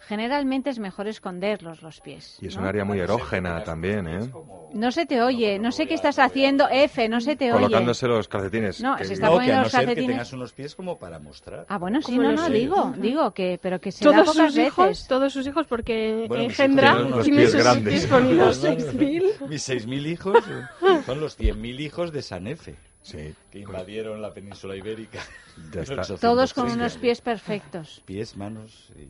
[0.00, 2.38] Generalmente es mejor esconderlos los pies.
[2.40, 2.62] Y es ¿no?
[2.62, 4.30] un área muy erógena también, ¿eh?
[4.74, 7.62] No se te oye, no sé qué estás haciendo, F, no se te oye.
[7.64, 8.80] Colocándose los calcetines.
[8.80, 10.10] No, que- se está No, que poniendo a no los ser que calcetines.
[10.16, 11.66] tengas unos pies como para mostrar.
[11.68, 14.58] Ah, bueno, sí, no, no, digo, digo que, pero que se da Todos pocas sus
[14.64, 15.06] hijos, veces.
[15.08, 17.92] todos sus hijos, porque Bueno, mis engendra hijos tiene sus grandes.
[17.94, 18.60] pies bonitos.
[18.60, 19.48] Bueno, 6.000.
[19.48, 22.76] Mis 6.000 hijos eh, son los 100.000 hijos de Sanefe.
[23.02, 23.34] Sí.
[23.50, 25.18] Que invadieron la península ibérica.
[25.72, 26.02] Ya está.
[26.16, 28.00] Todos con unos pies perfectos.
[28.04, 29.08] Pies, manos y...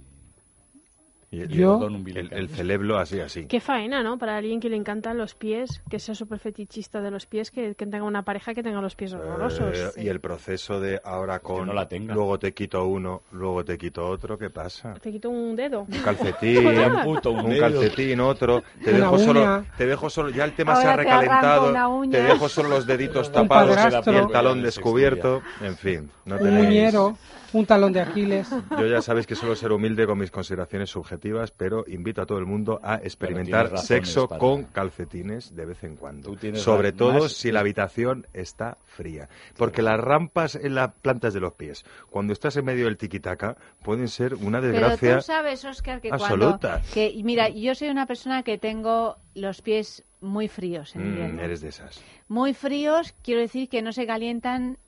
[1.34, 2.28] Y Yo- umbilical.
[2.30, 3.46] el, el celebro así, así.
[3.46, 4.18] Qué faena, ¿no?
[4.18, 7.74] Para alguien que le encantan los pies, que sea súper fetichista de los pies, que,
[7.74, 9.94] que tenga una pareja que tenga los pies horrorosos.
[9.96, 11.66] Eh, Y el proceso de ahora con...
[11.66, 12.12] no la tenga.
[12.12, 14.92] Luego te quito uno, luego te quito otro, ¿qué pasa?
[15.00, 15.86] Te quito un dedo.
[15.90, 18.62] Un calcetín, Te amputo un un calcetín, otro.
[18.84, 19.24] Te Una dejo uña.
[19.24, 20.28] solo, te dejo solo.
[20.28, 21.94] Ya el tema se ha Ahora te arranco recalentado.
[21.96, 22.10] uña.
[22.18, 25.40] Te dejo solo los deditos Un tapados y el talón descubierto.
[25.62, 26.64] En fin, no Un tenéis.
[26.66, 27.16] muñero,
[27.52, 28.48] un talón de Aquiles.
[28.78, 32.38] Yo ya sabéis que suelo ser humilde con mis consideraciones subjetivas, pero invito a todo
[32.38, 36.34] el mundo a experimentar sexo para- con calcetines de vez en cuando.
[36.54, 39.28] Sobre todo más- si la habitación está fría.
[39.56, 43.56] Porque las rampas en las plantas de los pies, cuando estás en medio del tiquitaca,
[43.82, 45.16] pueden ser una Pero desgracia.
[45.16, 46.68] tú sabes, Oscar, que absoluta.
[46.80, 46.88] cuando...
[46.94, 51.40] Que, y mira, yo soy una persona que tengo los pies muy fríos en Mm,
[51.40, 52.00] eres de esas.
[52.28, 54.78] Muy fríos, quiero decir que no se calientan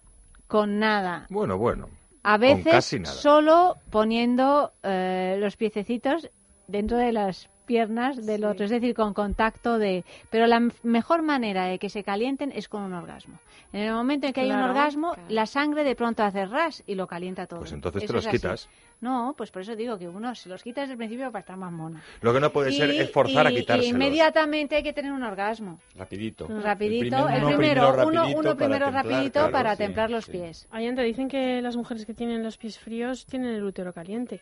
[0.46, 1.26] con nada.
[1.30, 1.88] Bueno, bueno.
[2.24, 6.30] A veces solo poniendo eh, los piececitos
[6.66, 10.04] dentro de las piernas del otro, es decir, con contacto de...
[10.30, 13.38] Pero la mejor manera de que se calienten es con un orgasmo.
[13.72, 16.82] En el momento en que hay un Claro, orgasmo, la sangre de pronto hace ras
[16.86, 17.60] y lo calienta todo.
[17.60, 18.36] Pues entonces te Eso los es así.
[18.38, 18.68] quitas.
[19.00, 21.56] No, pues por eso digo que uno se los quita desde el principio para estar
[21.56, 22.02] más mona.
[22.22, 23.90] Lo que no puede ser es forzar a y- y quitárselos.
[23.94, 25.80] inmediatamente hay que tener un orgasmo.
[25.96, 26.46] Rapidito.
[26.48, 29.72] Rapidito, El el primero- primero, uno uno, rapidito uno para primero templar, rapidito claro, para
[29.72, 30.32] sí, templar los sí.
[30.32, 30.68] pies.
[30.70, 34.40] Allá te dicen que las mujeres que tienen los pies fríos tienen el útero caliente.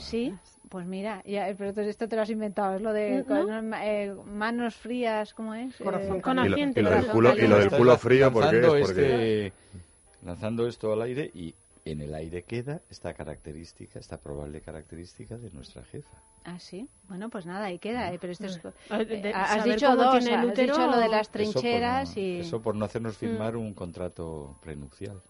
[0.00, 0.34] Sí,
[0.68, 3.26] pues mira, ya, pero entonces esto te lo has inventado, es lo de ¿No?
[3.26, 5.76] con, eh, manos frías, ¿cómo es?
[5.76, 6.80] Corazón Eh, Con Y lo- asiento.
[6.80, 8.86] y lo del culo- y lo del culo frío, ¿por qué lanzando es?
[8.86, 11.54] Porque- este- lanzando esto al aire y
[11.84, 16.16] en el aire queda esta característica, esta probable característica de nuestra jefa.
[16.44, 16.88] Ah, sí.
[17.08, 18.12] Bueno, pues nada, ahí queda.
[18.12, 18.60] eh, pero esto es,
[18.90, 22.16] eh, has dicho dos, tiene el has dicho lo de las Eso por no- trincheras
[22.16, 22.40] y...
[22.40, 25.20] Eso por no hacernos firmar un contrato prenupcial.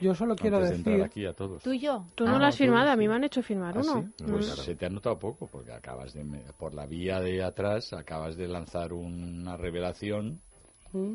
[0.00, 1.62] Yo solo quiero antes de entrar decir aquí a todos.
[1.62, 2.04] ¿Tú y yo?
[2.14, 3.94] Tú no Ah, lo has tú firmado, a mí me han hecho firmar ¿Ah, uno.
[4.16, 4.24] sí?
[4.24, 4.30] Mm.
[4.30, 7.92] Pues se te ha notado poco, porque acabas de, me- por la vía de atrás,
[7.92, 10.40] acabas de lanzar una revelación.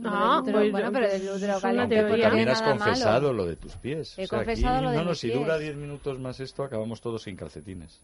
[0.05, 2.27] Ah, Pero, pues, bueno, pero del pues, es una teoría.
[2.27, 2.84] También has nada malo.
[2.85, 4.17] confesado lo de tus pies.
[4.19, 5.39] He O sea, confesado aquí- lo de No, no, mis si pies.
[5.39, 7.99] dura 10 minutos más esto, acabamos todos sin calcetines.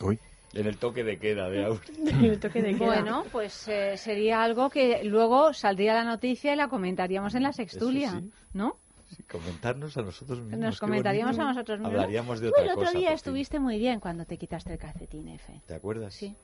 [0.00, 0.18] Uy.
[0.52, 1.80] En el toque de queda de Auri.
[2.20, 2.86] Me toque de queda.
[2.86, 7.52] Bueno, pues eh, sería algo que luego saldría la noticia y la comentaríamos en la
[7.52, 8.30] sextulia, sí.
[8.54, 8.76] ¿no?
[9.08, 10.58] Sí, comentarnos a nosotros mismos.
[10.58, 11.94] Nos comentaríamos a nosotros mismos.
[11.94, 12.90] Hablaríamos de otra el otro cosa.
[12.92, 13.14] día por fin.
[13.14, 15.62] estuviste muy bien cuando te quitaste el calcetín, F.
[15.66, 16.14] ¿Te acuerdas?
[16.14, 16.34] Sí.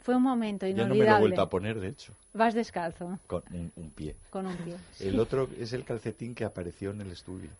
[0.00, 1.20] Fue un momento Yo no me lo he inolvidable.
[1.20, 4.14] vuelto a poner, de hecho, Vas descalzo, con un, un pie.
[4.30, 4.76] con un pie.
[5.00, 7.50] El otro es el calcetín que apareció en el estudio.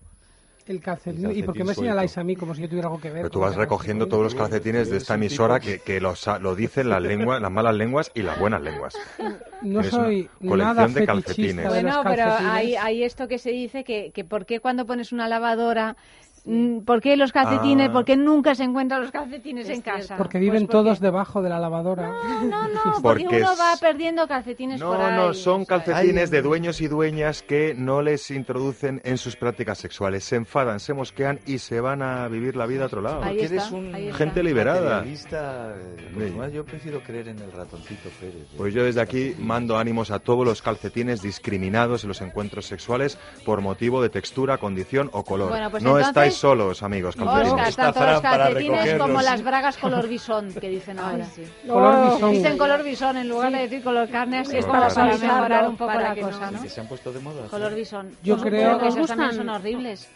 [0.66, 1.26] El calcetín.
[1.26, 1.82] El ¿Y por qué me suelto.
[1.82, 3.18] señaláis a mí como si yo tuviera algo que ver?
[3.22, 6.54] Pero tú vas recogiendo todos los calcetines de esta emisora que, que lo, sa- lo
[6.54, 8.94] dicen las lenguas, las malas lenguas y las buenas lenguas.
[9.18, 11.64] No Tienes soy colección nada de calcetines.
[11.64, 15.12] los Bueno, pero hay, hay esto que se dice que, que por qué cuando pones
[15.12, 15.96] una lavadora,
[16.44, 17.92] mm, ¿por qué los calcetines, Ah.
[17.92, 20.00] por qué nunca se encuentran los calcetines Es en cierto.
[20.00, 20.16] casa?
[20.16, 22.08] Porque Pues viven porque- todos debajo de la lavadora.
[22.08, 25.16] No, no, no, porque, Porque uno es- va perdiendo calcetines No, por ahí.
[25.16, 25.84] no, son ¿sabes?
[25.84, 30.24] calcetines de dueños y dueñas que no les introducen en sus prácticas sexuales.
[30.24, 33.22] Se enfadan, se mosquean y se van a vivir la vida a otro lado.
[33.22, 34.18] Ahí Porque está, eres un ahí está.
[34.18, 35.02] Gente liberada.
[35.02, 38.34] pues, yo prefiero creer en el ratoncito Pérez.
[38.34, 38.54] ¿eh?
[38.56, 43.18] Pues yo desde aquí mando ánimos a todos los calcetines discriminados en los encuentros sexuales
[43.44, 45.48] por motivo de textura, condición o color.
[45.50, 47.16] Bueno, pues no entonces, estáis solos, amigos.
[47.16, 51.26] Oscar, tanto los calcetines como las bragas color bisón, que dicen ahora.
[51.66, 52.32] Color bisón.
[52.32, 55.92] Dicen color bisón en lugar de decir color carne, así es para mejorar un poco
[55.92, 56.62] Para la que cosa, no- ¿no?
[56.62, 57.48] Que se han puesto de moda.
[57.48, 58.10] Color bisón.
[58.22, 60.08] Yo Pues creo- que son horribles.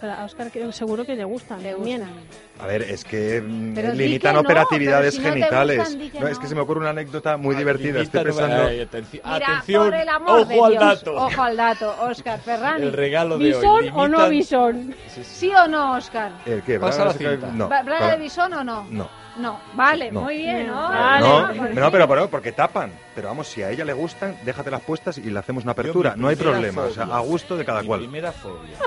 [0.00, 1.62] Pero a Oscar creo- seguro que le gustan.
[1.62, 2.10] Le gustan.
[2.58, 5.78] A ver, es que mm, Pero limitan que no, operatividades si no genitales.
[5.78, 8.00] gustan, di que no, es que se me ocurre una anécdota muy divertida.
[8.00, 8.62] Estoy pensando.
[8.64, 11.14] Ay, atenci- Mira, atención, por el amor ojo de al dato.
[11.14, 12.82] ojo al dato, Oscar Ferrani.
[12.86, 13.60] El regalo de hoy.
[13.84, 14.94] ¿Bisón o no bisón?
[15.22, 16.32] ¿Sí o no, Oscar?
[16.46, 16.80] ¿El qué?
[16.80, 17.52] Pasa ¿Bragas la de- cinta.
[17.52, 17.68] No.
[17.68, 18.86] ¿Bra- ¿Braga Para- de bisón o no?
[18.90, 19.26] No.
[19.36, 20.22] No, vale, No.
[20.22, 20.88] muy bien, ¿no?
[20.88, 22.90] Vale, no, pero, pero porque tapan.
[23.14, 26.14] Pero vamos, si a ella le gustan, déjatelas puestas y le hacemos una apertura.
[26.16, 26.84] No hay problema.
[26.84, 28.00] O sea, a gusto de cada mi cual.
[28.00, 28.78] primera fobia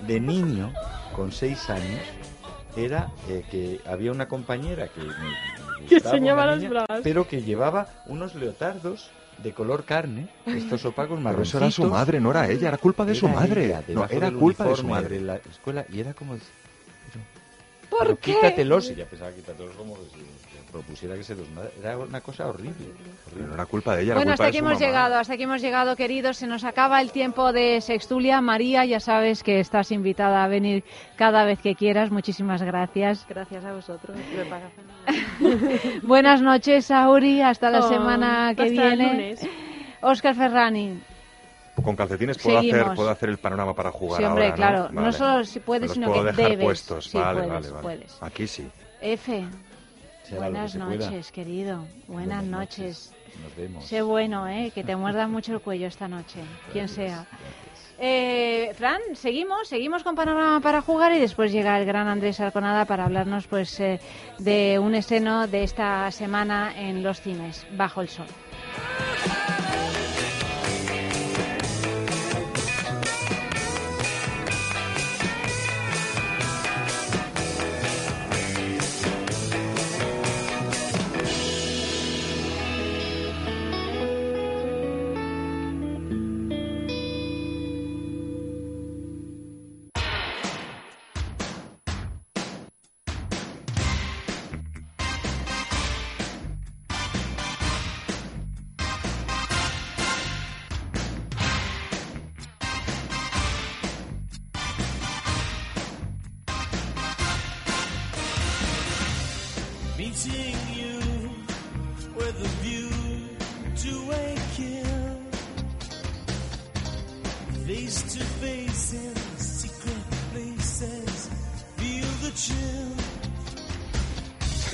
[0.00, 0.72] de niño,
[1.14, 2.00] con seis años,
[2.76, 7.00] era eh, que había una compañera que me, Que las bragas.
[7.02, 9.10] pero que llevaba unos leotardos
[9.42, 11.54] de color carne, estos opacos Pero marroncitos.
[11.54, 13.66] eso era su madre, no era ella, era culpa de su madre.
[13.66, 15.20] ella, No, era culpa de su madre.
[15.20, 16.36] la escuela y era como...
[17.92, 18.32] ¿Por pero qué?
[18.34, 21.46] Quítatelos, y ya pensaba quítatelos como que si propusiera que se los...
[21.80, 22.72] Era una cosa horrible.
[23.32, 24.86] Pero no era culpa de ella, era Bueno, culpa hasta de aquí hemos mamá.
[24.86, 26.36] llegado, hasta aquí hemos llegado, queridos.
[26.38, 28.40] Se nos acaba el tiempo de Sextulia.
[28.40, 30.82] María, ya sabes que estás invitada a venir
[31.16, 32.10] cada vez que quieras.
[32.10, 33.26] Muchísimas gracias.
[33.28, 34.16] Gracias a vosotros.
[36.02, 37.42] Buenas noches, Auri.
[37.42, 39.12] Hasta la Oh, semana que hasta el viene.
[39.12, 39.48] lunes.
[40.00, 40.98] Oscar Ferrani.
[41.82, 42.96] Con calcetines puedo hacer, Seguimos.
[42.96, 44.88] puedo hacer el panorama para jugar Sí, hombre, claro.
[44.92, 45.12] No Vale.
[45.12, 46.64] solo si puedes, Me sino puedo que dejar debes.
[46.64, 47.04] puestos.
[47.06, 47.82] Sí, vale, puedes, vale, vale.
[47.82, 48.22] puedes.
[48.22, 48.68] Aquí sí.
[49.00, 49.30] F.
[49.32, 49.48] Será lo
[50.30, 51.84] que Buenas noches, querido.
[52.06, 53.12] Buenas noches.
[53.42, 53.84] Nos vemos.
[53.86, 54.70] Sé bueno, ¿eh?
[54.74, 56.38] Que te muerda mucho el cuello esta noche,
[56.72, 57.26] quien sea.
[57.98, 62.84] Eh, Fran, seguimos, seguimos con Panorama para jugar y después llega el gran Andrés Arconada
[62.84, 64.00] para hablarnos pues eh,
[64.38, 68.26] de un estreno de esta semana en los cines, Bajo el Sol.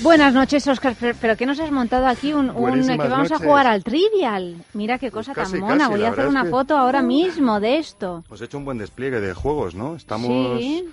[0.09, 2.33] Buenas noches, Oscar, pero ¿qué nos has montado aquí?
[2.33, 4.55] Un, que vamos a jugar al Trivial.
[4.73, 5.77] Mira qué cosa Pues casi, tan mona.
[5.77, 8.23] casi, Voy a hacer una que- foto ahora mismo de esto.
[8.27, 9.95] Pues he hecho un buen despliegue de juegos, ¿no?
[9.95, 10.89] Estamos Sí.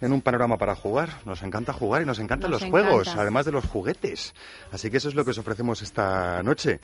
[0.00, 1.10] en un panorama para jugar.
[1.24, 4.34] Nos encanta jugar y nos encantan Nos los juegos, además de los juguetes.
[4.72, 6.80] Así que eso es lo que os ofrecemos esta noche.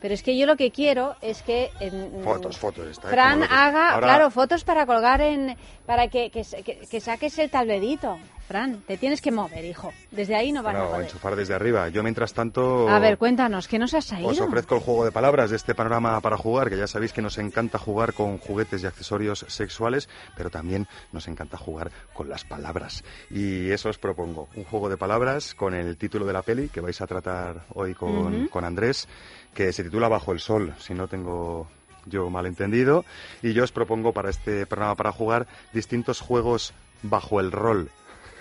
[0.00, 2.86] Pero es que yo lo que quiero es que en- Fotos, fotos.
[2.86, 5.56] Está Fran haga, Ahora- claro, fotos para colgar en,
[5.86, 8.18] para que, que, que- que saques el tablerito.
[8.46, 9.92] Fran, te tienes que mover, hijo.
[10.10, 11.04] Desde ahí no vas a Bueno, poder.
[11.06, 11.90] enchufar desde arriba.
[11.90, 14.30] Yo, mientras tanto, A ver, cuéntanos, ¿qué nos has traído?
[14.30, 17.20] os ofrezco el juego de palabras de este panorama para jugar, que ya sabéis que
[17.20, 22.44] nos encanta jugar con juguetes y accesorios sexuales, pero también nos encanta jugar con las
[22.44, 23.04] palabras.
[23.30, 26.80] Y eso os propongo, un juego de palabras con el título de la peli que
[26.80, 28.48] vais a tratar hoy con, Ujú.
[28.48, 29.08] con Andrés,
[29.54, 31.68] que se titula Bajo el Sol, si no tengo
[32.06, 33.04] yo malentendido.
[33.42, 36.72] Y yo os propongo para este programa para jugar distintos juegos
[37.02, 37.90] bajo el rol.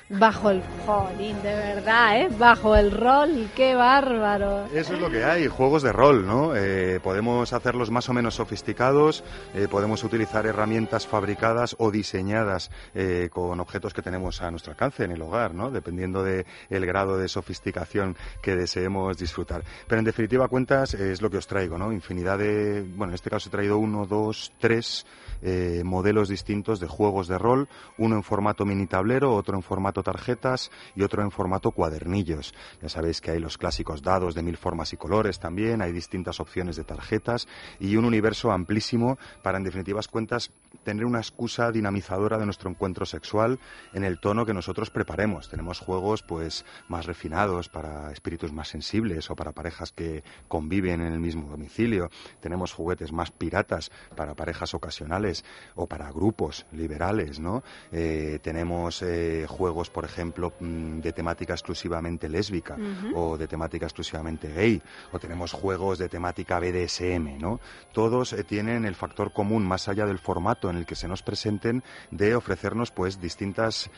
[0.10, 2.30] Bajo el jolín, de verdad, ¿eh?
[2.40, 4.66] Bajo el rol, qué bárbaro.
[4.74, 6.56] Eso es lo que hay, juegos de rol, ¿no?
[6.56, 13.28] Eh, podemos hacerlos más o menos sofisticados, eh, podemos utilizar herramientas fabricadas o diseñadas eh,
[13.34, 15.72] con objetos que tenemos a nuestro alcance en el hogar, ¿no?
[15.72, 19.66] Dependiendo del grado de sofisticación que deseemos disfrutar.
[19.90, 21.92] Pero en definitiva cuentas es lo que os traigo, ¿no?
[21.92, 25.06] Infinidad de, bueno, en este caso he traído uno, dos, tres
[25.42, 30.04] eh, modelos distintos de juegos de rol, uno en formato mini tablero, otro en formato
[30.04, 32.54] tarjetas y otro en formato cuadernillos.
[32.82, 36.40] Ya sabéis que hay los clásicos dados de mil formas y colores también, hay distintas
[36.40, 37.48] opciones de tarjetas
[37.80, 40.52] y un universo amplísimo para, en definitivas cuentas,
[40.84, 43.60] tener una excusa dinamizadora de nuestro encuentro sexual
[43.94, 45.50] en el tono que nosotros preparemos.
[45.50, 51.14] Tenemos juegos pues más refinados para espíritus más sensibles o para parejas que conviven en
[51.14, 52.10] el mismo domicilio.
[52.40, 55.44] Tenemos juguetes más piratas para parejas ocasionales liberales
[55.76, 57.64] o para grupos liberales, ¿no?
[57.92, 62.78] Eh, tenemos eh, juegos, por ejemplo, mm, de temática exclusivamente lésbica
[63.14, 64.82] o de temática exclusivamente gay,
[65.12, 67.60] o tenemos juegos de temática BDSM, ¿no?
[67.94, 71.22] Todos eh, tienen el factor común, más allá del formato en el que se nos
[71.22, 73.90] presenten, de ofrecernos pues distintas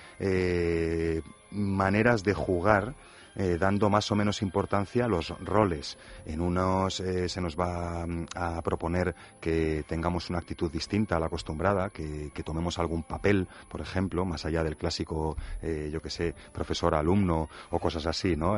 [1.51, 2.95] maneras de jugar
[3.35, 5.97] eh, dando más o menos importancia a los roles.
[6.25, 11.19] En unos eh, se nos va mm, a proponer que tengamos una actitud distinta a
[11.19, 16.09] la acostumbrada, que, tomemos algún papel, por ejemplo, más allá del clásico, eh, yo que
[16.09, 18.57] sé, profesor-alumno o cosas así, ¿no?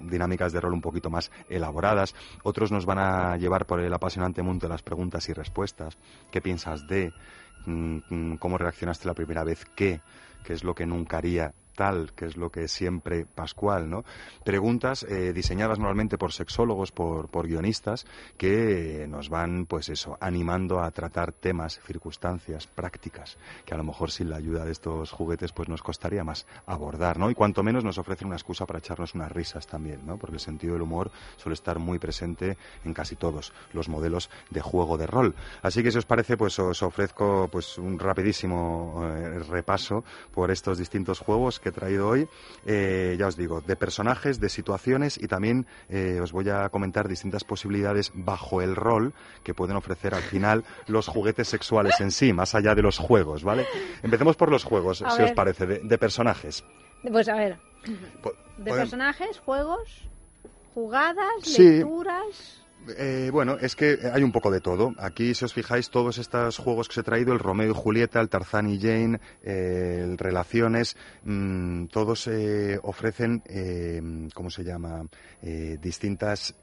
[0.00, 2.14] Dinámicas de rol un poquito más elaboradas.
[2.42, 5.96] Otros nos van a llevar por el apasionante mundo de las preguntas y respuestas.
[6.30, 7.12] ¿Qué piensas de?
[7.66, 9.64] Mm, mm, ¿Cómo reaccionaste la primera vez?
[9.76, 10.00] ¿Qué?
[10.44, 11.52] ¿Qué es lo que nunca haría?
[11.78, 14.04] Tal, que es lo que es siempre Pascual, ¿no?
[14.44, 18.04] Preguntas eh, diseñadas normalmente por sexólogos, por, por guionistas,
[18.36, 24.10] que nos van, pues eso, animando a tratar temas, circunstancias, prácticas, que a lo mejor
[24.10, 27.30] sin la ayuda de estos juguetes, pues nos costaría más abordar, ¿no?
[27.30, 30.16] Y cuanto menos nos ofrecen una excusa para echarnos unas risas también, ¿no?
[30.16, 34.62] Porque el sentido del humor suele estar muy presente en casi todos los modelos de
[34.62, 35.36] juego de rol.
[35.62, 40.02] Así que si os parece, pues os ofrezco pues un rapidísimo eh, repaso
[40.34, 42.28] por estos distintos juegos que he traído hoy.
[42.66, 47.08] Eh, ya os digo, de personajes, de situaciones y también eh, os voy a comentar
[47.08, 52.32] distintas posibilidades bajo el rol que pueden ofrecer al final los juguetes sexuales en sí,
[52.32, 53.66] más allá de los juegos, ¿vale?
[54.02, 56.64] Empecemos por los juegos, A si os parece, de, de personajes.
[57.02, 57.58] Pues a ver,
[58.58, 60.02] de personajes, juegos,
[60.74, 61.62] jugadas, Sí.
[61.78, 62.64] lecturas.
[62.96, 64.94] Eh, bueno, es que hay un poco de todo.
[64.98, 68.20] Aquí, si os fijáis, todos estos juegos que os he traído, el Romeo y Julieta,
[68.20, 74.00] el Tarzán y Jane, eh, el Relaciones, mm, todos eh, ofrecen, eh,
[74.34, 75.06] ¿cómo se llama?,
[75.42, 76.54] Eh, distintas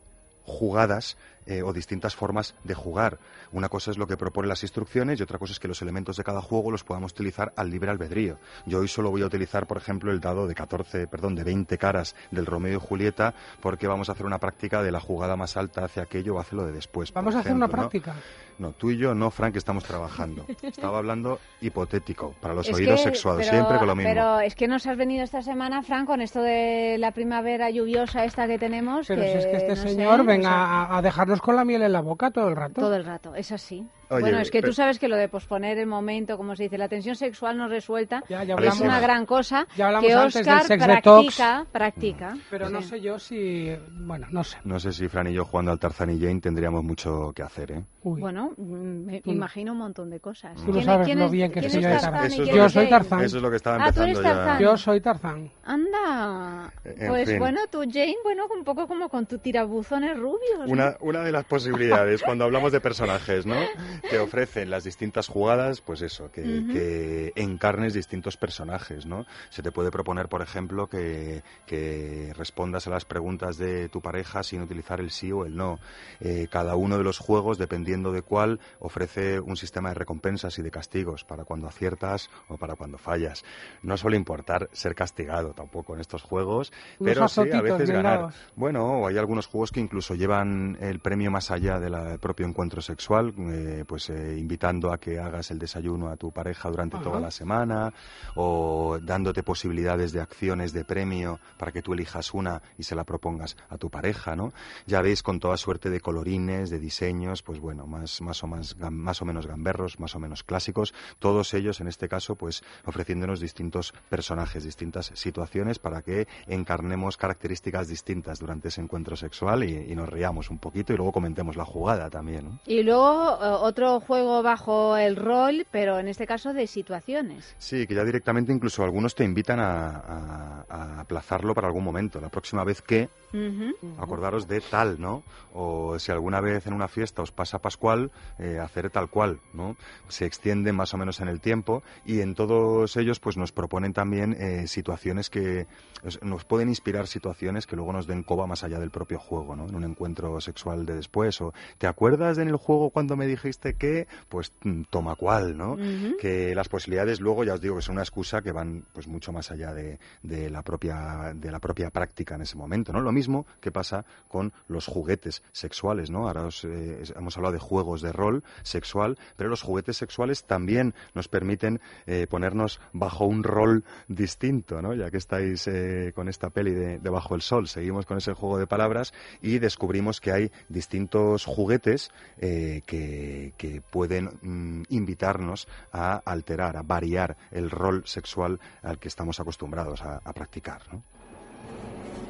[0.44, 3.20] jugadas eh, o distintas formas de jugar.
[3.52, 6.18] Una cosa es lo que proponen las instrucciones y otra cosa es que los elementos
[6.18, 8.38] de cada juego los podamos utilizar al libre albedrío.
[8.66, 11.78] Yo hoy solo voy a utilizar, por ejemplo, el dado de 14, perdón, de 20
[11.78, 15.58] caras del Romeo y Julieta porque vamos a hacer una práctica de la jugada más
[15.58, 17.12] alta hacia aquello o hacia lo de después.
[17.14, 18.16] Vamos a hacer una práctica.
[18.58, 20.46] No, tú y yo no, Frank, estamos trabajando.
[20.62, 24.10] Estaba hablando hipotético, para los Es oídos que- sexuados, pero- siempre con lo mismo.
[24.14, 28.24] Pero es que nos has venido esta semana, Fran, con esto de la primavera lluviosa
[28.24, 29.08] esta que tenemos.
[29.08, 31.82] Pero si es que este no sé, señor o venga a dejarnos con la miel
[31.82, 32.82] en la boca todo el rato.
[32.82, 33.88] Todo el rato, es así.
[34.10, 36.64] Oye, bueno, es que pero- tú sabes que lo de posponer el momento, como se
[36.64, 40.14] dice, la tensión sexual no resuelta, ya es hablamos- una gran cosa Ya hablamos que
[40.14, 42.38] antes del Oscar practica, practica.
[42.50, 43.76] Pero no sé yo si...
[43.92, 44.58] Bueno, no sé.
[44.64, 47.72] No sé si Fran y yo jugando al Tarzán y Jane tendríamos mucho que hacer,
[47.72, 47.84] ¿eh?
[48.04, 50.56] Bueno, mm, me Tú- imagino un montón de cosas.
[50.58, 52.70] Tú no ¿Quién- sabes lo bien que soy es yo de Tarzán Eso lo Yo
[52.70, 52.90] soy?
[52.90, 53.22] Tarzán.
[53.24, 54.46] Eso es lo que estaba Ah, tú eres empezando ya.
[54.46, 54.62] Tarzán.
[54.64, 55.52] Yo soy Tarzán.
[55.64, 56.72] Anda.
[56.84, 57.40] En Pues fin.
[57.40, 60.60] bueno, tú, Jane, bueno, un poco como con tu tirabuzones rubios.
[60.60, 60.66] ¿no?
[60.72, 63.56] Una, una de las posibilidades cuando hablamos de personajes, ¿no?
[64.10, 69.26] Que ofrecen las distintas jugadas, pues eso, que, encarnes distintos personajes, ¿no?
[69.50, 74.44] Se te puede proponer, por ejemplo, que, que respondas a las preguntas de tu pareja
[74.44, 75.80] sin utilizar el sí o el no.
[76.20, 80.62] Eh, cada uno de los juegos, dependiendo de cuál, ofrece un sistema de recompensas y
[80.62, 83.44] de castigos para cuando aciertas o para cuando fallas.
[83.82, 88.20] No suele importar ser castigado tampoco en estos juegos, Unos pero sí a veces ganar.
[88.20, 88.36] dados.
[88.56, 92.82] Bueno, o hay algunos juegos que incluso llevan el premio más allá del propio encuentro
[92.82, 97.04] sexual, eh, pues eh, invitando a que hagas el desayuno a tu pareja durante Ajá.
[97.04, 97.94] toda la semana,
[98.36, 103.04] o dándote posibilidades de acciones de premio para que tú elijas una y se la
[103.04, 104.52] propongas a tu pareja, ¿no?
[104.86, 108.76] Ya veis con toda suerte de colorines, de diseños, pues bueno, más, más, o, más,
[108.78, 113.40] más o menos gamberros, más o menos clásicos, todos ellos en este caso pues ofreciéndonos
[113.40, 119.96] distintos personajes, distintas situaciones para que encarnemos características distintas durante ese encuentro sexual y, y
[119.96, 122.46] nos riamos un poquito y luego comentemos la jugada también.
[122.46, 122.60] ¿no?
[122.66, 127.56] Y luego eh, otro juego bajo el rol, pero en este caso de situaciones.
[127.58, 132.22] Sí, que ya directamente incluso algunos te invitan a, a- a aplazarlo para algún momento.
[132.22, 133.76] La próxima vez que, Ujú.
[134.02, 135.24] acordaros de tal, ¿no?
[135.54, 139.76] O si alguna vez en una fiesta os pasa Pascual, eh, hacer tal cual, ¿no?
[140.08, 143.92] Se extiende más o menos en el tiempo y en todos ellos pues nos proponen
[143.92, 145.68] también eh, situaciones que
[146.06, 149.54] os- nos pueden inspirar situaciones que luego nos den coba más allá del propio juego,
[149.58, 149.68] ¿no?
[149.68, 153.28] En un encuentro sexual de después o ¿te acuerdas de en el juego cuando me
[153.28, 154.08] dijiste que?
[154.30, 155.78] Pues mm, toma cual, ¿no?
[156.20, 159.32] Que las posibilidades luego ya os digo que son una excusa que van pues mucho
[159.32, 163.12] más allá de, de la propia de la propia práctica en ese momento no lo
[163.12, 168.02] mismo que pasa con los juguetes sexuales no ahora os, eh, hemos hablado de juegos
[168.02, 173.84] de rol sexual pero los juguetes sexuales también nos permiten eh, ponernos bajo un rol
[174.08, 178.06] distinto no ya que estáis eh, con esta peli de, de bajo el sol seguimos
[178.06, 184.40] con ese juego de palabras y descubrimos que hay distintos juguetes eh, que, que pueden
[184.42, 190.34] mm, invitarnos a alterar, a variar el rol sexual al que estamos acostumbrados a, a
[190.34, 190.82] practicar.
[190.92, 191.04] ¿no?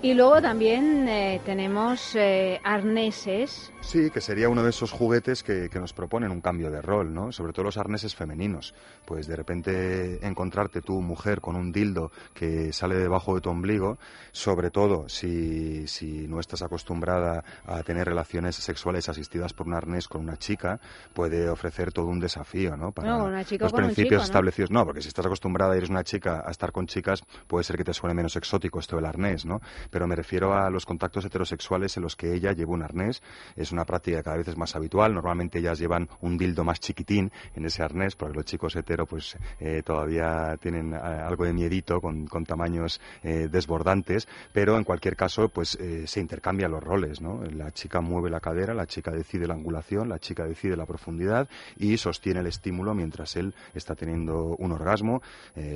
[0.01, 3.71] Y luego también eh, tenemos eh, arneses.
[3.81, 7.13] Sí, que sería uno de esos juguetes que, que nos proponen un cambio de rol,
[7.13, 7.31] ¿no?
[7.31, 8.75] Sobre todo los arneses femeninos.
[9.05, 13.97] Pues de repente encontrarte tú, mujer, con un dildo que sale debajo de tu ombligo,
[14.31, 20.07] sobre todo si, si no estás acostumbrada a tener relaciones sexuales asistidas por un arnés
[20.07, 20.79] con una chica,
[21.13, 22.91] puede ofrecer todo un desafío, ¿no?
[22.91, 24.71] Para No, una chica los con un principios establecidos.
[24.71, 27.77] No, porque si estás acostumbrada y eres una chica a estar con chicas, puede ser
[27.77, 29.61] que te suene menos exótico esto del arnés, ¿no?
[29.89, 33.21] Pero me refiero a los contactos heterosexuales en los que ella lleva un arnés.
[33.55, 35.13] Es una práctica que cada vez es más habitual.
[35.13, 39.37] Normalmente ellas llevan un dildo más chiquitín en ese arnés, porque los chicos hetero pues
[39.59, 45.15] eh, todavía tienen eh, algo de miedito con, con tamaños eh, desbordantes, pero en cualquier
[45.15, 47.43] caso pues eh, se intercambian los roles, ¿no?
[47.43, 51.47] La chica mueve la cadera, la chica decide la angulación, la chica decide la profundidad
[51.77, 55.21] y sostiene el estímulo mientras él está teniendo un orgasmo,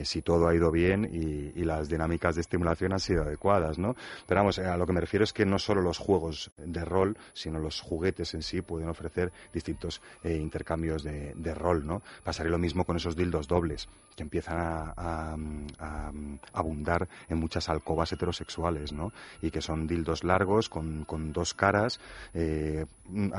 [0.04, 3.96] si todo ha ido bien y, y las dinámicas de estimulación han sido adecuadas, ¿no?
[4.28, 7.18] Pero vamos, a lo que me refiero es que no solo los juegos de rol,
[7.34, 12.02] sino los juguetes en sí pueden ofrecer distintos eh, intercambios de, de rol, ¿no?
[12.24, 15.38] Pasaré lo mismo con esos dildos dobles, que empiezan a, a-
[15.80, 16.12] a
[16.54, 19.12] abundar en muchas alcobas heterosexuales, ¿no?
[19.42, 22.00] Y que son dildos largos, con, con dos caras,
[22.34, 22.86] eh,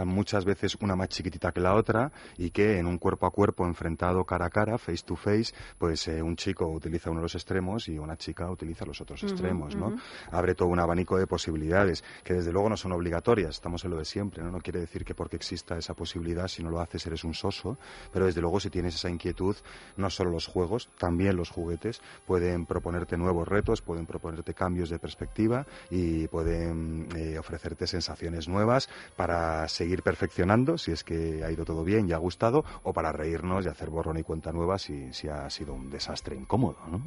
[0.04, 3.66] muchas veces una más chiquitita que la otra, y que en un cuerpo a cuerpo
[3.66, 7.34] enfrentado cara a cara, face to face, pues eh, un chico utiliza uno de los
[7.34, 9.94] extremos y una chica utiliza los otros extremos, ¿no?
[10.54, 14.04] Todo un abanico de posibilidades que desde luego no son obligatorias, estamos en lo de
[14.04, 14.50] siempre, ¿no?
[14.50, 17.78] No quiere decir que porque exista esa posibilidad, si no lo haces eres un soso,
[18.12, 19.56] pero desde luego si tienes esa inquietud,
[19.96, 24.98] no solo los juegos, también los juguetes pueden proponerte nuevos retos, pueden proponerte cambios de
[24.98, 31.64] perspectiva y pueden eh, ofrecerte sensaciones nuevas para seguir perfeccionando si es que ha ido
[31.64, 35.12] todo bien y ha gustado o para reírnos y hacer borrón y cuenta nueva si,
[35.12, 37.00] si ha sido un desastre incómodo, ¿no?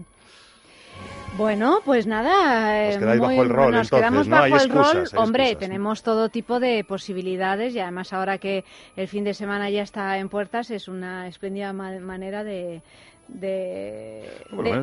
[1.36, 2.90] Bueno, pues nada.
[2.92, 4.36] Eh, quedáis bajo el rol, Nos entonces, quedamos ¿no?
[4.36, 4.98] bajo el rol.
[5.12, 8.64] hay Hombre, tenemos todo tipo de posibilidades y además ahora que
[8.96, 12.84] el fin de semana ya está en puertas es una espléndida ma- manera de,
[13.28, 14.30] de,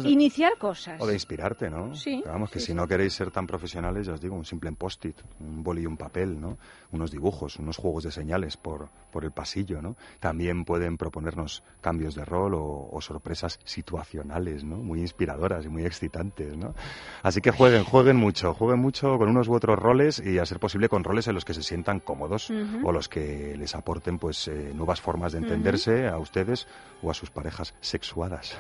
[0.05, 1.01] iniciar cosas.
[1.01, 1.95] O de inspirarte, ¿no?
[1.95, 4.73] Sí, vamos, que sí, si no queréis ser tan profesionales, ya os digo, un simple
[4.73, 6.59] post-it, un boli y un papel, ¿no?
[6.93, 9.97] Unos dibujos, unos juegos de señales por, por el pasillo, ¿no?
[10.19, 14.77] También pueden proponernos cambios de rol o, o sorpresas situacionales, ¿no?
[14.77, 16.75] Muy inspiradoras y muy excitantes, ¿no?
[17.23, 20.59] Así que jueguen, jueguen mucho, jueguen mucho con unos u otros roles y a ser
[20.59, 22.51] posible con roles en los que se sientan cómodos
[22.83, 26.67] o los que les aporten pues eh, nuevas formas de entenderse a ustedes
[27.03, 28.57] o a sus parejas sexuadas.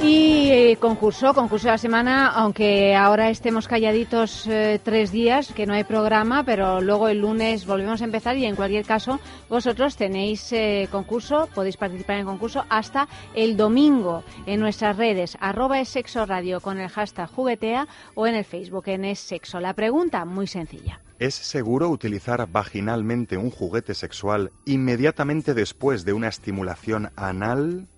[0.00, 5.66] Y eh, concurso, concurso de la semana, aunque ahora estemos calladitos eh, tres días, que
[5.66, 9.18] no hay programa, pero luego el lunes volvemos a empezar y en cualquier caso
[9.48, 15.36] vosotros tenéis eh, concurso, podéis participar en el concurso hasta el domingo en nuestras redes,
[15.40, 19.58] arroba es sexo radio con el hashtag juguetea o en el Facebook en es sexo.
[19.58, 21.00] La pregunta muy sencilla.
[21.18, 27.88] ¿Es seguro utilizar vaginalmente un juguete sexual inmediatamente después de una estimulación anal?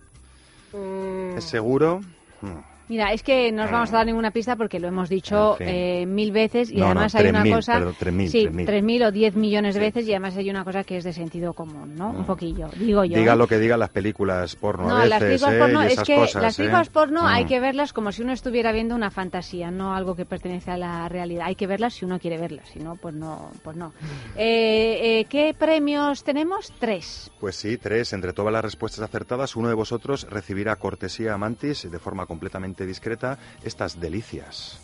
[0.72, 2.00] ¿Es seguro?
[2.40, 2.69] Hmm.
[2.90, 5.58] Mira, es que no os vamos a dar ninguna pista porque lo hemos dicho En
[5.58, 5.68] fin.
[5.68, 7.72] eh, mil veces y No, no, además hay una 3.000, cosa...
[7.74, 8.66] perdón, 3.000, sí, 3.000.
[8.66, 9.86] 3.000 o 10 millones de Sí.
[9.86, 12.10] veces y además hay una cosa que es de sentido común, ¿no?
[12.10, 13.16] Un poquillo, digo yo.
[13.16, 13.36] Diga ¿eh?
[13.36, 15.58] lo que digan las películas porno No, a las películas ¿eh?
[15.60, 16.62] porno, es que cosas, las ¿eh?
[16.62, 17.48] películas porno hay Mm.
[17.48, 21.08] que verlas como si uno estuviera viendo una fantasía, no algo que pertenece a la
[21.08, 21.44] realidad.
[21.46, 23.52] Hay que verlas si uno quiere verlas, si no, pues no.
[23.62, 23.92] Pues no.
[24.36, 26.72] ¿Qué premios tenemos?
[26.80, 27.30] Tres.
[27.38, 28.12] Pues sí, tres.
[28.12, 33.38] Entre todas las respuestas acertadas, uno de vosotros recibirá cortesía Mantis de forma completamente discreta
[33.64, 34.78] estas delicias.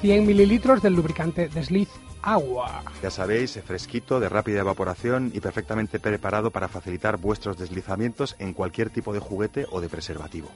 [0.00, 1.88] 100 mililitros del lubricante Desliz
[2.24, 2.82] agua.
[3.02, 8.90] Ya sabéis, fresquito, de rápida evaporación y perfectamente preparado para facilitar vuestros deslizamientos en cualquier
[8.90, 10.50] tipo de juguete o de preservativo.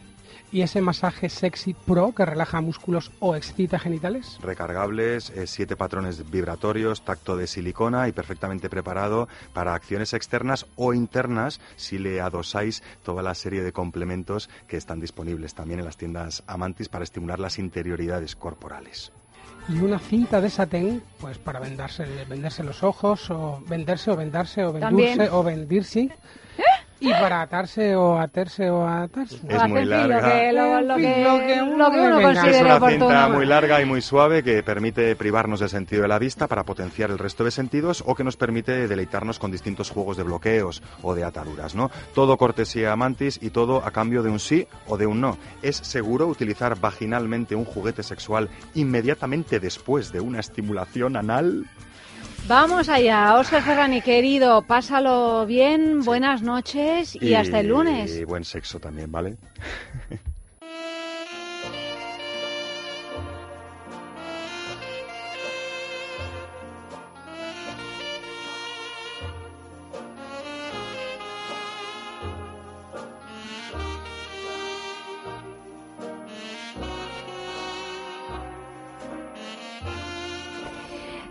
[0.50, 4.38] ¿Y ese masaje sexy pro que relaja músculos o excita genitales?
[4.40, 10.94] Recargables, eh, siete patrones vibratorios, tacto de silicona y perfectamente preparado para acciones externas o
[10.94, 15.98] internas si le adosáis toda la serie de complementos que están disponibles también en las
[15.98, 19.12] tiendas Amantis para estimular las interioridades corporales.
[19.68, 24.64] Y una cinta de satén, pues para vendarse, venderse los ojos, o venderse, o vendarse,
[24.64, 25.18] o También.
[25.18, 26.10] vendurse, o vendirse.
[27.00, 29.36] Y para atarse, o atarse, o atarse.
[29.48, 30.20] Es muy larga.
[30.20, 32.46] Lo que, lo, lo En fin, que, lo que uno lo que uno le venga.
[32.48, 33.06] Es una oportuno.
[33.06, 36.64] cinta muy larga y muy suave que permite privarnos del sentido de la vista para
[36.64, 40.82] potenciar el resto de sentidos o que nos permite deleitarnos con distintos juegos de bloqueos
[41.02, 41.90] o de ataduras, ¿no?
[42.14, 45.38] Todo cortesía Mantis y todo a cambio de un sí o de un no.
[45.62, 51.66] ¿Es seguro utilizar vaginalmente un juguete sexual inmediatamente después de una estimulación anal?
[52.48, 58.16] Vamos allá, Oscar Ferrani, querido, pásalo bien, buenas noches y, hasta el lunes.
[58.16, 59.36] Y buen sexo también, ¿vale?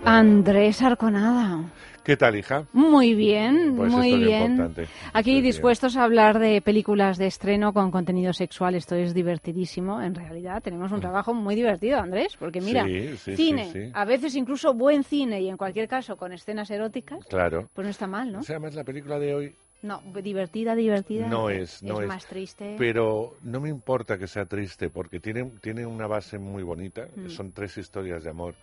[0.09, 1.69] Andrés Arconada.
[2.05, 2.63] ¿Qué tal, hija?
[2.71, 4.51] Muy bien, Pues muy esto es bien.
[4.51, 4.87] importante.
[5.11, 8.75] Aquí dispuestos a hablar de películas de estreno con contenido sexual.
[8.75, 10.01] Esto es divertidísimo.
[10.01, 12.87] En realidad tenemos un trabajo muy divertido, Andrés, porque mira, Mm.
[12.87, 17.25] Sí, sí, cine, a veces incluso buen cine y en cualquier caso con escenas eróticas,
[17.25, 17.67] Claro.
[17.73, 18.39] pues no está mal, ¿no?
[18.39, 21.27] O sea, además la película de hoy No, divertida, divertida.
[21.27, 22.07] no es, no es.
[22.07, 22.75] más triste.
[22.77, 27.07] Pero no me importa que sea triste porque tiene, tiene una base muy bonita.
[27.17, 27.27] Mm.
[27.27, 28.55] Son tres historias de amor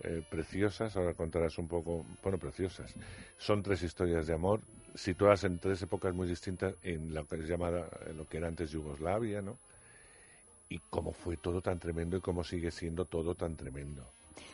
[0.00, 0.96] eh, preciosas.
[0.96, 2.94] Ahora contarás un poco, bueno, preciosas.
[3.36, 4.60] Son tres historias de amor
[4.94, 8.48] situadas en tres épocas muy distintas en lo que es llamada, en lo que era
[8.48, 9.56] antes Yugoslavia, ¿no?
[10.68, 14.04] Y cómo fue todo tan tremendo y cómo sigue siendo todo tan tremendo.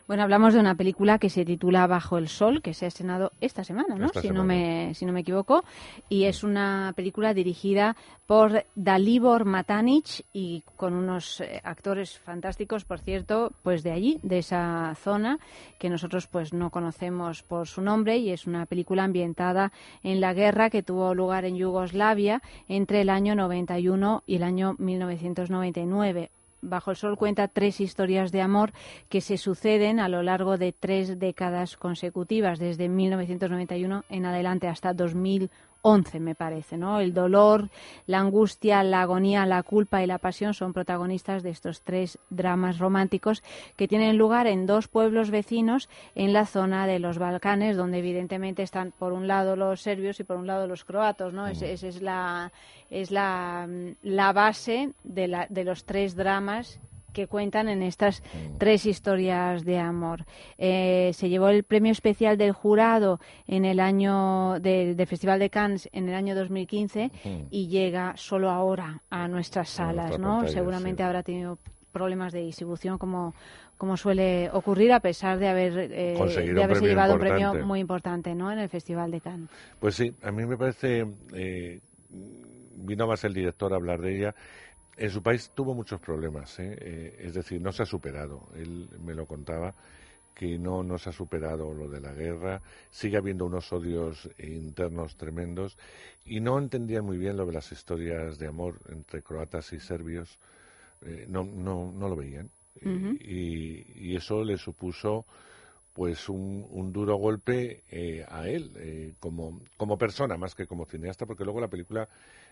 [0.07, 3.33] Bueno, hablamos de una película que se titula Bajo el Sol, que se ha estrenado
[3.41, 4.07] esta semana, ¿no?
[4.07, 5.65] Esta si, No me, si no me equivoco.
[6.09, 7.97] Y es una película dirigida
[8.27, 14.39] por Dalibor Matanic y con unos eh, actores fantásticos, por cierto, pues de allí, de
[14.39, 15.39] esa zona,
[15.79, 18.19] que nosotros pues no conocemos por su nombre.
[18.19, 23.09] Y es una película ambientada en la guerra que tuvo lugar en Yugoslavia entre el
[23.09, 26.31] año 91 y el año 1999.
[26.67, 28.73] Bajo el Sol cuenta tres historias de amor
[29.11, 34.95] que se suceden a lo largo de tres décadas consecutivas, desde 1991 en adelante hasta
[35.85, 36.77] 2011, me parece.
[36.77, 36.99] ¿no?
[36.99, 37.69] El dolor,
[38.07, 42.79] la angustia, la agonía, la culpa y la pasión son protagonistas de estos tres dramas
[42.79, 43.43] románticos
[43.77, 48.63] que tienen lugar en dos pueblos vecinos en la zona de los Balcanes, donde evidentemente
[48.63, 51.33] están por un lado los serbios y por un lado los croatos.
[51.33, 51.47] ¿no?
[51.47, 52.51] Esa es la,
[52.91, 56.81] es la, mm, la base de, la, de los tres dramas
[57.15, 58.23] que cuentan en estas
[58.59, 60.27] tres historias de amor.
[60.59, 65.49] Eh, se llevó el premio especial del jurado en el año de- del Festival de
[65.49, 67.47] Cannes en el año 2015 Ujú.
[67.51, 70.39] y llega solo ahora a nuestras salas, ¿no?
[70.41, 71.07] pantalla, Seguramente sí.
[71.07, 71.59] habrá tenido
[71.93, 73.33] problemas de distribución como
[73.77, 76.15] como suele ocurrir a pesar de haber eh,
[76.55, 78.53] de haberse llevado un premio muy importante ¿no?
[78.53, 79.51] en el Festival de Cannes.
[79.81, 81.05] Pues sí, a mí me parece,
[81.35, 81.81] eh,
[82.77, 84.35] vino más el director a hablar de ella.
[84.97, 86.77] En su país tuvo muchos problemas, ¿eh?
[86.81, 88.49] Eh, es decir, no se ha superado.
[88.55, 89.75] Él me lo contaba
[90.35, 92.61] que no, no se ha superado lo de la guerra,
[92.91, 95.79] sigue habiendo unos odios internos tremendos
[96.25, 100.39] y no entendían muy bien lo de las historias de amor entre croatas y serbios,
[101.07, 102.49] Eh, no, no, no lo veían.
[103.21, 105.27] Y eso le supuso
[105.95, 110.85] pues un, un duro golpe eh, a él eh, como, como persona más que como
[110.85, 112.09] cineasta porque luego la película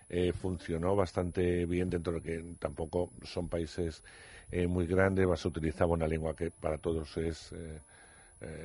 [0.09, 4.03] eh, funcionó bastante bien dentro de que tampoco son países
[4.51, 7.79] eh, muy grandes se utilizaba una lengua que para todos es eh,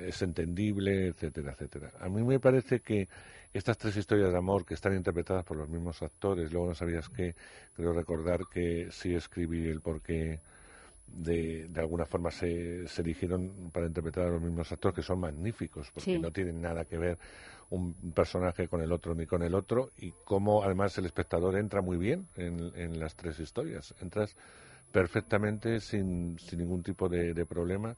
[0.09, 1.93] es entendible etcétera etcétera.
[2.01, 3.09] A mí me parece que
[3.53, 7.09] estas tres historias de amor que están interpretadas por los mismos actores luego no sabías
[7.09, 7.35] que
[7.75, 10.41] creo recordar que sí escribí el porqué
[11.13, 15.21] de, de alguna forma se, se eligieron para interpretar a los mismos actores que son
[15.21, 16.19] magníficos porque Sí.
[16.19, 17.19] no tienen nada que ver
[17.71, 21.83] un personaje con el otro ni con el otro y cómo además el espectador entra
[21.83, 24.37] muy bien en, en las tres historias entras
[24.93, 27.95] perfectamente sin, sin ningún tipo de, de problema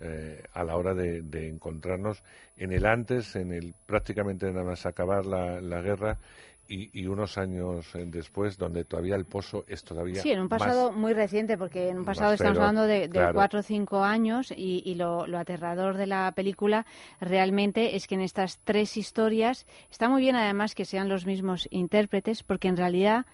[0.00, 2.22] eh, a la hora de, de encontrarnos
[2.56, 6.18] en el antes, en el prácticamente nada más acabar la, la guerra
[6.70, 10.48] y, y unos años eh, después, donde todavía el pozo es todavía Sí, en un
[10.48, 13.32] más- pasado muy reciente, porque en un pasado estamos hablando de, de claro.
[13.32, 16.84] cuatro o cinco años y, y lo, lo aterrador de la película
[17.20, 21.66] realmente es que en estas tres historias está muy bien además que sean los mismos
[21.70, 23.24] intérpretes, porque en realidad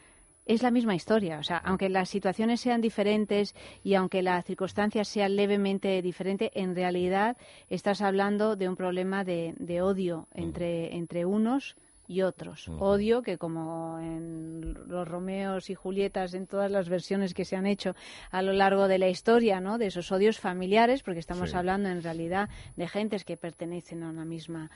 [0.47, 1.39] es la misma historia.
[1.39, 6.75] O sea, aunque las situaciones sean diferentes y aunque la circunstancia sea levemente diferente, en
[6.75, 7.37] realidad
[7.69, 11.77] estás hablando de un problema de, de odio entre, entre unos
[12.07, 12.69] y otros.
[12.69, 17.65] Odio que como en los Romeos y Julietas, en todas las versiones que se han
[17.65, 17.95] hecho
[18.31, 19.79] a lo largo de la historia, ¿no?
[19.79, 21.57] De esos odios familiares, porque estamos Sí.
[21.57, 24.71] hablando en realidad de gentes que pertenecen a una misma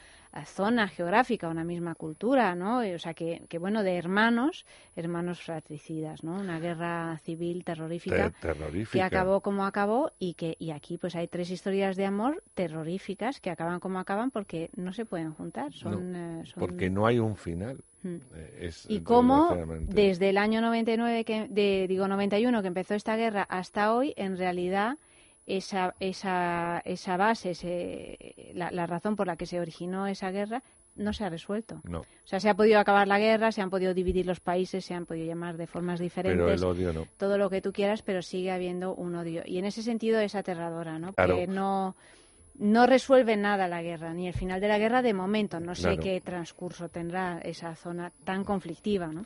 [0.44, 2.82] zona geográfica, una misma cultura, ¿no?
[2.82, 4.64] Eh, O sea, que, que bueno, de hermanos,
[4.96, 6.34] hermanos fratricidas, ¿no?
[6.36, 8.92] Una guerra civil terrorífica Ter- terrorífica.
[8.92, 13.40] que acabó como acabó y que y aquí pues hay tres historias de amor terroríficas
[13.40, 15.72] que acaban como acaban porque no se pueden juntar.
[15.72, 17.78] Son, No, eh, son- Porque no hay un final.
[18.02, 18.16] Mm.
[18.34, 23.16] Eh, es, y cómo desde el año 99 que de, digo 91 que empezó esta
[23.16, 24.96] guerra hasta hoy en realidad
[25.48, 30.62] esa esa esa base ese- la, la razón por la que se originó esa guerra
[30.94, 33.70] no se ha resuelto No, o sea se ha podido acabar la guerra se han
[33.70, 37.06] podido dividir los países se han podido llamar de formas diferentes pero el odio no.
[37.16, 39.42] todo lo que tú quieras, pero sigue habiendo un odio.
[39.46, 41.12] Y en ese sentido es aterradora, ¿no?
[41.12, 41.36] Claro.
[41.36, 41.94] Que no,
[42.58, 45.60] no resuelve nada la guerra, ni el final de la guerra de momento.
[45.60, 46.02] No sé Claro.
[46.02, 49.24] qué transcurso tendrá esa zona tan conflictiva, ¿no?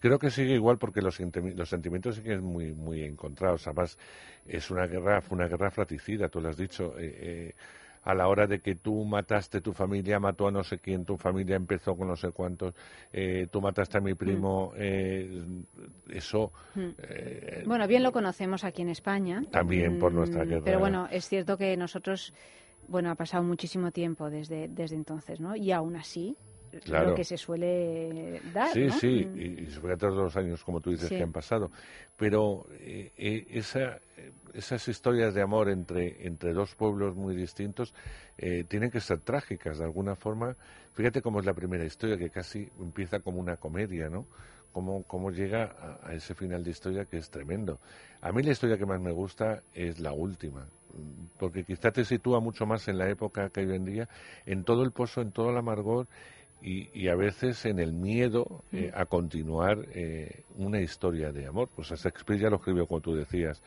[0.00, 3.66] Creo que sigue igual porque los, los sentimientos siguen muy, muy encontrados.
[3.66, 3.98] Además,
[4.46, 6.94] es una guerra, fue una guerra fratricida, tú lo has dicho.
[6.98, 7.54] eh, eh,
[8.06, 11.16] a la hora de que tú mataste tu familia, mató a no sé quién, tu
[11.16, 12.74] familia empezó con no sé cuántos,
[13.10, 15.42] eh, tú mataste a mi primo, eh,
[16.10, 17.66] eso Mm.
[17.66, 19.42] Bueno, bien lo conocemos aquí en España.
[19.50, 20.62] También por Mm, nuestra guerra.
[20.64, 22.34] Pero bueno, es cierto que nosotros,
[22.88, 25.56] bueno, ha pasado muchísimo tiempo desde, desde entonces, ¿no?
[25.56, 26.36] Y aún así,
[26.82, 27.10] Claro.
[27.10, 28.92] lo que se suele dar, Sí, ¿no?
[28.98, 29.38] sí, Mm.
[29.38, 31.16] y, y sobre todos los años, como tú dices, Sí.
[31.16, 31.70] que han pasado.
[32.16, 37.94] Pero eh, eh, esa, eh, esas historias de amor entre, entre dos pueblos muy distintos
[38.38, 40.56] eh, tienen que ser trágicas de alguna forma.
[40.94, 44.26] Fíjate cómo es la primera historia, que casi empieza como una comedia, ¿no?
[44.74, 47.78] Cómo, cómo llega a, a ese final de historia que es tremendo.
[48.20, 52.04] A mí la historia que más me gusta es la última, mm, porque quizá te
[52.04, 54.08] sitúa mucho más en la época que hoy en día,
[54.44, 56.06] en todo el pozo, en todo el amargor
[56.60, 61.68] y, y a veces en el miedo eh, a continuar eh, una historia de amor.
[61.74, 63.62] Pues Shakespeare ya lo escribió, como tú decías,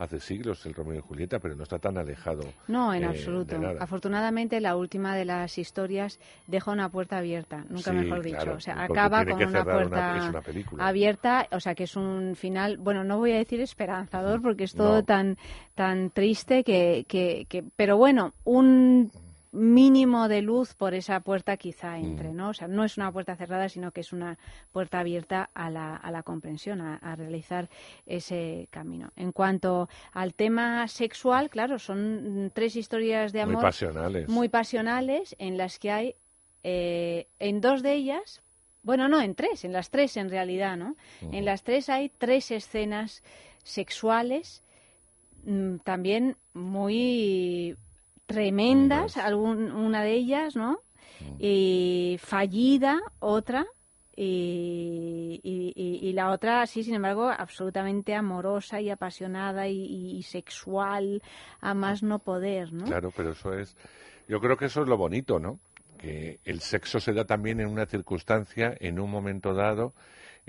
[0.00, 2.42] hace siglos, el Romeo y Julieta, pero no está tan alejado.
[2.68, 3.56] No, en eh, absoluto.
[3.78, 8.36] Afortunadamente, la última de las historias deja una puerta abierta, nunca Sí, mejor dicho.
[8.36, 10.42] claro, o sea, acaba con una puerta una
[10.88, 14.74] abierta, o sea, que es un final, bueno, no voy a decir esperanzador porque es
[14.74, 15.04] todo No.
[15.04, 15.36] tan
[15.74, 19.10] tan triste que, que, que- pero bueno, un
[19.52, 22.04] mínimo de luz por esa puerta quizá Mm.
[22.04, 22.50] entre, ¿no?
[22.50, 24.38] O sea, no es una puerta cerrada, sino que es una
[24.72, 27.68] puerta abierta a la, a la comprensión, a, a realizar
[28.06, 29.10] ese camino.
[29.16, 34.28] En cuanto al tema sexual, claro, son tres historias de Muy amor pasionales.
[34.28, 36.14] muy pasionales en las que hay,
[36.62, 38.42] eh, en dos de ellas,
[38.82, 40.94] bueno, no, en tres, en las tres en realidad, ¿no?
[41.32, 43.22] En las tres hay tres escenas
[43.64, 44.62] sexuales
[45.44, 47.76] mm, también muy
[48.34, 50.80] tremendas, algún, una de ellas, ¿no?
[51.38, 53.66] Y fallida, otra,
[54.16, 55.40] y-
[56.02, 61.22] y la otra, sí, sin embargo, absolutamente amorosa y apasionada y, y sexual
[61.60, 62.84] a más no poder, ¿no?
[62.86, 63.76] Claro, pero eso es.
[64.28, 65.58] Yo creo que eso es lo bonito, ¿no?
[65.98, 69.92] Que el sexo se da también en una circunstancia, en un momento dado,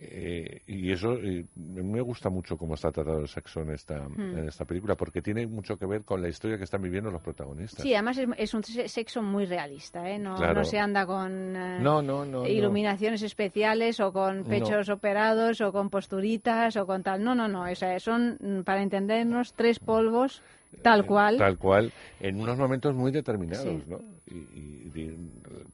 [0.03, 4.37] eh, y eso eh, me gusta mucho cómo está tratado el sexo en esta, Hmm.
[4.39, 7.21] en esta película, porque tiene mucho que ver con la historia que están viviendo los
[7.21, 7.83] protagonistas.
[7.83, 10.17] Sí, además es, es un se- sexo muy realista, ¿eh?
[10.17, 10.55] No, Claro.
[10.55, 15.89] no se anda con eh, No, no, iluminaciones especiales o con pechos operados o con
[15.89, 17.23] posturitas o con tal.
[17.23, 17.63] No, no, no.
[17.69, 20.41] O sea, son, mm, para entendernos, tres polvos
[20.81, 21.35] tal cual.
[21.35, 23.89] Eh, Tal cual, en unos momentos muy determinados, Sí.
[23.89, 23.99] ¿no?
[24.27, 25.11] Y,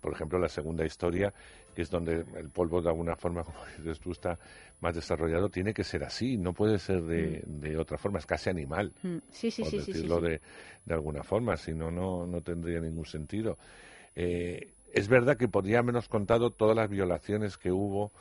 [0.02, 1.34] por ejemplo, la segunda historia,
[1.76, 4.38] que es donde el polvo de alguna forma, como dices tú, está
[4.80, 8.50] más desarrollado, tiene que ser así, no puede ser de, de otra forma, es casi
[8.50, 10.26] animal, Mm, Sí, sí, por sí, decirlo sí.
[10.28, 10.42] De,
[10.86, 13.58] de alguna forma, si no, no, tendría ningún sentido.
[14.16, 18.12] Eh, es verdad que podría habernos contado todas las violaciones que hubo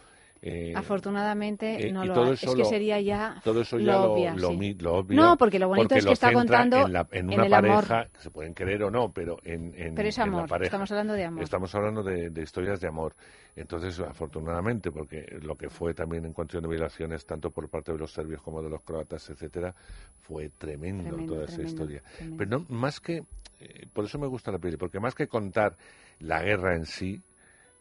[0.42, 3.78] eh, Afortunadamente eh, no y lo todo eso es que lo- sería ya todo eso
[3.78, 4.56] ya lo lo, obvia, lo sí.
[4.56, 7.40] mi- lo obvio, No, porque lo bonito es que está contando en, la- en en
[7.40, 7.86] una amor.
[7.86, 10.48] pareja que se pueden querer o no pero en, en- Pero es en la amor,
[10.48, 11.42] pareja estamos hablando de amor.
[11.42, 13.14] estamos hablando de, de historias de amor
[13.56, 17.98] entonces afortunadamente porque lo que fue también en cuestión de violaciones tanto por parte de
[17.98, 19.74] los serbios como de los croatas etcétera
[20.20, 22.36] fue tremendo, Tremendo, toda esa historia tremendo.
[22.36, 23.24] pero no más que
[23.60, 25.76] eh, por eso me gusta la peli porque más que contar
[26.20, 27.22] la guerra en sí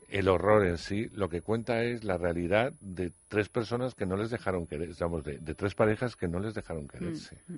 [0.10, 4.16] el horror en sí, lo que cuenta es la realidad de tres personas que no
[4.16, 7.38] les dejaron querer, digamos, de, de tres parejas que no les dejaron quererse.
[7.48, 7.56] Mm,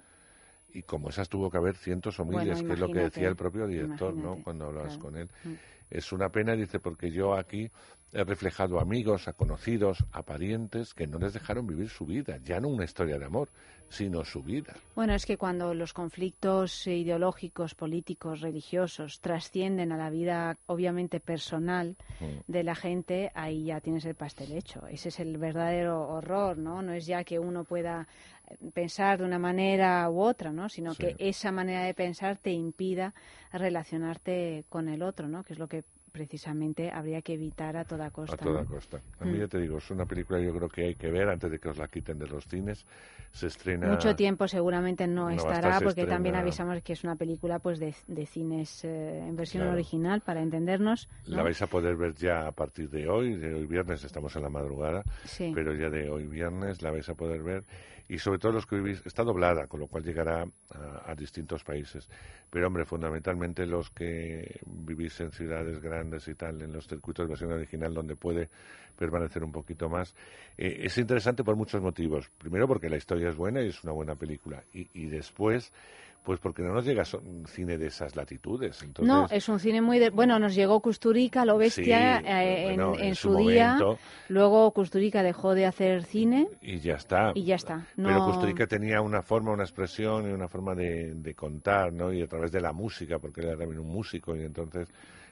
[0.74, 3.28] Y como esas tuvo que haber cientos o Bueno, miles, que es lo que decía
[3.28, 4.42] el propio director, ¿no?
[4.44, 5.02] Cuando hablabas claro.
[5.04, 5.30] con él.
[5.44, 5.54] Mm.
[5.90, 7.72] Es una pena, dice, porque yo aquí
[8.14, 12.38] he reflejado a amigos, a conocidos, a parientes que no les dejaron vivir su vida,
[12.44, 13.50] ya no una historia de amor,
[13.90, 14.74] sino su vida.
[14.96, 21.96] Bueno, es que cuando los conflictos ideológicos, políticos, religiosos trascienden a la vida obviamente personal
[22.20, 22.52] Mm.
[22.52, 24.88] de la gente, ahí ya tienes el pastel hecho.
[24.88, 26.82] Ese es el verdadero horror, ¿no?
[26.82, 28.08] No es ya que uno pueda
[28.50, 30.68] eh, pensar de una manera u otra, ¿no?
[30.70, 31.04] Sino Sí.
[31.04, 33.14] que esa manera de pensar te impida
[33.52, 35.44] relacionarte con el otro, ¿no?
[35.44, 35.84] Que es lo que
[36.18, 38.34] precisamente habría que evitar a toda costa.
[38.34, 38.68] A toda ¿no?
[38.68, 39.00] costa.
[39.20, 39.42] A mí Mm.
[39.42, 41.70] ya te digo, es una película yo creo que hay que ver antes de que
[41.70, 42.86] os la quiten de los cines.
[43.32, 43.88] Se estrena...
[43.88, 48.26] Mucho tiempo seguramente no, estará porque también avisamos que es una película pues de, de
[48.26, 49.76] cines eh, en versión Claro.
[49.76, 51.08] original para entendernos.
[51.26, 54.42] La vais a poder ver ya a partir de hoy, de hoy viernes, estamos en
[54.42, 55.52] la madrugada, Sí.
[55.54, 57.64] pero ya de hoy viernes la vais a poder ver.
[58.10, 61.66] Y sobre todo los que vivís, está doblada, con lo cual llegará a, a distintos
[61.66, 62.10] países.
[62.50, 67.30] Pero hombre, fundamentalmente los que vivís en ciudades grandes y tal, en los circuitos de
[67.30, 68.50] versión original donde puede
[68.98, 70.16] permanecer un poquito más.
[70.58, 72.30] Eh, es interesante por muchos motivos.
[72.38, 74.64] Primero porque la historia es buena y es una buena película.
[74.74, 75.72] Y, y después,
[76.24, 77.04] pues porque no nos llega
[77.46, 78.82] cine de esas latitudes.
[78.82, 80.00] Entonces, No, es un cine muy...
[80.00, 83.38] de- Bueno, nos llegó Kusturica, lo bestia, Sí, eh, bueno, en, en en su su,
[83.38, 83.78] día.
[84.30, 87.32] Luego Kusturica dejó de hacer cine y ya está.
[87.36, 87.86] y ya está.
[87.96, 88.10] No...
[88.10, 92.12] Pero Costa Rica tenía una forma, una expresión y una forma de, de contar, ¿no?
[92.12, 94.90] Y a través de la música, porque era también un músico y entonces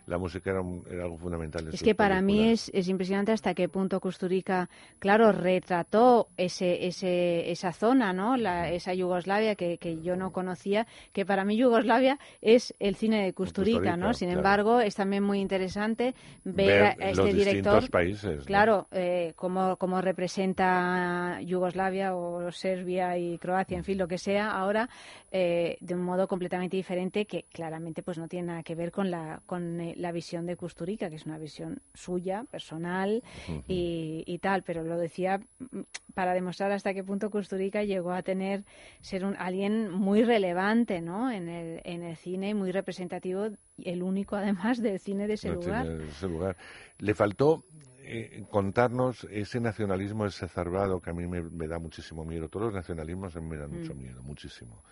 [0.07, 1.65] la música era, un- era algo fundamental.
[1.67, 4.69] en Es que para mí es, es impresionante hasta qué punto Kusturica,
[4.99, 8.37] claro, retrató ese, ese, esa zona, ¿no?
[8.37, 13.23] La, esa Yugoslavia que, que yo no conocía, que para mí Yugoslavia es el cine
[13.23, 14.13] de Kusturica, Kusturica, ¿no?
[14.13, 14.39] Sin claro.
[14.39, 16.13] embargo, es también muy interesante
[16.43, 17.45] ver, Ver a este los director.
[17.45, 18.45] distintos países, ¿no?
[18.45, 24.51] Claro, eh, cómo, cómo representa Yugoslavia o Serbia y Croacia, en fin, lo que sea
[24.51, 24.89] ahora,
[25.31, 29.09] eh, de un modo completamente diferente que claramente pues no tiene nada que ver con
[29.11, 33.23] la, con eh, la visión de Kusturica, que es una visión suya, personal
[33.67, 35.81] y, y tal, pero lo decía mm,
[36.13, 38.63] para demostrar hasta qué punto Kusturica llegó a tener,
[39.01, 41.31] ser un, alguien muy relevante ¿no?
[41.31, 43.47] en, el, en el cine, muy representativo,
[43.83, 45.85] el único además del cine de ese No lugar.
[45.87, 46.57] tiene ese lugar.
[46.99, 47.63] Le faltó
[48.07, 52.49] eh, contarnos ese nacionalismo exacerbado que a mí me, me da muchísimo miedo.
[52.49, 54.01] Todos los nacionalismos a mí me dan mucho Mm.
[54.01, 54.83] miedo, muchísimo.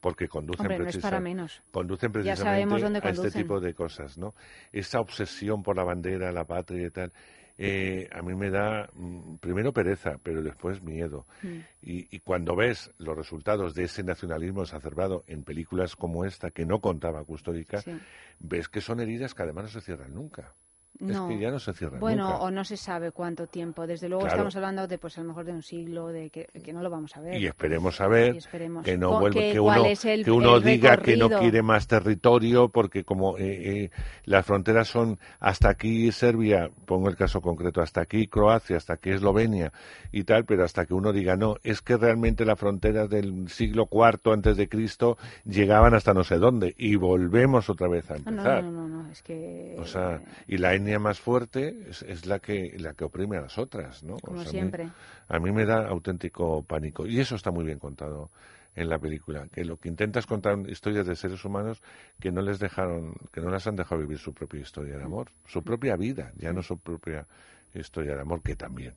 [0.00, 1.60] Porque conducen, Hombre, no es precisa- para menos.
[1.72, 4.34] conducen precisamente a este tipo de cosas, ¿no?
[4.72, 7.12] Esa obsesión por la bandera, la patria y tal,
[7.60, 11.26] eh, a mí me da mm, primero pereza, pero después miedo.
[11.42, 11.56] Mm.
[11.82, 16.64] Y, y cuando ves los resultados de ese nacionalismo exacerbado en películas como esta, que
[16.64, 17.98] no contaba Custódica, Sí.
[18.38, 20.54] ves que son heridas que además no se cierran nunca.
[21.00, 21.28] No.
[21.30, 22.38] Es que ya no se cierran Bueno, nunca.
[22.42, 23.86] o no se sabe cuánto tiempo.
[23.86, 24.36] Desde luego Claro.
[24.36, 26.90] estamos hablando de, pues a lo mejor de un siglo, de que, que no lo
[26.90, 27.40] vamos a ver.
[27.40, 28.84] Y esperemos saber Y esperemos.
[28.84, 33.04] que no vuelva, que uno, el- que uno diga que no quiere más territorio, porque
[33.04, 33.90] como eh, eh,
[34.24, 39.10] las fronteras son hasta aquí Serbia, pongo el caso concreto, hasta aquí Croacia, hasta aquí
[39.10, 39.72] Eslovenia
[40.10, 43.88] y tal, pero hasta que uno diga no, es que realmente las fronteras del siglo
[43.92, 48.22] IV antes de Cristo llegaban hasta no sé dónde y volvemos otra vez a No,
[48.24, 48.64] no, empezar.
[48.64, 49.76] no, no, no, es que...
[49.78, 53.58] O sea, y la más fuerte es, es la que la que oprime a las
[53.58, 54.14] otras, ¿no?
[54.14, 54.88] O Como sea, a mí- siempre.
[55.28, 57.04] A mí, me da auténtico pánico.
[57.06, 58.30] Y eso está muy bien contado
[58.76, 59.48] en la película.
[59.52, 61.82] Que lo que intenta es contar historias de seres humanos
[62.20, 65.32] que no les dejaron, que no las han dejado vivir su propia historia de amor,
[65.46, 67.26] su propia vida, ya no su propia
[67.74, 68.94] historia de amor, que también.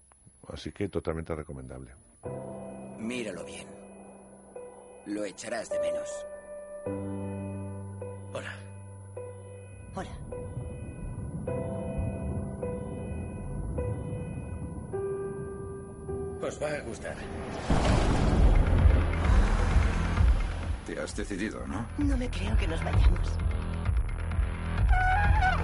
[0.48, 1.92] Así que totalmente recomendable.
[3.00, 3.68] Míralo bien.
[5.08, 6.10] Lo echarás de menos.
[8.34, 8.54] Hola.
[9.96, 10.10] Hola.
[16.42, 17.16] Os va a gustar.
[20.88, 21.86] Te has decidido, ¿no?
[22.00, 23.30] No me creo que nos vayamos.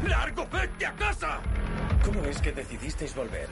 [0.08, 1.40] ¡Largo, vete a casa!
[2.06, 3.50] ¿Cómo es que decidisteis volver?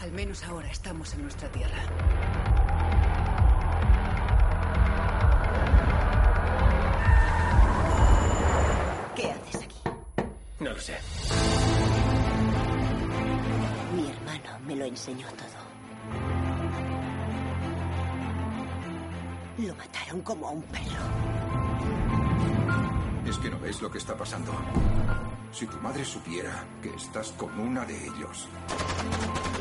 [0.00, 1.82] Al menos ahora estamos en nuestra tierra.
[9.14, 9.80] ¿Qué haces aquí?
[10.58, 10.96] No lo sé.
[13.94, 15.61] Mi hermano me lo lo enseñó todo.
[19.66, 21.04] Lo mataron como a un perro.
[23.24, 24.52] Es que no ves lo que está pasando.
[25.52, 28.48] Si tu madre supiera que estás con una de ellos.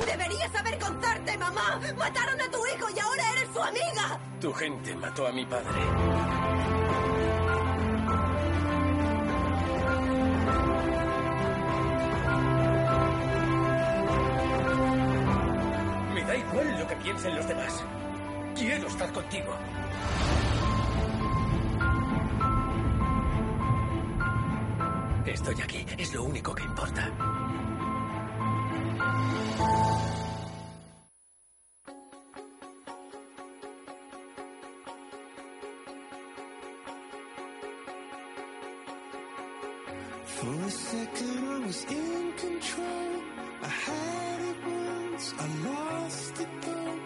[0.04, 1.80] ¡Deberías saber contarte, mamá!
[1.98, 4.20] ¡Mataron a tu hijo y ahora eres su amiga!
[4.40, 5.82] Tu gente mató a mi padre.
[16.16, 17.86] Me da igual lo que piensen los demás.
[18.62, 19.56] Quiero estar contigo.
[25.26, 27.12] Estoy aquí, es lo único que importa.
[40.28, 43.24] For a second I was in control.
[43.64, 47.01] I had it once, I lost it though.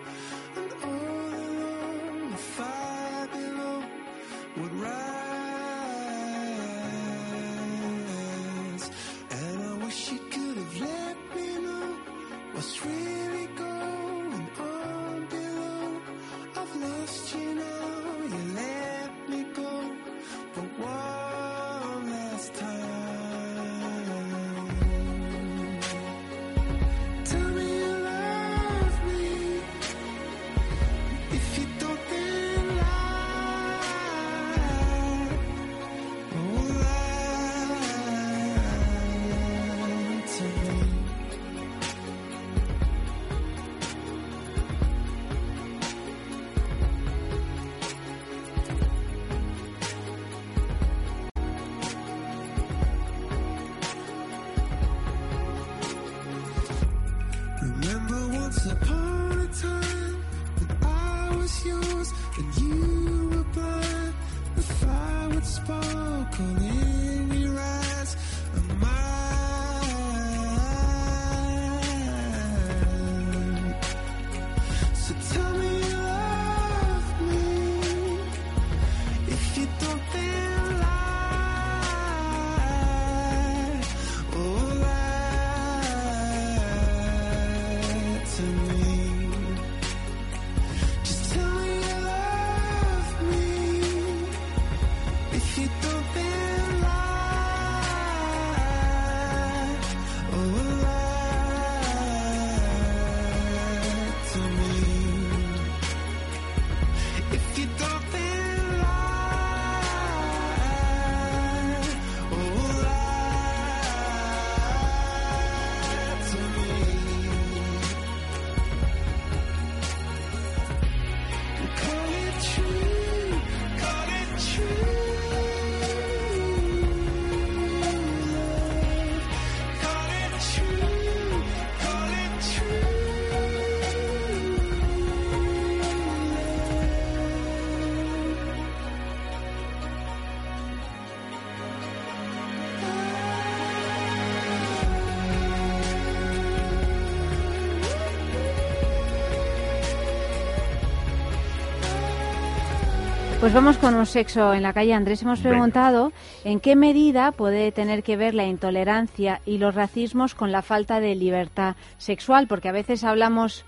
[153.45, 154.95] Pues vamos con un sexo en la calle.
[154.95, 155.51] Andrés, hemos Venga.
[155.51, 156.11] preguntado
[156.43, 160.99] en qué medida puede tener que ver la intolerancia y los racismos con la falta
[160.99, 163.63] de libertad sexual, porque a veces hablamos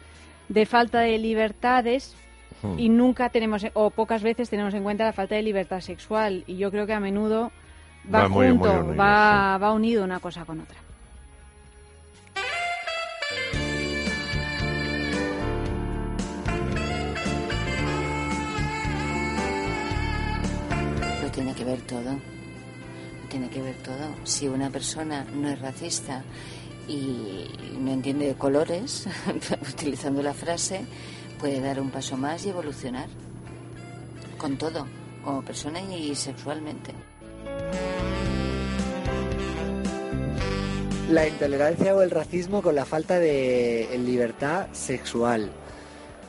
[0.50, 2.16] de falta de libertades
[2.64, 2.80] Hmm.
[2.80, 6.44] y nunca tenemos, o pocas veces tenemos en cuenta la falta de libertad sexual.
[6.48, 7.52] Y yo creo que a menudo
[8.12, 10.87] va, junto, muy unido, va, va unido una cosa con otra.
[23.38, 24.16] Tiene que ver todo.
[24.24, 26.24] Si una persona no es racista
[26.88, 27.46] y
[27.80, 29.08] no entiende de colores,
[29.74, 30.86] utilizando la frase,
[31.40, 33.08] puede dar un paso más y evolucionar.
[34.40, 34.88] Con todo,
[35.24, 36.94] como persona y sexualmente.
[41.12, 45.52] La intolerancia o el racismo con la falta de libertad sexual.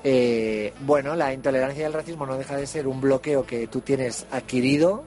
[0.05, 3.81] Eh, bueno, la intolerancia y el racismo no deja de ser un bloqueo que tú
[3.81, 5.05] tienes adquirido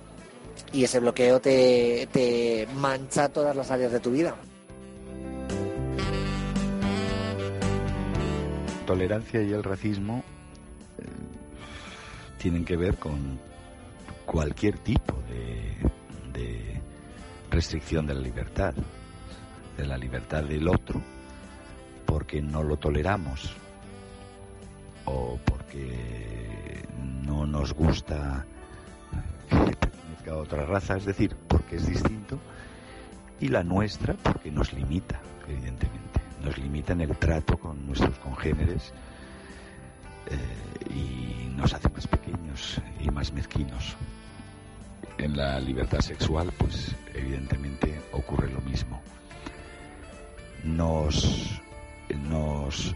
[0.73, 4.36] y ese bloqueo te, te mancha todas las áreas de tu vida.
[8.91, 10.22] tolerancia y el racismo
[10.98, 11.06] eh,
[12.38, 13.40] tienen que ver con
[14.26, 16.82] cualquier tipo de,
[17.49, 18.73] restricción de la libertad,
[19.78, 21.02] de la libertad del otro,
[22.06, 23.53] por porque no lo toleramos
[25.06, 26.84] o porque
[27.26, 28.45] no nos gusta
[30.37, 32.39] otra raza, es decir, porque es distinto,
[33.39, 38.93] y la nuestra porque nos limita, evidentemente, nos limita en el trato con nuestros congéneres
[40.27, 43.95] eh, y nos hace más pequeños y más mezquinos.
[45.17, 49.01] En la libertad sexual, pues evidentemente ocurre lo mismo.
[50.63, 51.61] Nos,
[52.29, 52.95] nos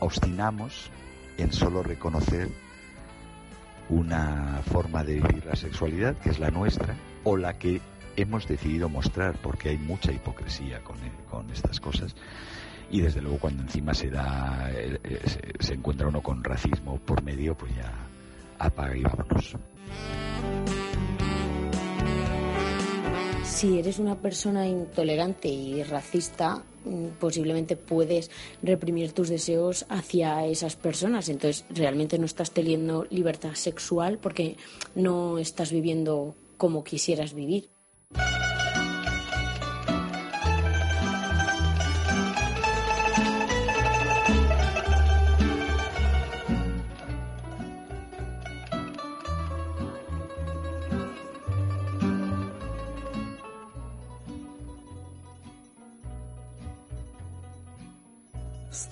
[0.00, 0.90] obstinamos
[1.38, 2.48] en solo reconocer
[3.88, 7.80] una forma de vivir la sexualidad, que es la nuestra, o la que
[8.16, 10.96] hemos decidido mostrar, porque hay mucha hipocresía con,
[11.30, 12.14] con estas cosas.
[12.90, 16.98] Y desde luego cuando encima se da, eh, eh, se, se encuentra uno con racismo
[16.98, 17.92] por medio, pues ya
[18.58, 19.56] apaga y vámonos.
[23.46, 28.30] Si eres una persona intolerante y racista, mm, posiblemente puedes
[28.62, 31.28] reprimir tus deseos hacia esas personas.
[31.28, 34.56] Entonces, realmente no estás teniendo libertad sexual porque
[34.94, 37.70] no estás viviendo como quisieras vivir.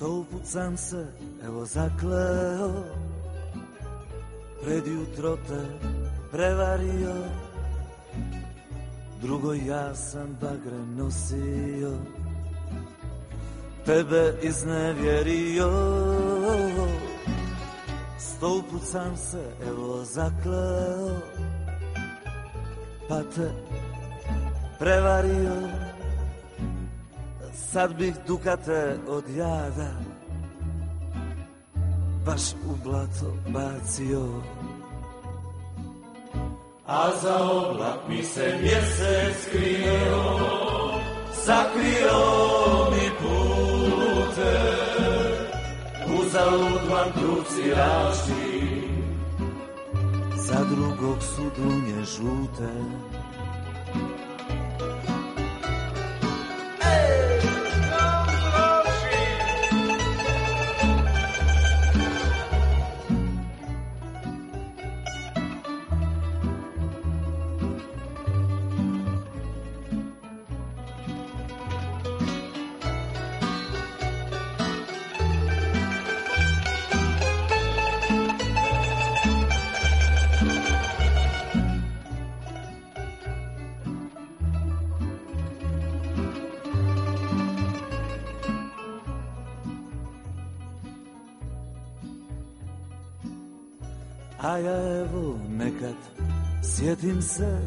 [0.05, 1.07] Stoupuc sam se,
[1.45, 2.73] evo zakleo.
[4.63, 5.61] Pred jutro te
[6.31, 7.15] prevario.
[9.23, 11.93] Drugo ja sam bagre nosio.
[13.87, 15.71] Tebe iznevjerio.
[18.19, 21.21] Stoupuc sam se, evo zakleo.
[23.09, 23.51] Pa te
[24.79, 25.85] prevario
[27.55, 29.91] Sad bih dukate od jada
[32.27, 34.43] Baš u blato bacio.
[36.87, 40.39] A za oblak mi se mjesec krio,
[41.33, 42.21] sakrio
[42.91, 44.61] mi pute,
[46.21, 48.89] uzalud vam kruci raši,
[50.37, 52.73] Za drugog su dunje žute
[94.45, 95.95] A ja evo nekad
[96.63, 97.59] sjetim se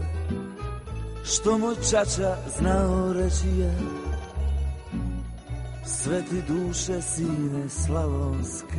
[1.26, 1.58] Što
[2.60, 3.74] znao reći je.
[5.86, 8.78] Sve ti duše sine slavonske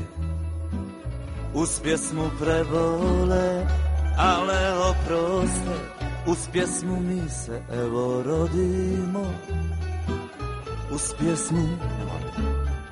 [1.55, 3.67] Uz pjesmu prebole
[4.19, 5.79] Ale oproste
[6.27, 9.25] Uz pjesmu mi se evo rodimo.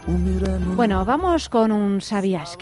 [0.07, 2.57] Umiremo Bueno, vamos con un sabías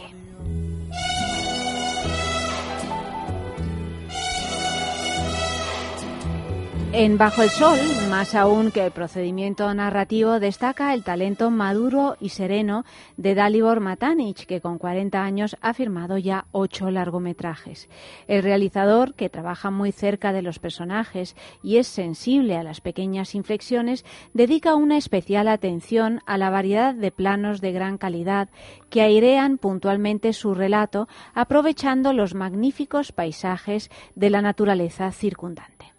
[6.96, 7.76] En Bajo el Sol,
[8.08, 12.84] más aún que el procedimiento narrativo, destaca el talento maduro y sereno
[13.16, 17.88] de Dalibor Matanic, que con 40 años ha firmado ya ocho largometrajes.
[18.28, 21.34] El realizador, que trabaja muy cerca de los personajes
[21.64, 27.10] y es sensible a las pequeñas inflexiones, dedica una especial atención a la variedad de
[27.10, 28.50] planos de gran calidad
[28.88, 35.93] que airean puntualmente su relato, aprovechando los magníficos paisajes de la naturaleza circundante.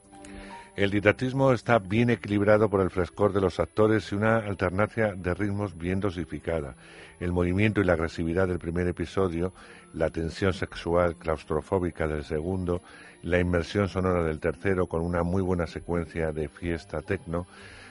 [0.76, 5.34] El didactismo está bien equilibrado por el frescor de los actores y una alternancia de
[5.34, 6.76] ritmos bien dosificada.
[7.22, 9.54] El movimiento y la agresividad del primer episodio,
[9.94, 12.82] la tensión sexual claustrofóbica del segundo,
[13.24, 17.48] la inmersión sonora del tercero con una muy buena secuencia de fiesta tecno,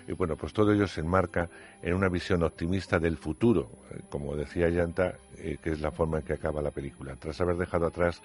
[0.07, 1.49] y bueno, pues todo ello se enmarca
[1.81, 6.19] en una visión optimista del futuro, eh, como decía Yanta, eh, que es la forma
[6.19, 7.17] en que acaba la película.
[7.17, 8.21] Tras haber dejado atrás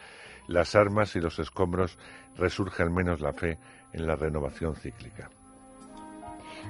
[0.48, 1.98] las armas y los escombros,
[2.36, 3.58] resurge al menos la fe
[3.94, 5.30] en la renovación cíclica.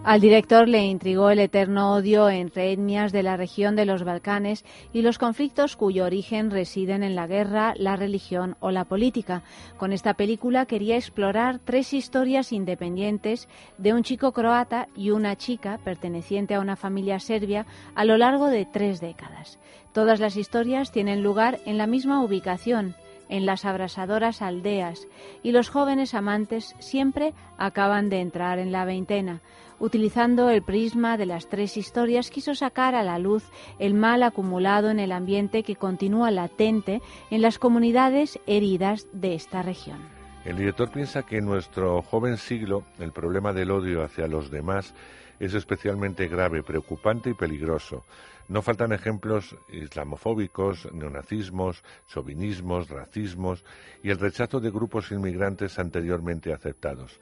[0.04, 4.64] Al director le intrigó el eterno odio entre etnias de la región de los Balcanes
[4.94, 9.44] y los conflictos cuyo origen residen en la guerra, la religión o la política.
[9.78, 15.80] Con esta película quería explorar tres historias independientes de un chico croata y una chica
[15.84, 19.60] perteneciente a una familia serbia a lo largo de tres décadas.
[19.92, 22.96] Todas las historias tienen lugar en la misma ubicación,
[23.30, 25.08] en las abrasadoras aldeas,
[25.44, 29.42] y los jóvenes amantes siempre acaban de entrar en la veintena.
[29.80, 33.50] Utilizando el prisma de las tres historias, quiso sacar a la luz
[33.80, 37.02] el mal acumulado en el ambiente que continúa latente
[37.32, 40.00] en las comunidades heridas de esta región.
[40.44, 44.94] El director piensa que en nuestro joven siglo el problema del odio hacia los demás
[45.40, 48.04] es especialmente grave, preocupante y peligroso.
[48.48, 53.64] No faltan ejemplos islamofóbicos, neonazismos, chauvinismos, racismos
[54.04, 57.20] y el rechazo de grupos inmigrantes anteriormente aceptados.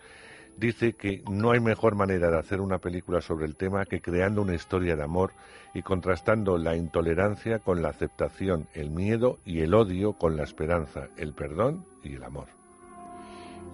[0.57, 4.41] Dice que no hay mejor manera de hacer una película sobre el tema que creando
[4.41, 5.33] una historia de amor
[5.75, 11.09] y contrastando la intolerancia con la aceptación, el miedo y el odio con la esperanza,
[11.15, 12.56] el perdón y el amor.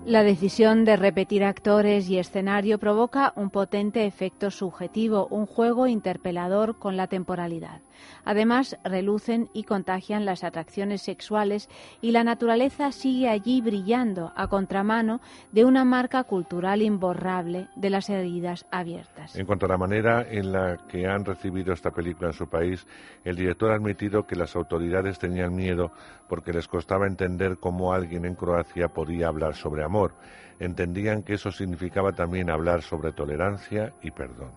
[0.05, 6.77] La decisión de repetir actores y escenario provoca un potente efecto subjetivo, un juego interpelador
[6.77, 7.79] con la temporalidad.
[8.25, 11.69] Además, relucen y contagian las atracciones sexuales
[12.01, 15.21] y la naturaleza sigue allí brillando a contramano
[15.53, 19.37] de una marca cultural imborrable de las heridas abiertas.
[19.37, 22.85] En cuanto a la manera en la que han recibido esta película en su país,
[23.23, 25.93] el director ha admitido que las autoridades tenían miedo
[26.27, 29.92] porque les costaba entender cómo alguien en Croacia podía hablar sobre amor.
[30.59, 34.51] Entendían que eso significaba también hablar sobre tolerancia y perdón.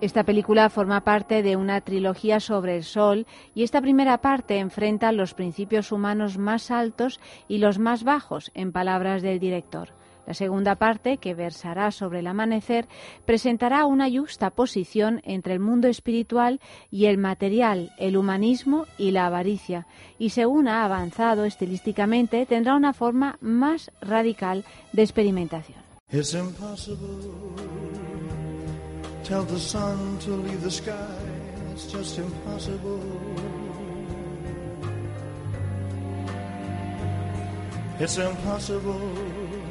[0.00, 5.10] Esta película forma parte de una trilogía sobre el sol y esta primera parte enfrenta
[5.10, 7.18] los principios humanos más altos
[7.48, 9.90] y los más bajos, en palabras del director.
[10.26, 12.88] La segunda parte, que versará sobre el amanecer,
[13.24, 19.26] presentará una justa posición entre el mundo espiritual y el material, el humanismo y la
[19.26, 19.86] avaricia,
[20.18, 25.78] y según ha avanzado estilísticamente, tendrá una forma más radical de experimentación.
[26.10, 27.56] It's impossible.
[29.22, 30.92] Tell the sun to leave the sky.
[31.72, 33.00] It's just impossible.
[37.98, 39.65] It's impossible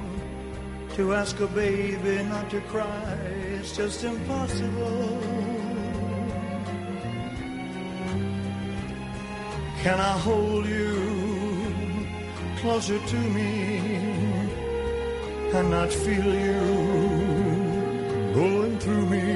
[0.96, 3.18] to ask a baby not to cry.
[3.60, 5.20] It's just impossible.
[9.84, 12.08] Can I hold you
[12.62, 13.78] closer to me
[15.54, 16.64] and not feel you
[18.34, 19.28] going through me?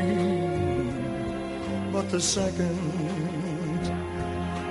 [1.91, 2.80] But the second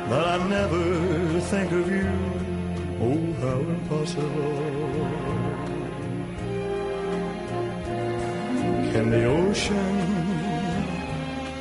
[0.08, 2.10] that I never think of you,
[3.02, 5.27] oh, how impossible.
[8.92, 9.96] Can the ocean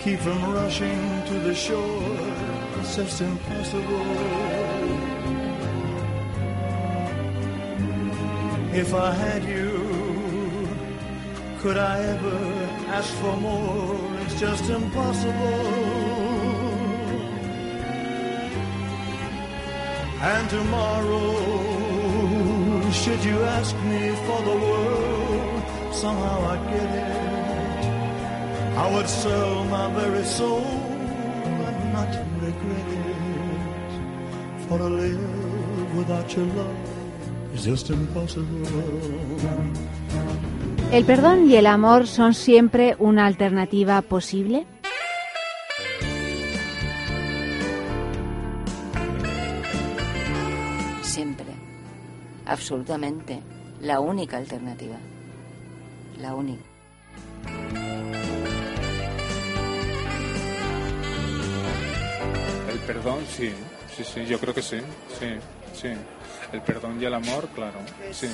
[0.01, 2.17] keep from rushing to the shore?
[2.79, 4.05] It's just impossible.
[8.73, 10.67] If I had you,
[11.59, 12.37] could I ever
[12.97, 13.99] ask for more?
[14.21, 16.07] It's just impossible.
[20.21, 21.31] And tomorrow,
[22.91, 25.26] should you ask me for the world,
[26.01, 27.27] somehow I'd get it.
[28.77, 30.61] I would sell my very soul
[31.67, 32.11] and not
[32.45, 33.91] regret it.
[34.67, 36.77] For to live without your love
[37.55, 38.61] is just impossible.
[40.91, 44.65] ¿El perdón y el amor son siempre una alternativa posible?
[51.01, 51.47] Siempre.
[52.45, 53.41] Absolutamente.
[53.81, 54.97] La única alternativa.
[56.19, 56.63] La única.
[62.71, 63.51] El perdón, sí,
[63.95, 64.79] sí, sí, yo creo que sí,
[65.19, 65.27] sí,
[65.73, 65.89] sí.
[66.51, 67.79] El perdón y el amor, claro,
[68.11, 68.27] sí,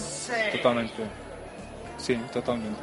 [0.52, 1.04] totalmente.
[1.98, 2.80] Sí, totalmente.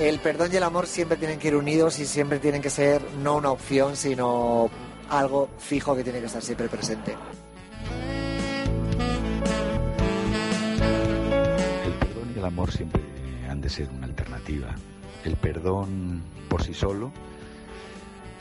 [0.00, 3.00] El perdón y el amor siempre tienen que ir unidos y siempre tienen que ser
[3.22, 4.70] no una opción, sino
[5.08, 7.16] algo fijo que tiene que estar siempre presente.
[12.46, 13.02] Amor siempre
[13.48, 14.74] han de ser una alternativa.
[15.24, 17.12] El perdón por sí solo,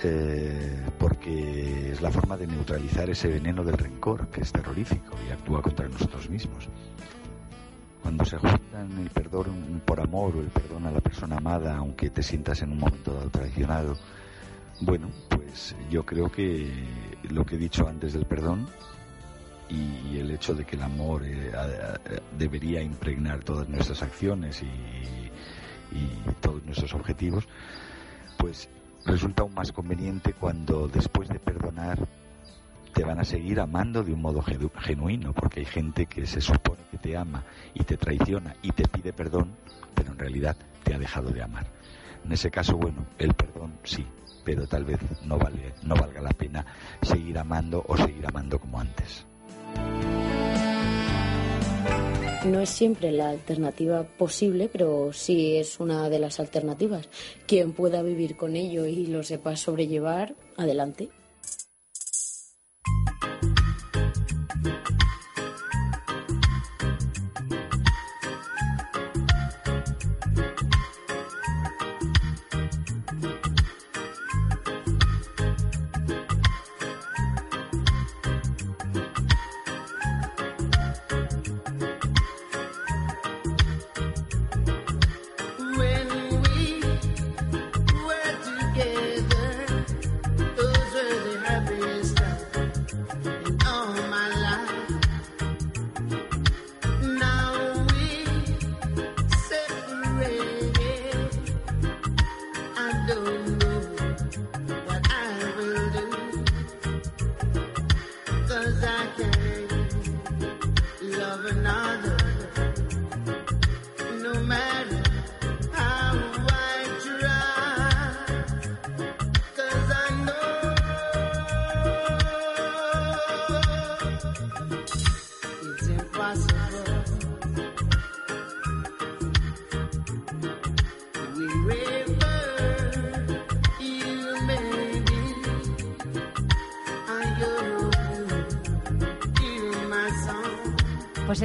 [0.03, 5.31] eh, porque es la forma de neutralizar ese veneno del rencor que es terrorífico y
[5.31, 6.69] actúa contra nosotros mismos.
[8.01, 12.09] Cuando se juntan el perdón por amor o el perdón a la persona amada, aunque
[12.11, 13.97] te sientas en un momento dado traicionado,
[14.81, 16.69] bueno, pues yo creo que
[17.29, 18.67] lo que he dicho antes del perdón
[19.69, 21.51] y el hecho de que el amor eh,
[22.37, 27.47] debería impregnar todas nuestras acciones y, y todos nuestros objetivos,
[28.37, 28.69] pues
[29.05, 32.07] resulta aún más conveniente cuando después de perdonar
[32.93, 36.81] te van a seguir amando de un modo genuino, porque hay gente que se supone
[36.91, 37.43] que te ama
[37.73, 39.53] y te traiciona y te pide perdón,
[39.93, 41.67] pero en realidad te ha dejado de amar.
[42.23, 44.05] En ese caso, bueno, el perdón sí,
[44.45, 46.65] pero tal vez no vale, no valga la pena
[47.01, 49.25] seguir amando o seguir amando como antes.
[52.45, 57.09] No es siempre la alternativa posible, pero sí es una de las alternativas.
[57.47, 61.09] Quien pueda vivir con ello y lo sepa sobrellevar, adelante.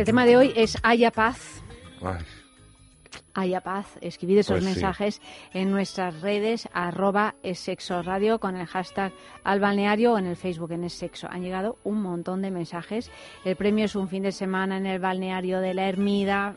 [0.01, 1.63] El tema de hoy es Haya paz.
[2.03, 2.25] Ay,
[3.35, 3.99] Haya paz.
[4.01, 4.71] Escribid esos Pues sí.
[4.71, 5.21] mensajes
[5.53, 9.13] en nuestras redes, arroba sexo radio, con el hashtag
[9.45, 11.29] al balneario o en el Facebook en es sexo.
[11.31, 13.11] Han llegado un montón de mensajes.
[13.45, 16.57] El premio es un fin de semana en el balneario de la Ermida.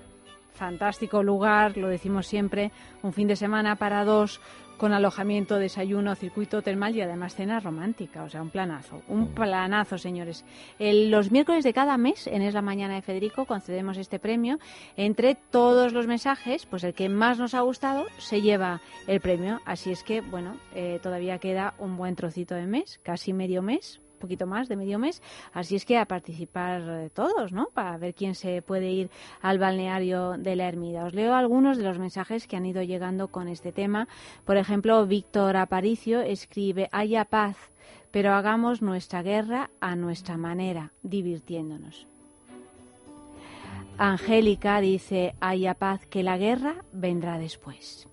[0.53, 2.71] Fantástico lugar, lo decimos siempre.
[3.01, 4.39] Un fin de semana para dos
[4.83, 9.97] con alojamiento, desayuno, circuito termal y además cena romántica, o sea, un planazo, un planazo,
[9.97, 10.43] señores.
[10.77, 14.59] El- los miércoles de cada mes, en Es la Mañana de Federico, concedemos este premio.
[14.97, 19.61] Entre todos los mensajes, pues el que más nos ha gustado se lleva el premio.
[19.63, 24.01] Así es que, bueno, eh, todavía queda un buen trocito de mes, casi medio mes,
[24.23, 25.21] poquito más de medio mes.
[25.51, 27.67] Así es que a participar eh, todos, ¿no?
[27.73, 29.09] Para ver quién se puede ir
[29.41, 31.05] al balneario de la Ermida.
[31.05, 34.07] Os leo algunos de los mensajes que han ido llegando con este tema.
[34.45, 37.57] Por ejemplo, Víctor Aparicio escribe, haya paz,
[38.11, 42.07] pero hagamos nuestra guerra a nuestra manera, divirtiéndonos.
[43.97, 48.07] Angélica dice, haya paz, que la guerra vendrá después.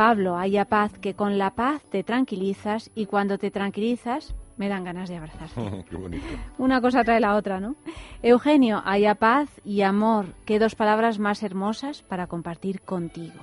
[0.00, 4.82] Pablo, haya paz, que con la paz te tranquilizas y cuando te tranquilizas me dan
[4.82, 5.84] ganas de abrazarte.
[5.90, 6.24] qué bonito.
[6.56, 7.76] Una cosa trae la otra, ¿no?
[8.22, 13.38] Eugenio, haya paz y amor, qué dos palabras más hermosas para compartir contigo.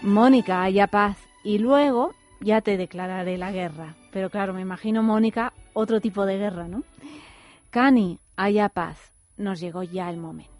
[0.00, 3.96] Mónica, haya paz y luego ya te declararé la guerra.
[4.12, 6.84] Pero claro, me imagino Mónica otro tipo de guerra, ¿no?
[7.70, 10.51] Cani, haya paz, nos llegó ya el momento.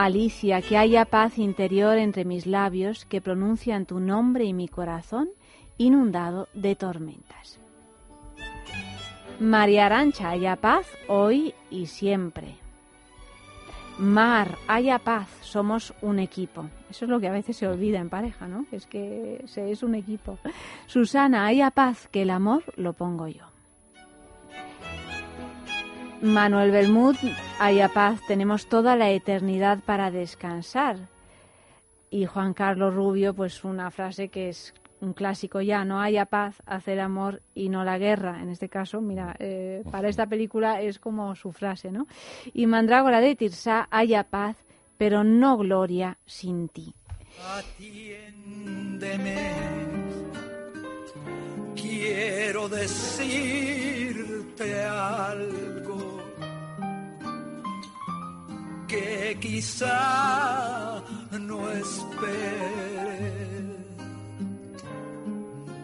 [0.00, 5.28] Alicia, que haya paz interior entre mis labios que pronuncian tu nombre y mi corazón
[5.76, 7.58] inundado de tormentas.
[9.40, 12.54] María Arancha, haya paz hoy y siempre.
[13.98, 16.66] Mar, haya paz, somos un equipo.
[16.88, 18.66] Eso es lo que a veces se olvida en pareja, ¿no?
[18.70, 20.38] Es que es un equipo.
[20.86, 23.46] Susana, haya paz, que el amor lo pongo yo.
[26.22, 27.16] Manuel Bermud,
[27.60, 30.96] haya paz, tenemos toda la eternidad para descansar.
[32.10, 36.56] Y Juan Carlos Rubio, pues una frase que es un clásico ya, no haya paz,
[36.66, 38.42] hacer amor y no la guerra.
[38.42, 42.08] En este caso, mira, eh, para esta película es como su frase, ¿no?
[42.52, 44.56] Y Mandrágora de Tirsa, haya paz,
[44.96, 46.94] pero no gloria sin ti.
[47.56, 49.52] Atiéndeme.
[51.80, 52.98] Quiero decirte
[54.82, 55.87] algo
[58.88, 61.02] que quizá
[61.38, 62.08] no esperes.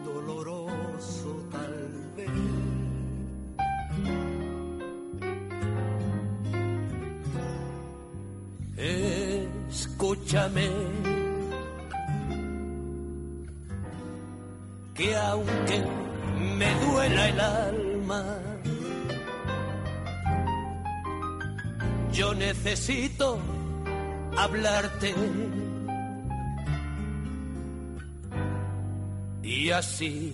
[0.03, 1.77] Doloroso tal
[2.17, 2.31] vez.
[9.69, 10.69] Escúchame.
[14.95, 15.83] Que aunque
[16.57, 18.54] me duela el alma.
[22.15, 23.37] Yo necesito
[24.37, 25.13] hablarte.
[29.43, 30.33] Y así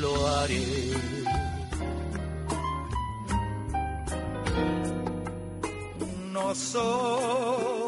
[0.00, 0.66] lo haré.
[6.30, 7.80] Nosotros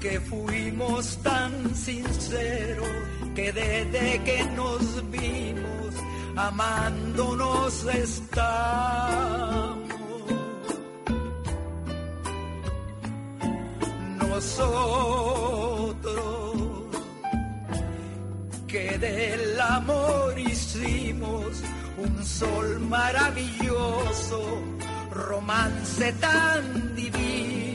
[0.00, 2.88] que fuimos tan sinceros
[3.34, 5.94] que desde que nos vimos
[6.38, 9.78] amándonos estamos.
[14.18, 15.48] Nosotros
[18.68, 21.60] que del amor hicimos
[21.96, 24.62] un sol maravilloso,
[25.10, 27.67] romance tan divino.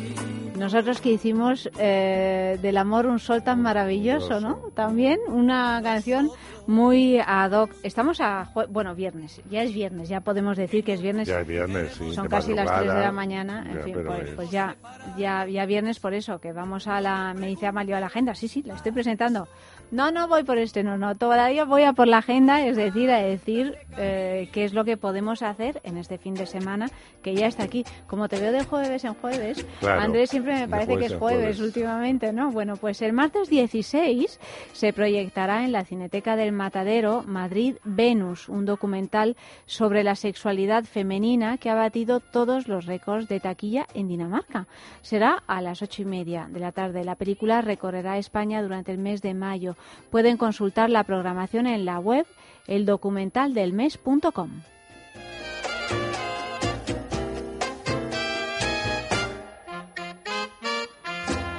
[0.63, 4.55] Nosotros que hicimos eh, del amor un sol tan maravilloso, ¿no?
[4.73, 6.29] También una canción
[6.67, 7.71] muy ad hoc.
[7.83, 11.27] Estamos a, jue- bueno, viernes, ya es viernes, ya podemos decir que es viernes.
[11.27, 14.23] Ya es viernes, sí, Son casi las 3 de la mañana, en Ya, fin, pues,
[14.29, 14.77] es- pues ya,
[15.17, 18.33] ya, ya viernes por eso, que vamos a la, me dice Amalio a la agenda,
[18.33, 19.49] sí, sí, la estoy presentando.
[19.93, 23.11] No, no voy por este, no, no, todavía voy a por la agenda, es decir,
[23.11, 26.89] a decir eh, qué es lo que podemos hacer en este fin de semana,
[27.21, 27.85] que ya está aquí.
[28.07, 31.39] Como te veo de jueves en jueves, Claro, Andrés siempre me parece que es jueves,
[31.41, 31.59] jueves.
[31.59, 32.49] últimamente, ¿no?
[32.49, 34.39] Bueno, pues el martes 16
[34.71, 39.37] se proyectará en la Cineteca del Matadero Madrid Venus, un documental
[39.67, 44.65] sobre la sexualidad femenina que ha batido todos los récords de taquilla en Dinamarca.
[45.03, 47.03] Será a las ocho y media de la tarde.
[47.03, 49.75] La película recorrerá España durante el mes de mayo.
[50.09, 52.25] Pueden consultar la programación en la web
[52.67, 54.72] eldocumentaldelmes.com.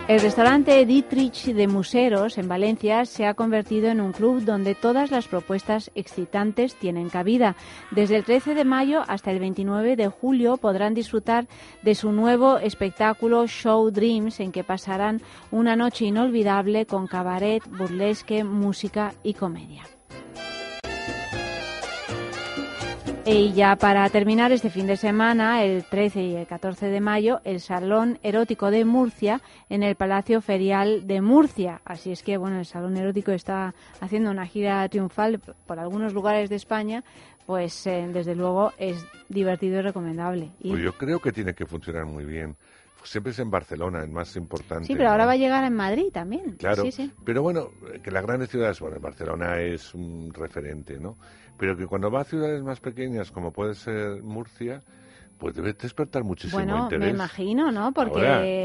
[0.06, 5.10] El restaurante Dietrich de Museros en Valencia se ha convertido en un club donde todas
[5.10, 7.56] las propuestas excitantes tienen cabida.
[7.90, 11.46] Desde el 13 de mayo hasta el 29 de julio podrán disfrutar
[11.80, 18.44] de su nuevo espectáculo Show Dreams en que pasarán una noche inolvidable con cabaret, burlesque,
[18.44, 19.84] música y comedia.
[23.26, 27.40] Y ya para terminar este fin de semana, el 13 y el 14 de mayo,
[27.44, 29.40] el Salón Erótico de Murcia
[29.70, 31.80] en el Palacio Ferial de Murcia.
[31.86, 36.50] Así es que, bueno, el Salón Erótico está haciendo una gira triunfal por algunos lugares
[36.50, 37.02] de España,
[37.46, 40.50] pues eh, desde luego es divertido y recomendable.
[40.60, 42.56] Y- Pues yo creo que tiene que funcionar muy bien.
[43.04, 44.86] Siempre es en Barcelona, el más importante.
[44.86, 45.10] sí, pero ¿no?
[45.12, 46.56] ahora va a llegar en Madrid también.
[46.56, 47.12] Claro, Sí, sí.
[47.24, 47.68] pero bueno,
[48.02, 51.16] que las grandes ciudades, bueno, Barcelona es un referente, ¿no?
[51.58, 54.82] Pero que cuando va a ciudades más pequeñas, como puede ser Murcia,
[55.38, 57.10] pues debe despertar muchísimo Bueno, me interés.
[57.14, 57.92] imagino, ¿no?
[57.92, 58.18] Porque...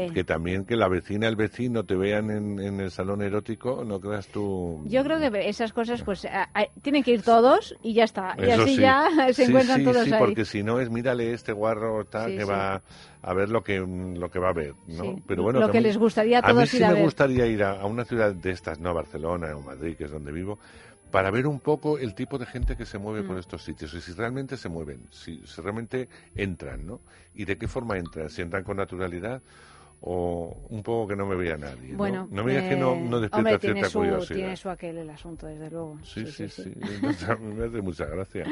[0.06, 3.84] Ahora, que también que la vecina, el vecino te vean en, en el salón erótico,
[3.84, 4.80] no creas tú...
[4.86, 8.34] Yo creo que esas cosas, pues, a- a- tienen que ir todos y ya está.
[8.38, 8.82] y Eso así sí.
[8.82, 10.18] ya se Sí, encuentran sí, todos sí, ahí.
[10.20, 12.50] porque si no es mírale este guarro tal Sí, que sí.
[12.50, 12.82] va
[13.22, 15.02] a ver lo que lo que va a ver, ¿no?
[15.04, 15.22] Sí.
[15.26, 17.02] Pero bueno, Lo que mí- les gustaría a a mí todos sí a me ver.
[17.02, 20.10] gustaría ir a, a una ciudad de estas, no a Barcelona o Madrid, que es
[20.10, 20.58] donde vivo,
[21.10, 23.40] para ver un poco el tipo de gente que se mueve por Mm.
[23.40, 27.00] estos sitios y si realmente se mueven, si, si realmente entran, ¿no?
[27.34, 29.42] Y de qué forma entran, si entran con naturalidad
[30.02, 31.90] o un poco que no me vea nadie.
[31.92, 31.98] ¿no?
[31.98, 34.36] Bueno, no me digas que no, eh, no despierta hombre, tiene cierta su, curiosidad.
[34.36, 35.98] tiene su aquel el asunto, desde luego.
[36.02, 36.72] Sí, sí, sí.
[37.40, 38.44] Me hace mucha gracia.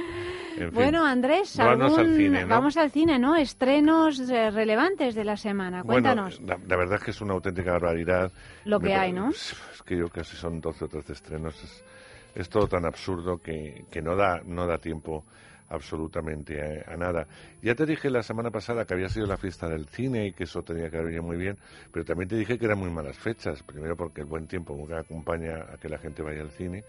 [0.58, 0.70] En fin.
[0.74, 2.48] Bueno, Andrés, algún- al cine, ¿no?
[2.48, 3.34] vamos al cine, ¿no?
[3.34, 5.82] Estrenos eh, relevantes de la semana.
[5.84, 8.30] Cuéntanos Bueno, la, la verdad es que es una auténtica barbaridad.
[8.66, 9.30] lo que Me hay, ¿no?
[9.74, 11.54] Es que yo casi son 12 o 13 estrenos.
[11.64, 11.82] Es,
[12.42, 15.24] es todo tan absurdo que, que no, da, no da tiempo
[15.68, 17.26] absolutamente a, a nada.
[17.62, 20.44] Ya te dije la semana pasada que había sido la fiesta del cine y que
[20.44, 21.58] eso tenía que haber venido muy bien,
[21.92, 23.62] pero también te dije que eran muy malas fechas.
[23.62, 26.84] Primero porque el buen tiempo nunca acompaña a que la gente vaya al cine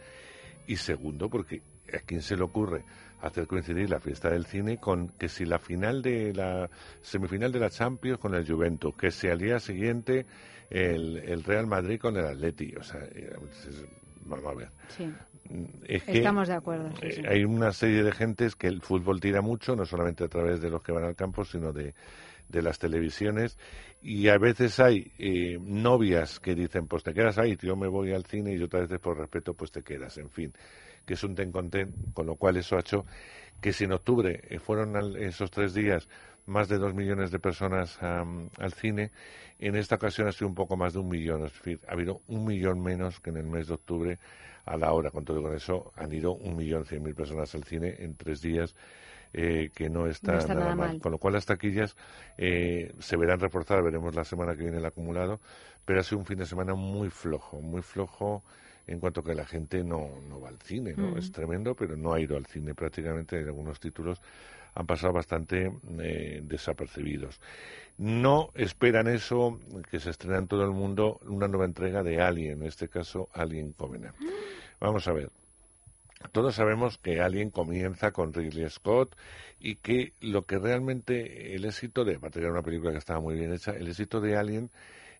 [0.68, 1.62] y segundo porque
[1.94, 2.84] a quién se le ocurre
[3.22, 6.70] hacer coincidir la fiesta del cine con que si la final de la
[7.02, 10.26] semifinal de la Champions con el Juventus, que si al día siguiente
[10.70, 13.36] el, el Real Madrid con el Atleti, o sea, eh,
[14.26, 14.70] vamos a ver.
[14.90, 15.12] Sí.
[15.88, 16.90] Es que, Estamos de acuerdo.
[17.00, 17.22] sí, eh, sí.
[17.28, 20.70] hay una serie de gentes que el fútbol tira mucho, no solamente a través de
[20.70, 21.94] los que van al campo, sino de,
[22.50, 23.58] de las televisiones.
[24.02, 28.14] Y a veces hay eh, novias que dicen, pues te quedas ahí, yo me voy
[28.14, 30.18] al cine y otras veces por respeto, pues te quedas.
[30.18, 30.54] En fin,
[31.06, 33.06] que es un ten con ten, con lo cual eso ha hecho
[33.62, 36.08] que si en octubre eh, fueron al- esos tres días
[36.46, 39.12] más de dos millones de personas am, al cine,
[39.60, 42.22] en esta ocasión ha sido un poco más de un millón, es decir, ha habido
[42.28, 44.20] un millón menos que en el mes de octubre
[44.70, 45.10] a la hora.
[45.12, 48.16] Con todo y con eso han ido un millón cien mil personas al cine en
[48.16, 48.76] tres días.
[49.32, 50.90] eh, que no está, No está nada, nada mal.
[50.94, 51.00] mal.
[51.02, 51.96] Con lo cual las taquillas
[52.38, 55.40] eh, se verán reforzadas, veremos la semana que viene el acumulado,
[55.86, 58.44] pero ha sido un fin de semana muy flojo, muy flojo
[58.88, 61.12] en cuanto que la gente no, no va al cine, ¿no?
[61.12, 61.18] Mm.
[61.20, 64.20] Es tremendo, pero no ha ido al cine prácticamente en algunos títulos
[64.76, 67.40] han pasado bastante eh, desapercibidos.
[67.98, 69.60] No esperan eso,
[69.92, 73.30] que se estrena en todo el mundo una nueva entrega de Alien, en este caso
[73.34, 74.16] Alien Covenant.
[74.80, 75.30] Vamos a ver.
[76.32, 79.16] Todos sabemos que Alien comienza con Ridley Scott
[79.60, 83.36] y que lo que realmente el éxito de, aparte era una película que estaba muy
[83.36, 84.70] bien hecha, el éxito de Alien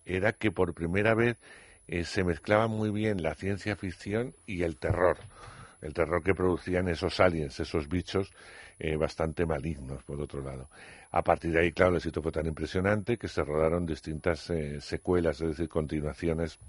[0.06, 1.38] era que por primera vez
[1.88, 5.18] eh, se mezclaba muy bien la ciencia ficción y el terror.
[5.82, 8.32] El terror que producían esos aliens, esos bichos
[8.78, 10.70] eh, bastante malignos, por otro lado.
[11.12, 14.82] A partir de ahí, claro, el éxito fue tan impresionante que se rodaron distintas eh,
[14.82, 16.60] secuelas, es decir, continuaciones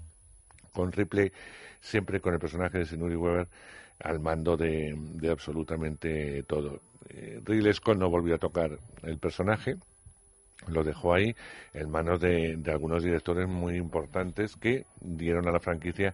[0.73, 1.31] con Ripley,
[1.79, 3.47] siempre con el personaje de Sigourney Weaver
[3.99, 6.79] al mando de, de absolutamente todo.
[7.09, 9.75] Eh, Ridley Scott no volvió a tocar el personaje,
[10.67, 11.35] lo dejó ahí
[11.73, 16.13] en manos de, de algunos directores muy importantes que dieron a la franquicia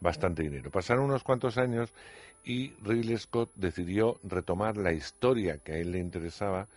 [0.00, 0.70] bastante dinero.
[0.70, 1.92] Pasaron unos cuantos años
[2.44, 6.68] y Ridley Scott decidió retomar la historia que a él le interesaba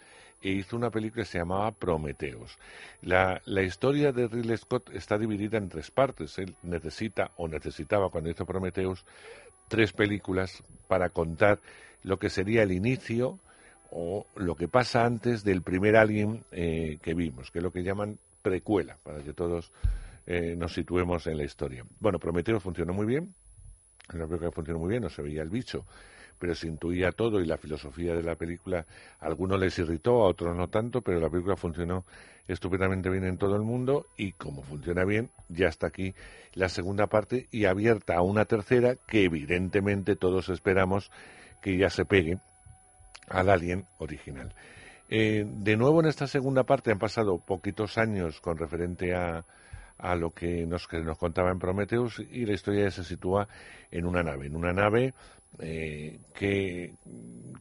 [0.42, 2.58] e hizo una película que se llamaba Prometheus.
[3.02, 6.38] La, la historia de Ridley Scott está dividida en tres partes.
[6.40, 9.06] Él necesita o necesitaba cuando hizo Prometheus
[9.68, 11.60] tres películas para contar
[12.04, 13.40] lo que sería el inicio
[13.92, 17.84] o lo que pasa antes del primer Alien eh, que vimos, que es lo que
[17.84, 19.72] llaman precuela, para que todos
[20.26, 21.86] eh, nos situemos en la historia.
[22.00, 23.34] Bueno, Prometheus funcionó muy bien,
[24.14, 25.86] una película que funcionó muy bien, no se veía el bicho,
[26.42, 28.88] pero se intuía todo y la filosofía de la película
[29.20, 32.04] a algunos les irritó, a otros no tanto, pero la película funcionó
[32.48, 36.16] estupendamente bien en todo el mundo y como funciona bien, ya está aquí
[36.54, 41.12] la segunda parte y abierta a una tercera que evidentemente todos esperamos
[41.62, 42.40] que ya se pegue
[43.30, 44.56] al Alien original.
[45.10, 49.46] Eh, de nuevo en esta segunda parte han pasado poquitos años con referente a,
[50.00, 53.48] a lo que nos, que nos contaba en Prometheus y la historia se sitúa
[53.92, 55.14] en una nave, en una nave
[55.60, 56.94] eh, que,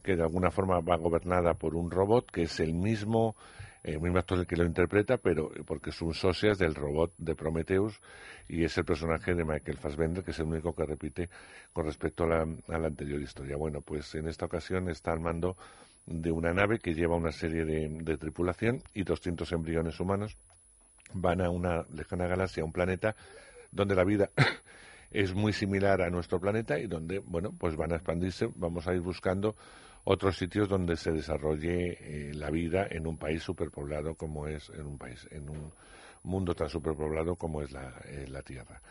[0.03, 3.35] de alguna forma va gobernada por un robot que es el mismo,
[3.83, 7.35] el mismo actor el que lo interpreta, pero porque es un socias del robot de
[7.35, 7.99] Prometheus
[8.47, 11.29] y es el personaje de Michael Fassbender, que es el único que repite
[11.73, 13.57] con respecto a la, a la anterior historia.
[13.57, 15.57] Bueno, pues en esta ocasión está al mando
[16.05, 20.37] de una nave que lleva una serie de, de tripulación y 200 embriones humanos
[21.13, 23.15] van a una lejana galaxia, a un planeta
[23.71, 24.29] donde la vida
[25.11, 28.93] es muy similar a nuestro planeta y donde, bueno, pues van a expandirse, vamos a
[28.93, 29.55] ir buscando
[30.03, 34.85] otros sitios donde se desarrolle eh, la vida en un país superpoblado como es en
[34.85, 35.71] un país, en un
[36.23, 38.81] mundo tan superpoblado como es la, eh, la Tierra.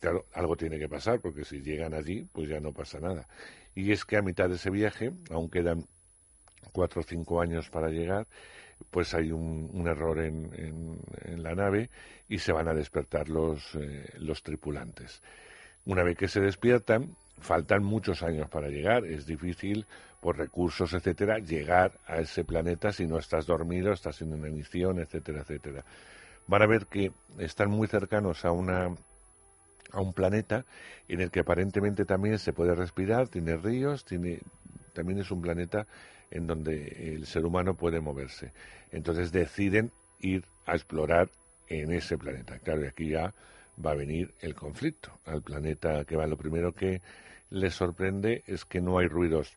[0.00, 3.26] Claro, algo tiene que pasar porque si llegan allí, pues ya no pasa nada.
[3.74, 5.86] Y es que a mitad de ese viaje, aún quedan
[6.72, 8.26] cuatro o cinco años para llegar,
[8.90, 11.90] pues hay un, un error en, en, en, la nave
[12.28, 15.22] y se van a despertar los, eh, los tripulantes.
[15.84, 19.04] Una vez que se despiertan, faltan muchos años para llegar.
[19.04, 19.86] Es difícil,
[20.20, 24.98] por recursos, etcétera, llegar a ese planeta si no estás dormido, estás en una misión,
[24.98, 25.84] etcétera, etcétera.
[26.46, 28.94] Van a ver que están muy cercanos a una
[29.92, 30.64] a un planeta
[31.08, 34.40] en el que aparentemente también se puede respirar, tiene ríos, tiene
[34.94, 35.86] también es un planeta
[36.30, 38.52] en donde el ser humano puede moverse.
[38.90, 41.28] Entonces deciden ir a explorar
[41.68, 42.58] en ese planeta.
[42.58, 43.34] Claro, y aquí ya
[43.84, 46.26] va a venir el conflicto al planeta que va.
[46.26, 47.02] Lo primero que
[47.50, 49.56] les sorprende es que no hay ruidos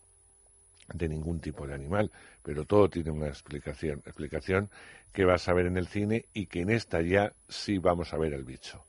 [0.93, 2.11] de ningún tipo de animal,
[2.43, 4.69] pero todo tiene una explicación, explicación
[5.11, 8.17] que vas a ver en el cine y que en esta ya sí vamos a
[8.17, 8.83] ver el bicho.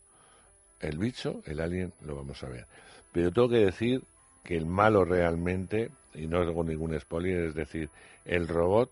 [0.80, 2.66] El bicho, el alien, lo vamos a ver.
[3.12, 4.02] Pero tengo que decir
[4.44, 7.88] que el malo realmente, y no hago ningún spoiler, es decir,
[8.24, 8.90] el robot,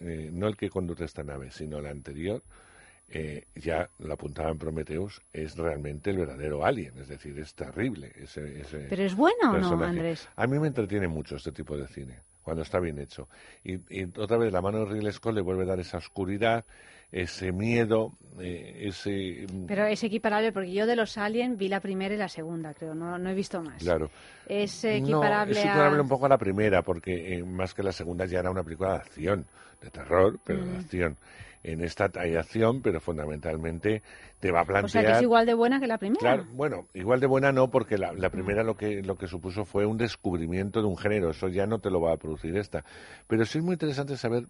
[0.00, 2.42] eh, no el que conduce esta nave, sino la anterior,
[3.08, 8.12] eh, ya lo apuntaba en Prometheus, es realmente el verdadero alien, es decir, es terrible.
[8.16, 9.74] Ese, ese ¿Pero es bueno personaje.
[9.74, 10.28] o no, Andrés?
[10.34, 13.28] A mí me entretiene mucho este tipo de cine, cuando está bien hecho.
[13.62, 16.64] Y, y otra vez la mano de Ridley Scott le vuelve a dar esa oscuridad,
[17.12, 19.46] ese miedo, eh, ese...
[19.66, 22.94] Pero es equiparable porque yo de los Alien vi la primera y la segunda, creo,
[22.94, 23.82] no, no he visto más.
[23.82, 24.10] Claro.
[24.46, 27.92] Es equiparable, no, es equiparable un poco a la primera, porque eh, más que la
[27.92, 29.46] segunda ya era una película de acción,
[29.80, 30.68] de terror, pero mm.
[30.68, 31.16] de acción.
[31.62, 34.02] En esta hay acción, pero fundamentalmente
[34.38, 34.84] te va a plantear...
[34.84, 36.20] O sea, que es igual de buena que la primera.
[36.20, 39.64] Claro, bueno, igual de buena no, porque la, la primera lo que, lo que supuso
[39.64, 42.84] fue un descubrimiento de un género, eso ya no te lo va a producir esta.
[43.26, 44.46] Pero sí es muy interesante saber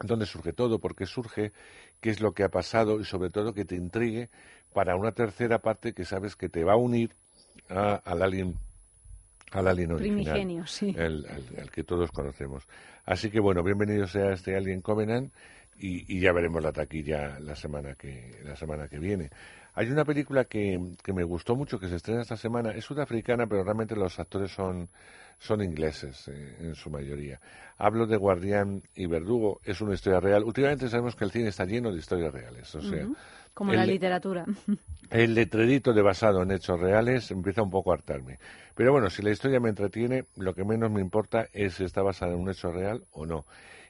[0.00, 1.52] dónde surge todo, por qué surge,
[2.00, 4.30] qué es lo que ha pasado y sobre todo que te intrigue
[4.72, 7.14] para una tercera parte que sabes que te va a unir
[7.68, 8.54] a, al alien
[9.52, 10.94] al alien original, Primigenio, sí.
[10.98, 12.66] el, el, el, que todos conocemos.
[13.04, 15.32] Así que bueno, bienvenidos a este Alien Covenant,
[15.78, 19.30] y, y ya veremos la taquilla la semana que la semana que viene.
[19.74, 23.46] Hay una película que, que me gustó mucho que se estrena esta semana, es sudafricana,
[23.46, 24.88] pero realmente los actores son,
[25.38, 27.38] son ingleses eh, en su mayoría.
[27.76, 30.44] Hablo de Guardián y Verdugo, es una historia real.
[30.44, 33.06] Últimamente sabemos que el cine está lleno de historias reales, o sea.
[33.52, 34.46] Como el- la literatura.
[35.10, 38.38] el letrerito de basado en hechos reales empieza un poco a hartarme.
[38.74, 42.02] Pero bueno, si la historia me entretiene, lo que menos me importa es si está
[42.02, 43.44] basada en un hecho real o no.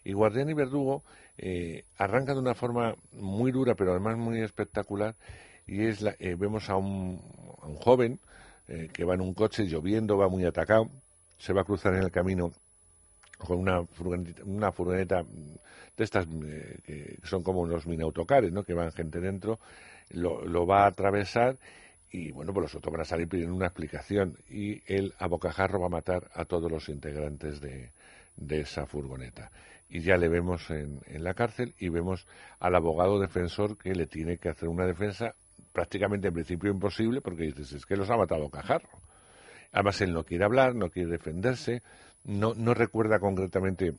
[0.07, 1.03] Y Guardián y Verdugo
[1.37, 5.17] eh, arranca de una forma muy dura, pero además muy espectacular.
[5.67, 7.19] Y es la, eh, vemos a un,
[7.81, 8.21] joven
[8.69, 10.89] eh, que va en un coche lloviendo, va muy atacado,
[11.39, 12.53] se va a cruzar en el camino
[13.37, 16.27] con una furgoneta, una furgoneta de estas
[16.85, 18.63] que son como unos mini autocares, ¿no?
[18.63, 19.59] Que van gente dentro,
[20.11, 21.59] lo, va a atravesar
[22.13, 25.81] y bueno, pues los otros van a salir pidiendo una explicación y él a bocajarro
[25.81, 27.91] va a matar a todos los integrantes de
[28.61, 29.51] esa furgoneta.
[29.89, 32.27] Y ya le vemos en, en la cárcel y vemos
[32.59, 35.35] al abogado defensor que le tiene que hacer una defensa
[35.73, 38.89] prácticamente en principio imposible porque dices, es que los ha matado a bocajarro.
[39.73, 41.83] Además, él no quiere hablar, no quiere defenderse,
[42.25, 43.93] no, no recuerda concretamente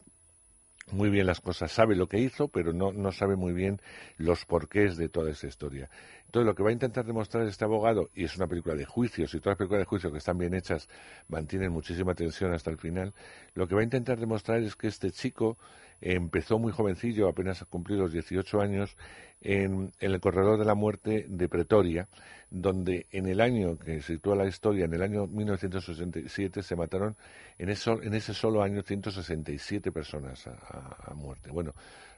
[0.91, 3.81] muy bien las cosas, sabe lo que hizo, pero no, no sabe muy bien
[4.18, 5.89] los porqués de toda esa historia.
[6.26, 9.34] Entonces, lo que va a intentar demostrar este abogado, y es una película de juicios,
[9.34, 10.88] y todas las películas de juicio que están bien hechas
[11.27, 13.14] mantienen muchísima tensión hasta el final,
[13.53, 15.57] lo que va a intentar demostrar es que este chico
[16.02, 18.95] empezó muy jovencillo, apenas a cumplir los 18 años,
[19.41, 22.07] en, el corredor de la muerte de Pretoria,
[22.49, 27.15] donde en el año que sitúa la historia, en el año 1967, se mataron
[27.57, 31.52] en, eso, en ese solo año 167 personas a muerte.
[31.52, 31.74] Bueno,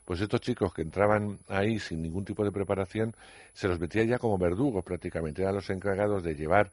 [0.09, 3.15] pues estos chicos que entraban ahí sin ningún tipo de preparación,
[3.53, 6.71] se los metía ya como verdugos prácticamente, eran los encargados de llevar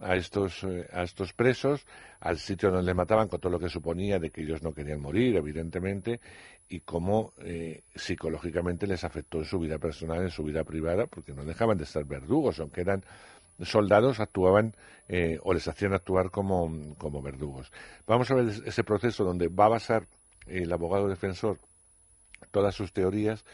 [0.00, 1.86] a estos, eh, a estos presos
[2.20, 5.00] al sitio donde les mataban con todo lo que suponía de que ellos no querían
[5.00, 6.20] morir, evidentemente,
[6.68, 11.34] y cómo eh, psicológicamente les afectó en su vida personal, en su vida privada, porque
[11.34, 13.04] no dejaban de ser verdugos, aunque eran
[13.60, 14.74] soldados, actuaban
[15.08, 17.70] eh, o les hacían actuar como, como verdugos.
[18.06, 20.06] Vamos a ver ese proceso donde va a basar
[20.46, 21.58] el abogado defensor
[22.50, 23.44] todas sus teorías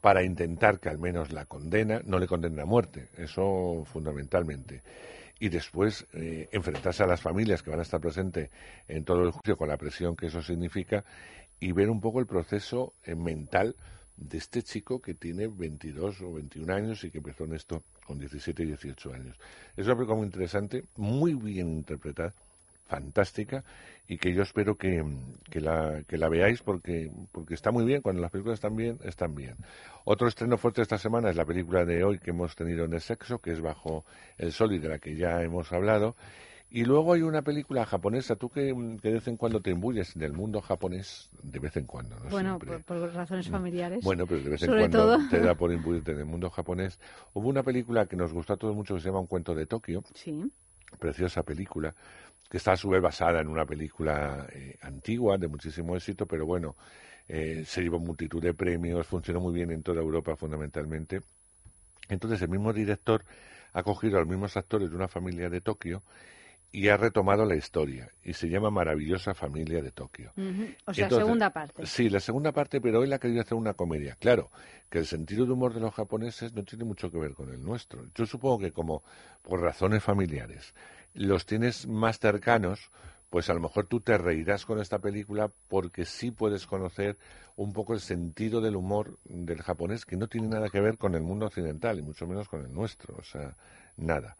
[0.00, 4.82] para intentar que al menos la condena no le condene a muerte, eso fundamentalmente.
[5.40, 8.50] Y después eh, enfrentarse a las familias que van a estar presentes
[8.86, 11.04] en todo el juicio con la presión que eso significa
[11.58, 13.74] y ver un poco el proceso eh, mental
[14.16, 18.18] de este chico que tiene 22 o 21 años y que empezó en esto con
[18.18, 19.36] 17 y 18 años.
[19.76, 22.34] Es una película muy interesante, muy bien interpretada,
[22.90, 23.62] fantástica
[24.08, 25.02] y que yo espero que,
[25.48, 28.98] que la, que la veáis porque, porque está muy bien, cuando las películas están bien,
[29.04, 29.54] están bien.
[30.04, 33.00] Otro estreno fuerte esta semana es la película de hoy que hemos tenido en el
[33.00, 34.04] sexo, que es Bajo
[34.36, 36.16] el Sol y de la que ya hemos hablado.
[36.72, 38.72] Y luego hay una película japonesa, tú que,
[39.02, 42.16] que de vez en cuando te imbuyes en el mundo japonés, de vez en cuando,
[42.16, 42.30] ¿no?
[42.30, 44.04] bueno, por, por razones familiares.
[44.04, 45.18] Bueno, pero de vez en cuando todo.
[45.28, 47.00] te da por imbuirte en el mundo japonés.
[47.34, 49.66] Hubo una película que nos gustó a todos mucho que se llama Un cuento de
[49.66, 50.04] Tokio.
[50.14, 50.44] Sí.
[50.98, 51.94] Preciosa película,
[52.50, 56.44] que está a su vez basada en una película eh, antigua de muchísimo éxito, pero
[56.44, 56.76] bueno,
[57.28, 61.22] eh, se llevó multitud de premios, funcionó muy bien en toda Europa fundamentalmente.
[62.08, 63.24] Entonces el mismo director
[63.72, 66.02] ha cogido a los mismos actores de una familia de Tokio
[66.72, 70.32] y ha retomado la historia y se llama Maravillosa Familia de Tokio.
[70.86, 71.86] O sea, Entonces, segunda parte.
[71.86, 74.16] Sí, la segunda parte, pero él ha querido hacer una comedia.
[74.18, 74.50] Claro,
[74.88, 77.62] que el sentido de humor de los japoneses no tiene mucho que ver con el
[77.62, 78.06] nuestro.
[78.14, 79.04] Yo supongo que como
[79.42, 80.74] por razones familiares
[81.14, 82.90] los tienes más cercanos,
[83.30, 87.16] pues a lo mejor tú te reirás con esta película porque sí puedes conocer
[87.56, 91.14] un poco el sentido del humor del japonés que no tiene nada que ver con
[91.14, 93.56] el mundo occidental y mucho menos con el nuestro, o sea,
[93.96, 94.36] nada.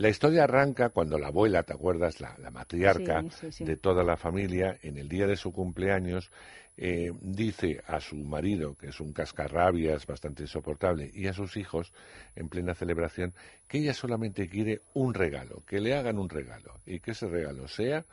[0.00, 2.22] La historia arranca cuando la abuela, ¿te acuerdas?
[2.22, 3.64] La, la matriarca Sí, sí, sí.
[3.66, 6.30] de toda la familia, en el día de su cumpleaños,
[6.78, 11.92] eh, dice a su marido, que es un cascarrabias bastante insoportable, y a sus hijos,
[12.34, 13.34] en plena celebración,
[13.68, 17.68] que ella solamente quiere un regalo, que le hagan un regalo, y que ese regalo
[17.68, 18.06] sea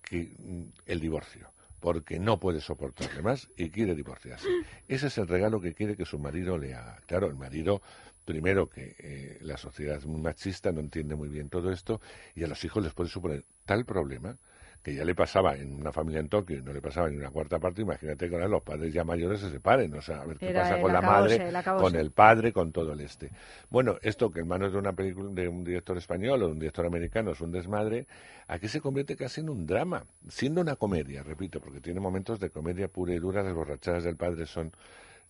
[0.00, 4.48] que, mm, el divorcio, porque no puede soportarle más y quiere divorciarse.
[4.88, 6.98] Ese es el regalo que quiere que su marido le haga.
[7.06, 7.82] Claro, el marido,
[8.30, 12.00] primero que eh, la sociedad es muy machista, no entiende muy bien todo esto,
[12.36, 14.36] y a los hijos les puede suponer tal problema
[14.84, 17.30] que ya le pasaba en una familia en Tokio y no le pasaba en una
[17.30, 20.38] cuarta parte, imagínate que ahora los padres ya mayores se separen, o sea, a ver
[20.38, 23.32] qué Era pasa con la acabose, madre, con el padre, con todo el este.
[23.68, 26.58] Bueno, esto que en manos de una película de un director español o de un
[26.60, 28.06] director americano es un desmadre,
[28.46, 32.48] aquí se convierte casi en un drama, siendo una comedia, repito, porque tiene momentos de
[32.48, 34.72] comedia pura y dura, las borrachadas del padre son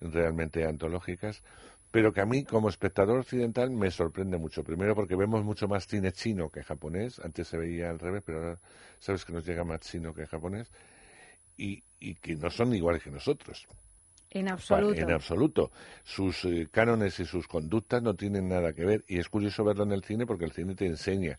[0.00, 1.42] realmente antológicas,
[1.90, 4.62] pero que a mí como espectador occidental me sorprende mucho.
[4.62, 8.38] Primero porque vemos mucho más cine chino que japonés, antes se veía al revés, pero
[8.38, 8.58] ahora
[8.98, 10.70] sabes que nos llega más chino que japonés,
[11.56, 13.66] y, y que no son iguales que nosotros.
[14.30, 15.00] En absoluto.
[15.00, 15.70] En absoluto.
[16.04, 19.04] Sus eh, cánones y sus conductas no tienen nada que ver.
[19.08, 21.38] Y es curioso verlo en el cine porque el cine te enseña.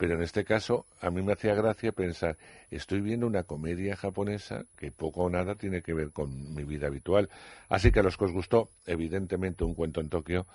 [0.00, 2.38] Pero en este caso, a mí me hacía gracia pensar,
[2.70, 6.86] estoy viendo una comedia japonesa que poco o nada tiene que ver con mi vida
[6.86, 7.28] habitual.
[7.68, 10.46] Así que a los que os gustó, evidentemente, un cuento en Tokio,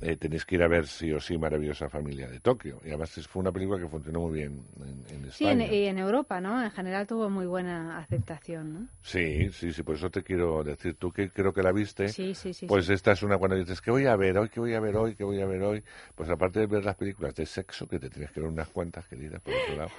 [0.00, 2.80] eh, tenéis que ir a ver sí o sí Maravillosa Familia de Tokio.
[2.82, 5.74] Y además fue una película que funcionó muy bien en, en Sí, en, España.
[5.74, 6.62] y en Europa, ¿no?
[6.64, 8.88] En general tuvo muy buena aceptación, ¿no?
[9.02, 12.34] Sí, sí, sí, por eso te quiero decir, tú que creo que la viste, Sí,
[12.34, 14.48] sí, sí, pues esta es una cuando dices, ¿qué voy a ver hoy?
[14.48, 15.14] ¿Qué voy a ver hoy?
[15.14, 15.82] ¿Qué voy a ver hoy?
[16.14, 18.93] Pues aparte de ver las películas de sexo, que te tienes que ver unas cuantas,
[19.02, 19.90] por otro lado,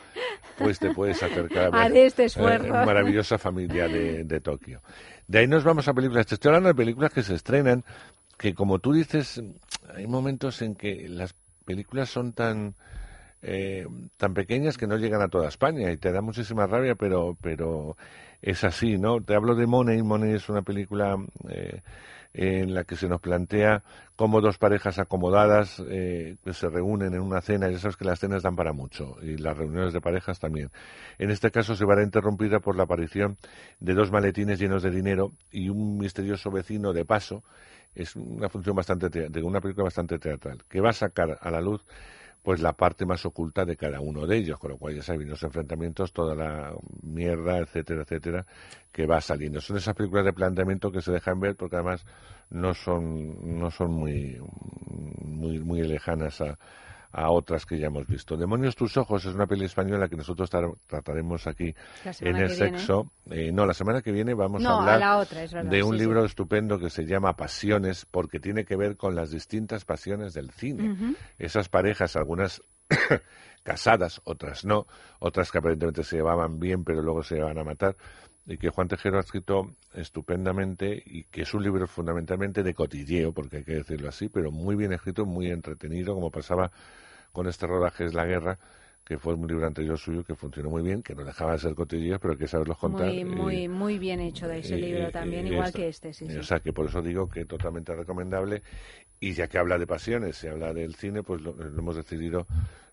[0.57, 4.81] pues te puedes acercar a ver este eh, maravillosa familia de, de Tokio.
[5.27, 7.83] De ahí nos vamos a películas, te estoy hablando de películas que se estrenan,
[8.37, 9.41] que como tú dices,
[9.95, 12.75] hay momentos en que las películas son tan
[13.47, 13.85] eh,
[14.17, 17.95] tan pequeñas que no llegan a toda España y te da muchísima rabia, pero, pero
[18.41, 19.21] es así, ¿no?
[19.21, 20.01] Te hablo de Money.
[20.01, 21.15] Money es una película
[21.49, 21.81] eh,
[22.37, 23.81] en la que se nos plantea
[24.17, 28.19] cómo dos parejas acomodadas eh, que se reúnen en una cena, ya sabes que las
[28.19, 30.69] cenas dan para mucho y las reuniones de parejas también.
[31.17, 33.37] En este caso se verá interrumpida por la aparición
[33.79, 37.43] de dos maletines llenos de dinero y un misterioso vecino de paso.
[37.93, 41.61] Es una función bastante de una película bastante teatral que va a sacar a la
[41.61, 41.85] luz
[42.45, 45.27] pues la parte más oculta de cada uno de ellos, con lo cual ya sabéis,
[45.27, 48.45] los enfrentamientos, toda la mierda, etcétera, etcétera,
[48.91, 49.59] que va saliendo.
[49.59, 52.05] Son esas películas de planteamiento que se dejan ver porque además
[52.51, 54.39] no son, no son muy,
[55.23, 56.59] muy, muy lejanas a,
[57.17, 58.35] a otras que ya hemos visto.
[58.35, 61.73] Demonios tus ojos es una peli española que nosotros tar- trataremos aquí
[62.19, 63.09] en el sexo.
[63.31, 65.99] Eh, no, la semana que viene vamos No, a hablar otra, verdad, de un sí,
[65.99, 66.25] libro sí.
[66.27, 71.15] estupendo que se llama Pasiones porque tiene que ver con las distintas pasiones del cine
[71.37, 72.61] esas parejas, algunas
[73.63, 74.85] casadas, otras no,
[75.19, 77.95] otras que aparentemente se llevaban bien pero luego se van a matar,
[78.45, 83.31] y que Juan Tejero ha escrito estupendamente y que es un libro fundamentalmente de cotilleo,
[83.33, 86.71] porque hay que decirlo así, pero muy bien escrito, muy entretenido, como pasaba
[87.35, 88.57] con este rodaje es la guerra,
[89.03, 91.75] que fue un libro anterior suyo que funcionó muy bien, que no dejaba de ser
[91.75, 93.05] cotilleos, pero hay que saberlos contar.
[93.07, 95.77] Muy, y- muy, muy bien hecho de ese libro también, igual esto.
[95.77, 96.37] que este, sí, sí.
[96.37, 98.63] O sea, que por eso digo que totalmente recomendable.
[99.19, 102.47] Y ya que habla de pasiones, se habla del cine, pues lo, lo hemos decidido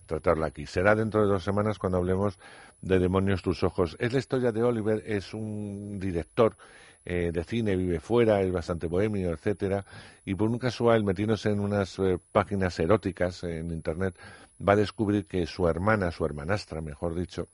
[0.06, 0.66] tratarla aquí.
[0.66, 2.38] Será dentro de dos semanas cuando hablemos
[2.82, 3.96] de Demonios tus ojos.
[3.98, 6.56] Es la historia de Oliver, es un director
[7.04, 9.84] eh, de cine, vive fuera, es bastante bohemio, etcétera,
[10.24, 14.14] y por un casual, metiéndose en unas eh, páginas eróticas en internet,
[14.66, 17.48] va a descubrir que su hermana, su hermanastra, mejor dicho,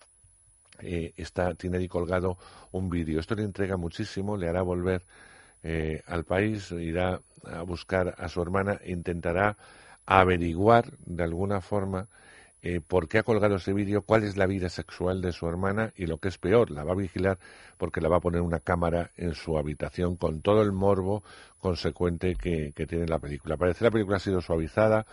[0.80, 2.36] eh, está, tiene ahí colgado
[2.72, 3.20] un vídeo.
[3.20, 5.02] Esto le entrega muchísimo, le hará volver
[6.06, 9.56] al país, irá a buscar a su hermana, intentará
[10.06, 12.08] averiguar de alguna forma
[12.62, 15.92] eh, por qué ha colgado ese vídeo, cuál es la vida sexual de su hermana
[15.96, 17.38] y lo que es peor, la va a vigilar
[17.76, 21.22] porque la va a poner una cámara en su habitación con todo el morbo
[21.60, 23.56] consecuente que, que tiene la película.
[23.56, 25.06] Parece que la película ha sido suavizada,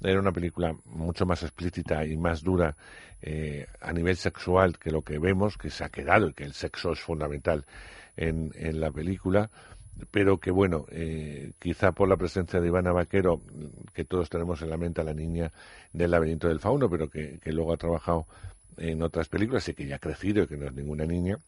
[0.00, 2.76] era una película mucho más explícita y más dura
[3.20, 6.54] eh, a nivel sexual que lo que vemos, que se ha quedado y que el
[6.54, 7.64] sexo es fundamental
[8.16, 9.50] en, en la película,
[10.10, 13.40] pero que bueno, eh, quizá por la presencia de Ivana Vaquero,
[13.94, 15.52] que todos tenemos en la mente a la niña
[15.92, 18.26] del laberinto del fauno, pero que, que luego ha trabajado
[18.76, 21.38] en otras películas y que ya ha crecido y que no es ninguna niña,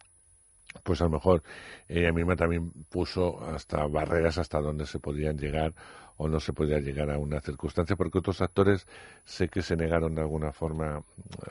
[0.83, 1.43] pues a lo mejor
[1.89, 5.75] ella misma también puso hasta barreras hasta donde se podían llegar
[6.17, 8.87] o no se podía llegar a una circunstancia, porque otros actores
[9.25, 11.03] sé que se negaron de alguna forma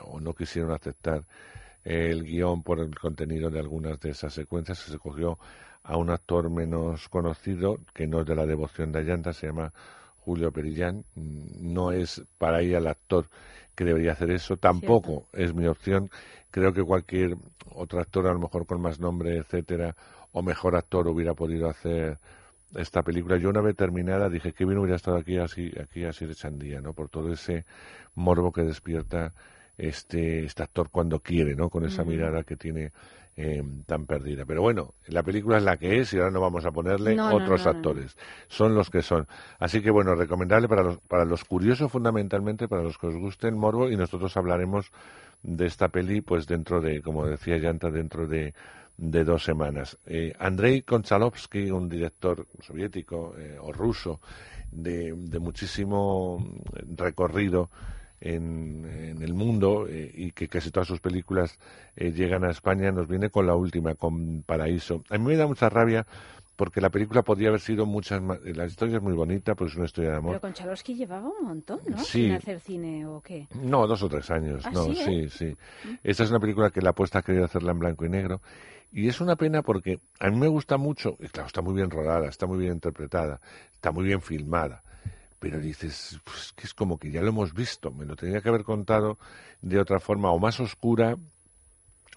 [0.02, 1.24] o no quisieron aceptar
[1.84, 4.78] el guion por el contenido de algunas de esas secuencias.
[4.78, 5.38] Se cogió
[5.84, 9.72] a un actor menos conocido, que no es de la devoción de Allanta, se llama
[10.18, 11.04] Julio Perillán.
[11.14, 13.28] No es para ir al actor
[13.74, 16.10] que debería hacer eso, tampoco es mi opción.
[16.50, 17.36] Creo que cualquier
[17.74, 19.94] otro actor, a lo mejor con más nombre, etcétera,
[20.32, 22.18] o mejor actor hubiera podido hacer
[22.74, 23.36] esta película.
[23.36, 26.80] Yo una vez terminada dije que bien hubiera estado aquí así, aquí así de chandía,
[26.80, 26.94] ¿no?
[26.94, 27.66] Por todo ese
[28.14, 29.32] morbo que despierta
[29.76, 31.68] este, este actor cuando quiere, ¿no?
[31.68, 32.92] Con esa mirada que tiene
[33.36, 34.44] eh, tan perdida.
[34.44, 37.34] Pero bueno, la película es la que es y ahora no vamos a ponerle No,
[37.34, 38.16] otros no, no, actores.
[38.48, 39.26] Son los que son.
[39.58, 43.48] Así que bueno, recomendable para los, para los curiosos fundamentalmente, para los que os guste
[43.48, 44.90] el morbo y nosotros hablaremos
[45.42, 48.54] de esta peli pues dentro de, como decía Yanta, dentro de,
[48.96, 49.98] de dos semanas.
[50.06, 54.20] Eh, Andrei Konchalovsky, un director soviético eh, o ruso
[54.70, 56.38] de, de muchísimo
[56.96, 57.70] recorrido
[58.24, 61.58] en, en el mundo eh, y que casi todas sus películas
[61.94, 65.04] eh, llegan a España, nos viene con la última, con Paraíso.
[65.10, 66.06] A mí me da mucha rabia
[66.56, 68.40] porque la película podría haber sido muchas más.
[68.42, 70.32] La historia es muy bonita, pues es una historia de amor.
[70.32, 71.98] Pero Konchalovsky llevaba un montón, ¿no?
[71.98, 72.24] Sí.
[72.24, 73.46] Sin hacer cine o qué.
[73.60, 74.64] No, dos o tres años.
[74.64, 75.28] ¿Ah, no, sí, sí, eh?
[75.28, 75.56] sí.
[76.02, 78.40] Esta es una película que la apuesta ha querido hacerla en blanco y negro.
[78.92, 81.90] Y es una pena porque a mí me gusta mucho, y claro, está muy bien
[81.90, 83.40] rodada, está muy bien interpretada,
[83.72, 84.84] está muy bien filmada.
[85.44, 88.48] Pero dices, pues que es como que ya lo hemos visto, me lo tenía que
[88.48, 89.18] haber contado
[89.60, 91.18] de otra forma, o más oscura,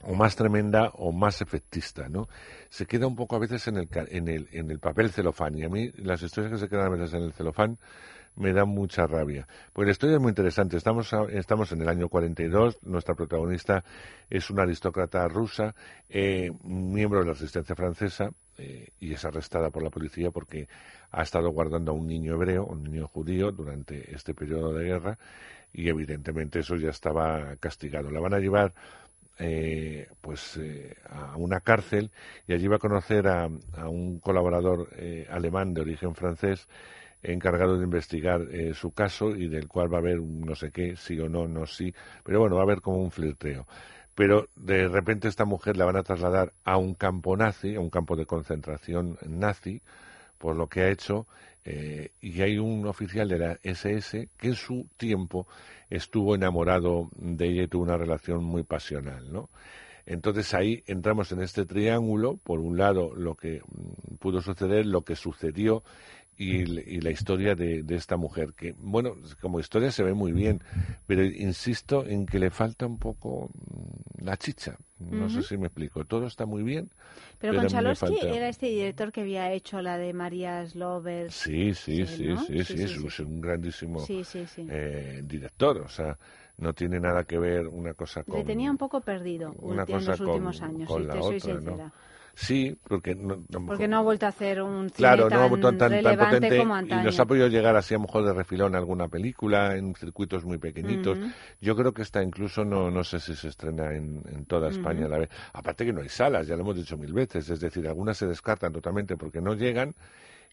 [0.04, 2.30] o más tremenda, o más efectista, ¿no?
[2.70, 5.58] Se queda un poco a veces en el, en el, en el papel celofán.
[5.58, 7.78] Y a mí las historias que se quedan a veces en el celofán
[8.38, 9.48] me dan mucha rabia.
[9.74, 10.78] Porque la historia es muy interesante.
[10.78, 12.80] Estamos, estamos en el año 42.
[12.84, 13.84] Nuestra protagonista
[14.30, 15.76] es una aristócrata rusa,
[16.08, 20.68] eh, miembro de la resistencia francesa, eh, y es arrestada por la policía porque
[21.12, 25.18] ha estado guardando a un niño hebreo, un niño judío, durante este periodo de guerra.
[25.74, 28.10] Y evidentemente eso ya estaba castigado.
[28.12, 28.74] La van a llevar
[29.40, 30.60] eh, pues
[31.10, 32.12] a una cárcel
[32.48, 34.90] y allí va a conocer a, a un colaborador
[35.30, 36.68] alemán de origen francés
[37.24, 40.72] encargado de investigar eh, su caso y del cual va a haber un no sé
[40.72, 43.68] qué, sí o no, no sí, pero bueno, va a haber como un flirteo.
[44.16, 47.90] Pero de repente esta mujer la van a trasladar a un campo nazi, a un
[47.90, 49.82] campo de concentración nazi,
[50.38, 51.28] por lo que ha hecho,
[51.66, 55.48] eh, y hay un oficial de la SS que en su tiempo
[55.90, 59.50] estuvo enamorado de ella y tuvo una relación muy pasional, ¿no?
[60.06, 65.02] Entonces ahí entramos en este triángulo, por un lado lo que mm, pudo suceder, lo
[65.02, 65.84] que sucedió
[66.38, 66.66] y,
[67.02, 70.62] la historia de, de esta mujer, que bueno, como historia se ve muy bien,
[71.08, 75.68] pero insisto en que le falta un poco mm, la chicha, no sé si me
[75.68, 76.90] explico, todo está muy bien,
[77.40, 81.34] Pero pero Konchalovsky falta- era este director que había hecho la de Maria's Lovers.
[81.34, 82.38] Sí, sí, Sí, sí, ¿no?
[82.38, 84.00] sí, Sí, sí, sí, es, un grandísimo
[84.70, 86.18] eh, director, o sea,
[86.58, 89.94] no tiene nada que ver una cosa con Le tenía un poco perdido una en
[89.94, 91.92] cosa los últimos con- años, con si te soy otra, ¿no?
[92.40, 95.46] Sí, porque no, no- Porque no ha vuelto a hacer un cine Claro, tan no
[95.46, 97.04] ha vuelto tan, tan potente como y antaño.
[97.04, 100.46] nos ha podido llegar así a lo mejor de refilón a alguna película en circuitos
[100.46, 101.18] muy pequeñitos.
[101.60, 105.08] Yo creo que esta incluso no, no sé si se estrena en, en toda España
[105.08, 105.30] a la vez.
[105.52, 108.28] Aparte que no hay salas, ya lo hemos dicho mil veces, es decir, algunas se
[108.28, 109.96] descartan totalmente porque no llegan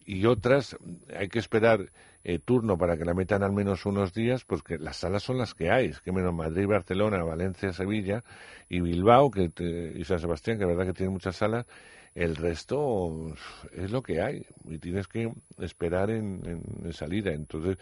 [0.07, 0.77] y otras
[1.17, 1.91] hay que esperar
[2.25, 5.55] eh, turno para que la metan al menos unos días, porque las salas son las
[5.55, 8.25] que hay, que menos Madrid, Barcelona, Valencia, Sevilla
[8.69, 11.67] y Bilbao que te- y San Sebastián, que es verdad que tienen muchas salas,
[12.15, 13.35] el resto
[13.73, 17.33] es lo que hay y tienes que esperar en, en- en salida.
[17.33, 17.77] Entonces,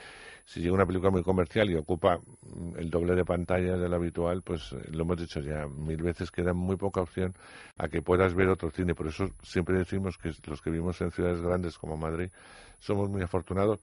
[0.46, 3.96] si llega una película muy comercial y ocupa mm, el doble de pantalla de lo
[3.96, 7.34] habitual, pues eh, lo hemos dicho ya mil veces que da muy poca opción
[7.76, 8.94] a que puedas ver otro cine.
[8.94, 12.30] Por eso siempre decimos que los que vivimos en ciudades grandes como Madrid
[12.78, 13.80] somos muy afortunados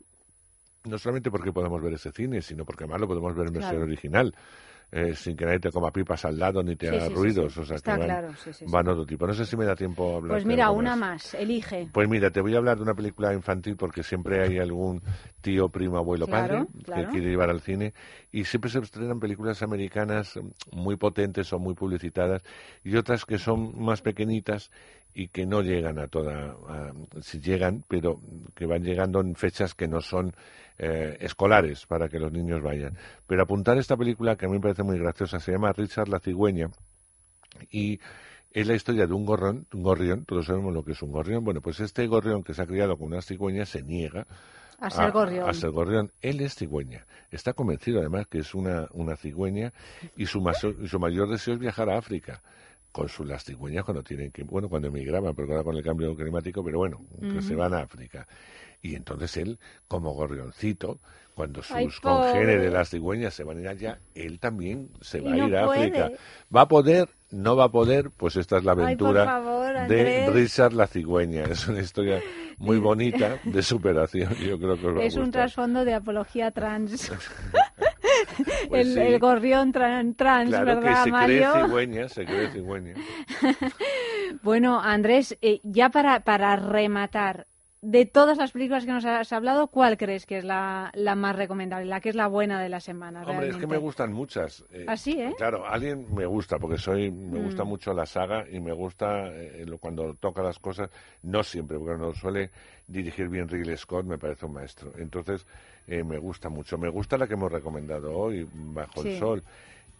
[0.85, 3.75] no solamente porque podemos ver ese cine, sino porque además lo podemos ver en versión
[3.79, 3.85] Claro.
[3.85, 4.33] original,
[4.91, 7.53] eh, sin que nadie te coma pipas al lado ni te Sí, haga sí, ruidos.
[7.53, 7.59] sí.
[7.59, 8.71] O sea, Está que van, claro, sí, sí, sí.
[8.71, 9.27] van otro tipo.
[9.27, 10.31] No sé si me da tiempo a hablar.
[10.35, 11.09] Pues mira, una más.
[11.25, 11.87] más, elige.
[11.91, 15.01] Pues mira, te voy a hablar de una película infantil porque siempre hay algún
[15.41, 17.03] tío, primo, abuelo, Claro, padre claro.
[17.03, 17.93] que quiere llevar al cine
[18.31, 20.39] y siempre se estrenan películas americanas
[20.71, 22.41] muy potentes o muy publicitadas
[22.83, 24.71] y otras que son más pequeñitas
[25.13, 28.19] y que no llegan a toda, a- si llegan, pero
[28.55, 30.33] que van llegando en fechas que no son
[30.77, 32.97] eh, escolares para que los niños vayan.
[33.27, 36.19] Pero apuntar esta película que a mí me parece muy graciosa, se llama Richard la
[36.19, 36.69] cigüeña
[37.71, 37.99] y
[38.51, 41.43] es la historia de un gorrión, un gorrión, todos sabemos lo que es un gorrión.
[41.43, 44.25] Bueno, pues este gorrión que se ha criado con unas cigüeñas se niega
[44.79, 45.47] A ser gorrión.
[45.49, 46.11] a ser gorrión.
[46.21, 47.05] Él es cigüeña.
[47.31, 49.71] Está convencido además que es una, una cigüeña
[50.15, 52.41] y su, maso- y su mayor deseo es viajar a África.
[52.91, 56.15] Con sus las cigüeñas cuando tienen que, bueno, cuando emigraban, pero ahora con el cambio
[56.15, 58.27] climático, pero bueno, que se van a África.
[58.81, 60.99] Y entonces él, como gorrioncito,
[61.35, 65.21] cuando sus Ay, congéneres, las cigüeñas, se van a ir allá, él también se Y
[65.21, 66.11] va a no ir a África.
[66.53, 67.09] ¿Va a poder?
[67.31, 68.09] ¿No va a poder?
[68.11, 70.29] Pues esta es la Ay, aventura favor, de.
[70.31, 71.43] Richard la cigüeña.
[71.43, 72.21] Es una historia
[72.57, 74.33] muy bonita de superación.
[74.35, 77.11] Yo creo que os va a Es un trasfondo de apología trans.
[78.69, 78.99] Pues el, sí.
[78.99, 81.51] el gorrión tran- trans, Claro ¿verdad, que se Mario?
[81.53, 82.95] cree cigüeña, se cree cigüeña.
[84.43, 87.47] Bueno, Andrés, eh, ya para, para rematar,
[87.81, 91.35] de todas las películas que nos has hablado, ¿cuál crees que es la, la más
[91.35, 93.23] recomendable, la que es la buena de la semana?
[93.25, 94.65] Hombre, es que me gustan muchas.
[94.71, 95.33] Eh, ¿Ah, sí, eh?
[95.37, 97.43] Claro, Alien me gusta porque soy me Mm.
[97.45, 100.89] gusta mucho la saga y me gusta eh, cuando toca las cosas,
[101.23, 102.51] no siempre, porque cuando suele
[102.87, 104.91] dirigir bien Ridley Scott me parece un maestro.
[104.97, 105.47] Entonces,
[105.89, 106.77] eh, me gusta mucho.
[106.77, 109.09] Me gusta la que hemos recomendado hoy, Bajo Sí.
[109.13, 109.43] el Sol.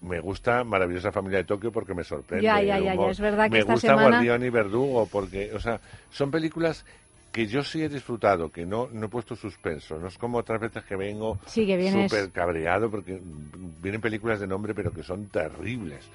[0.01, 2.43] Me gusta Maravillosa Familia de Tokio porque me sorprende.
[2.45, 5.59] Ya, ya, ya, es verdad que me esta gusta semana- Guardián y Verdugo porque, o
[5.59, 6.85] sea, son películas
[7.33, 9.99] que yo sí he disfrutado, que no, no he puesto suspenso.
[9.99, 13.19] No es como otras veces que vengo Sí, que vienes- súper cabreado porque
[13.81, 16.07] vienen películas de nombre pero que son terribles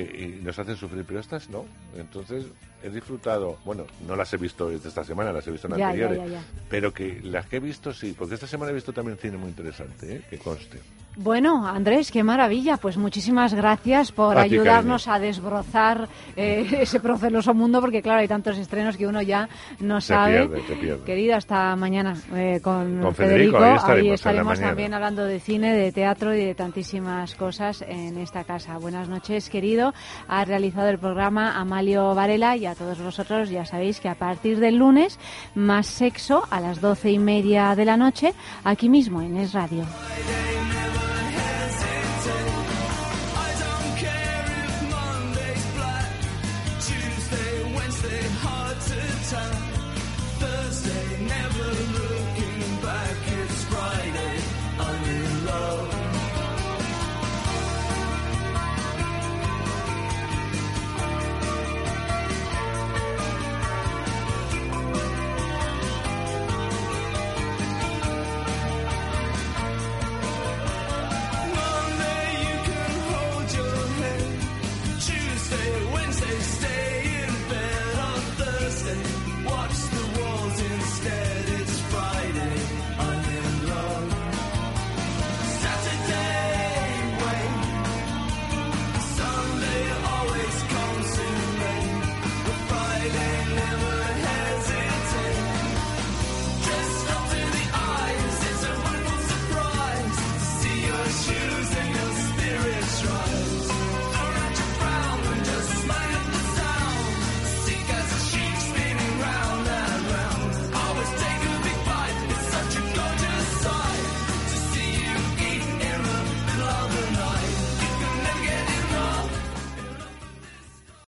[0.00, 1.64] y nos hacen sufrir, pero estas no.
[1.96, 2.46] Entonces
[2.82, 5.86] he disfrutado, bueno, no las he visto desde esta semana, las he visto en Ya,
[5.86, 6.42] anteriores, ya, ya.
[6.68, 9.48] pero que las que he visto sí, porque esta semana he visto también cine muy
[9.50, 10.22] interesante, ¿eh?
[10.28, 10.78] que conste.
[11.16, 12.76] Bueno, Andrés, qué maravilla.
[12.76, 18.20] Pues muchísimas gracias por A ti, ayudarnos a desbrozar eh, ese proceloso mundo, porque claro,
[18.20, 20.46] hay tantos estrenos que uno ya no Se sabe.
[20.48, 21.04] pierde, se pierde.
[21.04, 24.66] Querido, hasta mañana eh, con, Con Federico, ahí estaremos la mañana.
[24.68, 28.76] también hablando de cine, de teatro y de tantísimas cosas en esta casa.
[28.78, 29.94] Buenas noches, querido.
[30.26, 34.58] Ha realizado el programa Amalio Varela y a todos vosotros ya sabéis que a partir
[34.58, 35.18] del lunes,
[35.54, 38.34] más sexo a las doce y media de la noche,
[38.64, 39.84] aquí mismo en Es Radio.